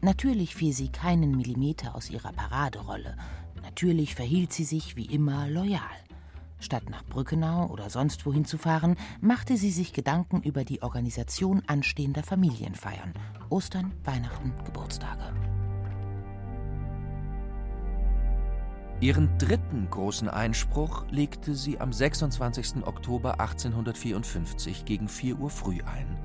Natürlich 0.00 0.54
fiel 0.54 0.72
sie 0.72 0.88
keinen 0.88 1.36
Millimeter 1.36 1.94
aus 1.94 2.10
ihrer 2.10 2.32
Paraderolle. 2.32 3.16
Natürlich 3.62 4.14
verhielt 4.14 4.52
sie 4.52 4.64
sich 4.64 4.96
wie 4.96 5.06
immer 5.06 5.48
loyal. 5.48 5.80
Statt 6.60 6.88
nach 6.88 7.04
Brückenau 7.04 7.66
oder 7.66 7.90
sonst 7.90 8.26
wohin 8.26 8.44
zu 8.44 8.58
fahren, 8.58 8.96
machte 9.20 9.56
sie 9.56 9.70
sich 9.70 9.92
Gedanken 9.92 10.42
über 10.42 10.64
die 10.64 10.82
Organisation 10.82 11.62
anstehender 11.66 12.22
Familienfeiern. 12.22 13.12
Ostern, 13.50 13.92
Weihnachten, 14.04 14.52
Geburtstage. 14.64 15.32
Ihren 19.00 19.36
dritten 19.38 19.88
großen 19.90 20.28
Einspruch 20.28 21.04
legte 21.10 21.54
sie 21.54 21.80
am 21.80 21.92
26. 21.92 22.86
Oktober 22.86 23.40
1854 23.40 24.84
gegen 24.84 25.08
4 25.08 25.38
Uhr 25.38 25.50
früh 25.50 25.78
ein. 25.84 26.18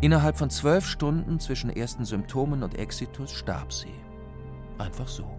Innerhalb 0.00 0.36
von 0.36 0.50
zwölf 0.50 0.86
Stunden 0.86 1.38
zwischen 1.38 1.70
ersten 1.70 2.04
Symptomen 2.04 2.62
und 2.62 2.78
Exitus 2.78 3.30
starb 3.32 3.72
sie. 3.72 3.94
Einfach 4.78 5.08
so. 5.08 5.38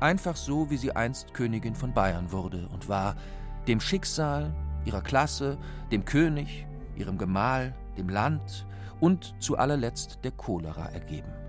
Einfach 0.00 0.36
so, 0.36 0.70
wie 0.70 0.76
sie 0.76 0.94
einst 0.94 1.32
Königin 1.32 1.74
von 1.74 1.92
Bayern 1.92 2.32
wurde 2.32 2.68
und 2.72 2.88
war, 2.88 3.16
dem 3.66 3.80
Schicksal, 3.80 4.54
ihrer 4.84 5.02
Klasse, 5.02 5.58
dem 5.92 6.04
König, 6.04 6.66
ihrem 6.96 7.18
Gemahl, 7.18 7.74
dem 7.96 8.08
Land 8.08 8.66
und 8.98 9.34
zu 9.38 9.58
allerletzt 9.58 10.20
der 10.24 10.32
Cholera 10.32 10.86
ergeben. 10.86 11.39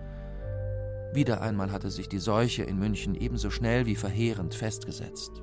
Wieder 1.13 1.41
einmal 1.41 1.71
hatte 1.71 1.91
sich 1.91 2.07
die 2.07 2.19
Seuche 2.19 2.63
in 2.63 2.79
München 2.79 3.15
ebenso 3.15 3.49
schnell 3.49 3.85
wie 3.85 3.95
verheerend 3.95 4.55
festgesetzt. 4.55 5.41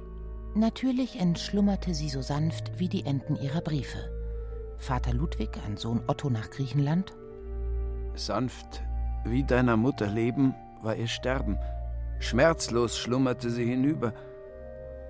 Natürlich 0.54 1.20
entschlummerte 1.20 1.94
sie 1.94 2.08
so 2.08 2.22
sanft 2.22 2.78
wie 2.78 2.88
die 2.88 3.04
Enden 3.04 3.36
ihrer 3.36 3.60
Briefe. 3.60 3.98
Vater 4.78 5.12
Ludwig 5.12 5.50
an 5.66 5.76
Sohn 5.76 6.02
Otto 6.06 6.30
nach 6.30 6.50
Griechenland. 6.50 7.14
Sanft 8.14 8.82
wie 9.24 9.44
deiner 9.44 9.76
Mutter 9.76 10.06
Leben 10.06 10.54
war 10.82 10.96
ihr 10.96 11.08
Sterben. 11.08 11.58
Schmerzlos 12.18 12.96
schlummerte 12.96 13.50
sie 13.50 13.64
hinüber. 13.64 14.14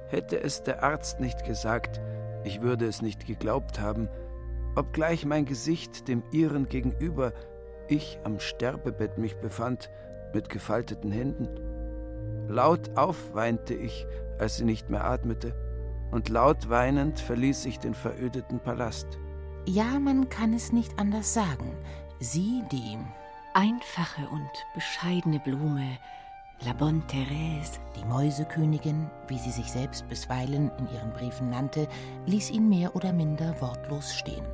Hätte 0.08 0.40
es 0.42 0.62
der 0.62 0.82
Arzt 0.82 1.20
nicht 1.20 1.44
gesagt, 1.44 2.00
ich 2.44 2.62
würde 2.62 2.86
es 2.86 3.02
nicht 3.02 3.26
geglaubt 3.26 3.78
haben, 3.78 4.08
obgleich 4.74 5.24
mein 5.24 5.44
Gesicht 5.44 6.08
dem 6.08 6.22
ihren 6.32 6.66
gegenüber, 6.66 7.32
ich 7.88 8.18
am 8.24 8.40
Sterbebett 8.40 9.18
mich 9.18 9.36
befand, 9.36 9.90
mit 10.34 10.48
gefalteten 10.48 11.10
Händen. 11.10 11.48
Laut 12.48 12.96
auf 12.96 13.34
weinte 13.34 13.74
ich, 13.74 14.06
als 14.38 14.56
sie 14.56 14.64
nicht 14.64 14.90
mehr 14.90 15.04
atmete, 15.04 15.54
und 16.10 16.28
laut 16.28 16.70
weinend 16.70 17.20
verließ 17.20 17.66
ich 17.66 17.78
den 17.78 17.94
verödeten 17.94 18.60
Palast. 18.60 19.06
Ja, 19.66 19.98
man 19.98 20.28
kann 20.30 20.54
es 20.54 20.72
nicht 20.72 20.98
anders 20.98 21.34
sagen. 21.34 21.76
Sie, 22.20 22.62
die 22.72 22.96
einfache 23.52 24.26
und 24.30 24.50
bescheidene 24.74 25.40
Blume, 25.40 25.98
La 26.64 26.72
Bonne 26.72 27.02
Thérèse, 27.08 27.78
die 27.94 28.04
Mäusekönigin, 28.04 29.08
wie 29.28 29.38
sie 29.38 29.50
sich 29.50 29.70
selbst 29.70 30.08
bisweilen 30.08 30.72
in 30.78 30.88
ihren 30.92 31.12
Briefen 31.12 31.50
nannte, 31.50 31.86
ließ 32.26 32.50
ihn 32.50 32.68
mehr 32.68 32.96
oder 32.96 33.12
minder 33.12 33.60
wortlos 33.60 34.12
stehen. 34.14 34.44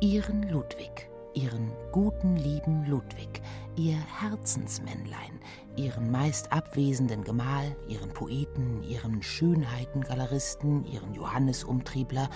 Ihren 0.00 0.42
Ludwig, 0.48 1.08
ihren 1.34 1.72
guten, 1.92 2.36
lieben 2.36 2.84
Ludwig, 2.86 3.42
ihr 3.76 3.96
Herzensmännlein, 3.96 5.40
ihren 5.76 6.10
meist 6.10 6.52
abwesenden 6.52 7.24
Gemahl, 7.24 7.76
ihren 7.88 8.10
Poeten, 8.10 8.82
ihren 8.82 9.22
Schönheitengaleristen, 9.22 10.84
ihren 10.84 11.14
Johannesumtriebler 11.14 12.28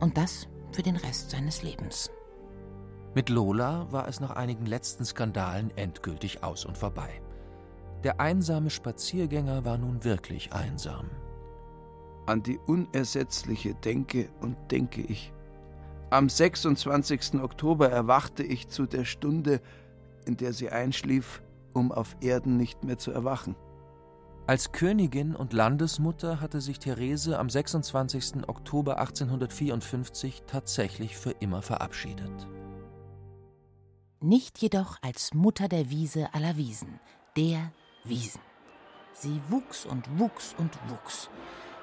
und 0.00 0.16
das 0.16 0.48
für 0.72 0.82
den 0.82 0.96
Rest 0.96 1.30
seines 1.30 1.62
Lebens. 1.62 2.10
Mit 3.14 3.28
Lola 3.28 3.90
war 3.90 4.06
es 4.06 4.20
nach 4.20 4.30
einigen 4.30 4.66
letzten 4.66 5.04
Skandalen 5.04 5.72
endgültig 5.76 6.44
aus 6.44 6.64
und 6.64 6.78
vorbei. 6.78 7.20
Der 8.04 8.20
einsame 8.20 8.70
Spaziergänger 8.70 9.64
war 9.64 9.76
nun 9.76 10.04
wirklich 10.04 10.52
einsam. 10.52 11.10
An 12.26 12.42
die 12.42 12.58
Unersetzliche 12.58 13.74
denke 13.74 14.30
und 14.40 14.56
denke 14.70 15.02
ich. 15.02 15.32
Am 16.10 16.28
26. 16.28 17.40
Oktober 17.40 17.88
erwachte 17.88 18.42
ich 18.42 18.66
zu 18.66 18.86
der 18.86 19.04
Stunde, 19.04 19.60
in 20.26 20.36
der 20.36 20.52
sie 20.52 20.68
einschlief, 20.68 21.40
um 21.72 21.92
auf 21.92 22.16
Erden 22.20 22.56
nicht 22.56 22.82
mehr 22.82 22.98
zu 22.98 23.12
erwachen. 23.12 23.54
Als 24.48 24.72
Königin 24.72 25.36
und 25.36 25.52
Landesmutter 25.52 26.40
hatte 26.40 26.60
sich 26.60 26.80
Therese 26.80 27.38
am 27.38 27.48
26. 27.48 28.48
Oktober 28.48 28.98
1854 28.98 30.42
tatsächlich 30.48 31.16
für 31.16 31.30
immer 31.30 31.62
verabschiedet. 31.62 32.48
Nicht 34.20 34.58
jedoch 34.58 34.98
als 35.02 35.32
Mutter 35.32 35.68
der 35.68 35.90
Wiese 35.90 36.34
aller 36.34 36.56
Wiesen, 36.56 36.98
der 37.36 37.70
Wiesen. 38.02 38.40
Sie 39.12 39.40
wuchs 39.48 39.86
und 39.86 40.18
wuchs 40.18 40.56
und 40.58 40.76
wuchs. 40.88 41.30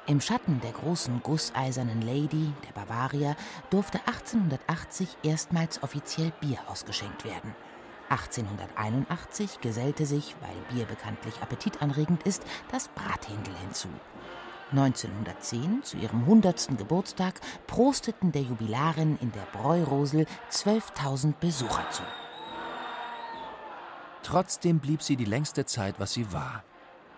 Im 0.07 0.21
Schatten 0.21 0.61
der 0.61 0.71
großen 0.71 1.21
gusseisernen 1.21 2.01
Lady, 2.01 2.51
der 2.65 2.73
Bavaria, 2.73 3.35
durfte 3.69 3.99
1880 4.07 5.17
erstmals 5.23 5.83
offiziell 5.83 6.31
Bier 6.39 6.59
ausgeschenkt 6.67 7.25
werden– 7.25 7.53
1881 8.09 9.59
gesellte 9.59 10.05
sich, 10.05 10.35
weil 10.39 10.55
Bier 10.73 10.85
bekanntlich 10.85 11.41
appetitanregend 11.41 12.23
ist, 12.23 12.43
das 12.71 12.87
Brathändel 12.89 13.53
hinzu. 13.61 13.89
1910, 14.71 15.83
zu 15.83 15.97
ihrem 15.97 16.21
100. 16.21 16.77
Geburtstag, 16.77 17.39
prosteten 17.67 18.31
der 18.31 18.41
Jubilarin 18.41 19.17
in 19.21 19.31
der 19.31 19.47
Bräurosel 19.53 20.25
12.000 20.51 21.33
Besucher 21.39 21.89
zu. 21.89 22.03
Trotzdem 24.23 24.79
blieb 24.79 25.01
sie 25.01 25.15
die 25.15 25.25
längste 25.25 25.65
Zeit, 25.65 25.99
was 25.99 26.13
sie 26.13 26.31
war: 26.33 26.63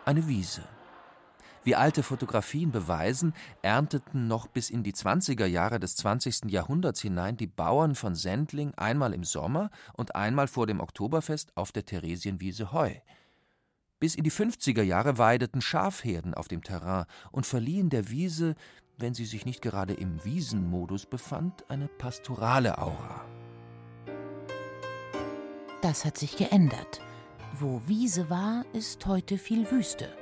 eine 0.05 0.27
Wiese. 0.27 0.63
Wie 1.63 1.75
alte 1.75 2.03
Fotografien 2.03 2.71
beweisen, 2.71 3.33
ernteten 3.61 4.27
noch 4.27 4.47
bis 4.47 4.69
in 4.69 4.83
die 4.83 4.93
20er 4.93 5.45
Jahre 5.45 5.79
des 5.79 5.95
20. 5.97 6.45
Jahrhunderts 6.45 7.01
hinein 7.01 7.35
die 7.35 7.47
Bauern 7.47 7.95
von 7.95 8.15
Sendling 8.15 8.73
einmal 8.75 9.13
im 9.13 9.23
Sommer 9.23 9.69
und 9.93 10.15
einmal 10.15 10.47
vor 10.47 10.67
dem 10.67 10.79
Oktoberfest 10.79 11.55
auf 11.55 11.71
der 11.71 11.85
Theresienwiese 11.85 12.71
Heu. 12.71 12.93
Bis 13.99 14.15
in 14.15 14.23
die 14.23 14.31
50er 14.31 14.81
Jahre 14.81 15.17
weideten 15.17 15.61
Schafherden 15.61 16.33
auf 16.33 16.47
dem 16.47 16.63
Terrain 16.63 17.05
und 17.31 17.45
verliehen 17.45 17.89
der 17.89 18.09
Wiese, 18.09 18.55
wenn 18.97 19.13
sie 19.13 19.25
sich 19.25 19.45
nicht 19.45 19.61
gerade 19.61 19.93
im 19.93 20.23
Wiesenmodus 20.23 21.05
befand, 21.05 21.69
eine 21.69 21.89
pastorale 21.89 22.77
Aura. 22.77 23.25
Das 25.81 26.05
hat 26.05 26.17
sich 26.17 26.37
geändert. 26.37 27.01
Wo 27.53 27.81
Wiese 27.87 28.29
war, 28.29 28.63
ist 28.73 29.05
heute 29.05 29.37
viel 29.37 29.69
Wüste. 29.71 30.18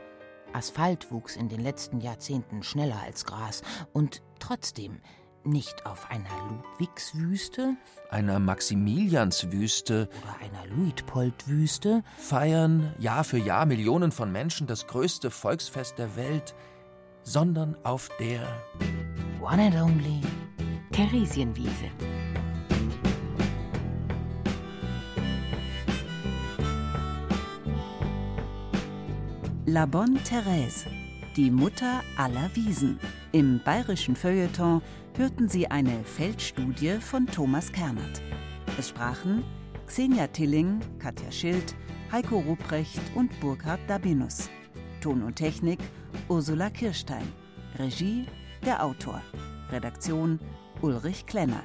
Asphalt 0.58 1.12
wuchs 1.12 1.36
in 1.36 1.49
den 1.49 1.62
letzten 1.62 2.01
Jahrzehnten 2.01 2.64
schneller 2.64 2.99
als 3.05 3.26
Gras 3.26 3.62
und 3.93 4.24
trotzdem 4.39 4.99
nicht 5.43 5.86
auf 5.86 6.10
einer 6.10 6.32
Ludwigswüste, 6.49 7.76
einer 8.10 8.39
Maximilianswüste. 8.39 10.10
Oder 10.24 10.36
einer 10.43 10.66
Luitpoldwüste? 10.76 12.03
Feiern 12.18 12.91
Jahr 12.97 13.24
für 13.24 13.38
Jahr 13.38 13.68
Millionen 13.68 14.12
von 14.12 14.32
Menschen 14.32 14.66
das 14.66 14.88
größte 14.88 15.30
Volksfest 15.30 15.99
der 15.99 16.16
Welt, 16.16 16.55
sondern 17.22 17.78
auf 17.84 18.10
der 18.20 18.41
One 19.39 19.62
and 19.62 19.76
Only 19.76 20.22
Theresienwiese. 20.91 21.91
La 29.70 29.86
Bonne 29.86 30.18
Thérèse, 30.20 30.86
die 31.36 31.51
Mutter 31.51 32.01
aller 32.15 32.49
Wiesen. 32.53 32.97
Im 33.34 33.59
bayerischen 33.65 34.15
Feuilleton 34.15 34.82
hörten 35.18 35.49
Sie 35.49 35.68
eine 35.68 36.05
Feldstudie 36.05 37.01
von 37.01 37.28
Thomas 37.28 37.70
Kernert. 37.74 38.22
Es 38.80 38.88
sprachen 38.88 39.43
Xenia 39.86 40.28
Tilling, 40.28 40.80
Katja 40.99 41.30
Schild, 41.30 41.76
Heiko 42.13 42.39
Ruprecht 42.39 43.01
und 43.13 43.38
Burkhard 43.41 43.82
Dabinus. 43.88 44.49
Ton 45.01 45.22
und 45.22 45.36
Technik 45.36 45.80
Ursula 46.30 46.70
Kirstein. 46.70 47.28
Regie 47.78 48.26
der 48.65 48.82
Autor. 48.82 49.22
Redaktion 49.70 50.39
Ulrich 50.82 51.26
Klenner. 51.26 51.63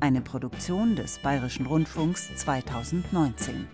Eine 0.00 0.20
Produktion 0.20 0.96
des 0.96 1.20
Bayerischen 1.20 1.66
Rundfunks 1.66 2.34
2019. 2.34 3.68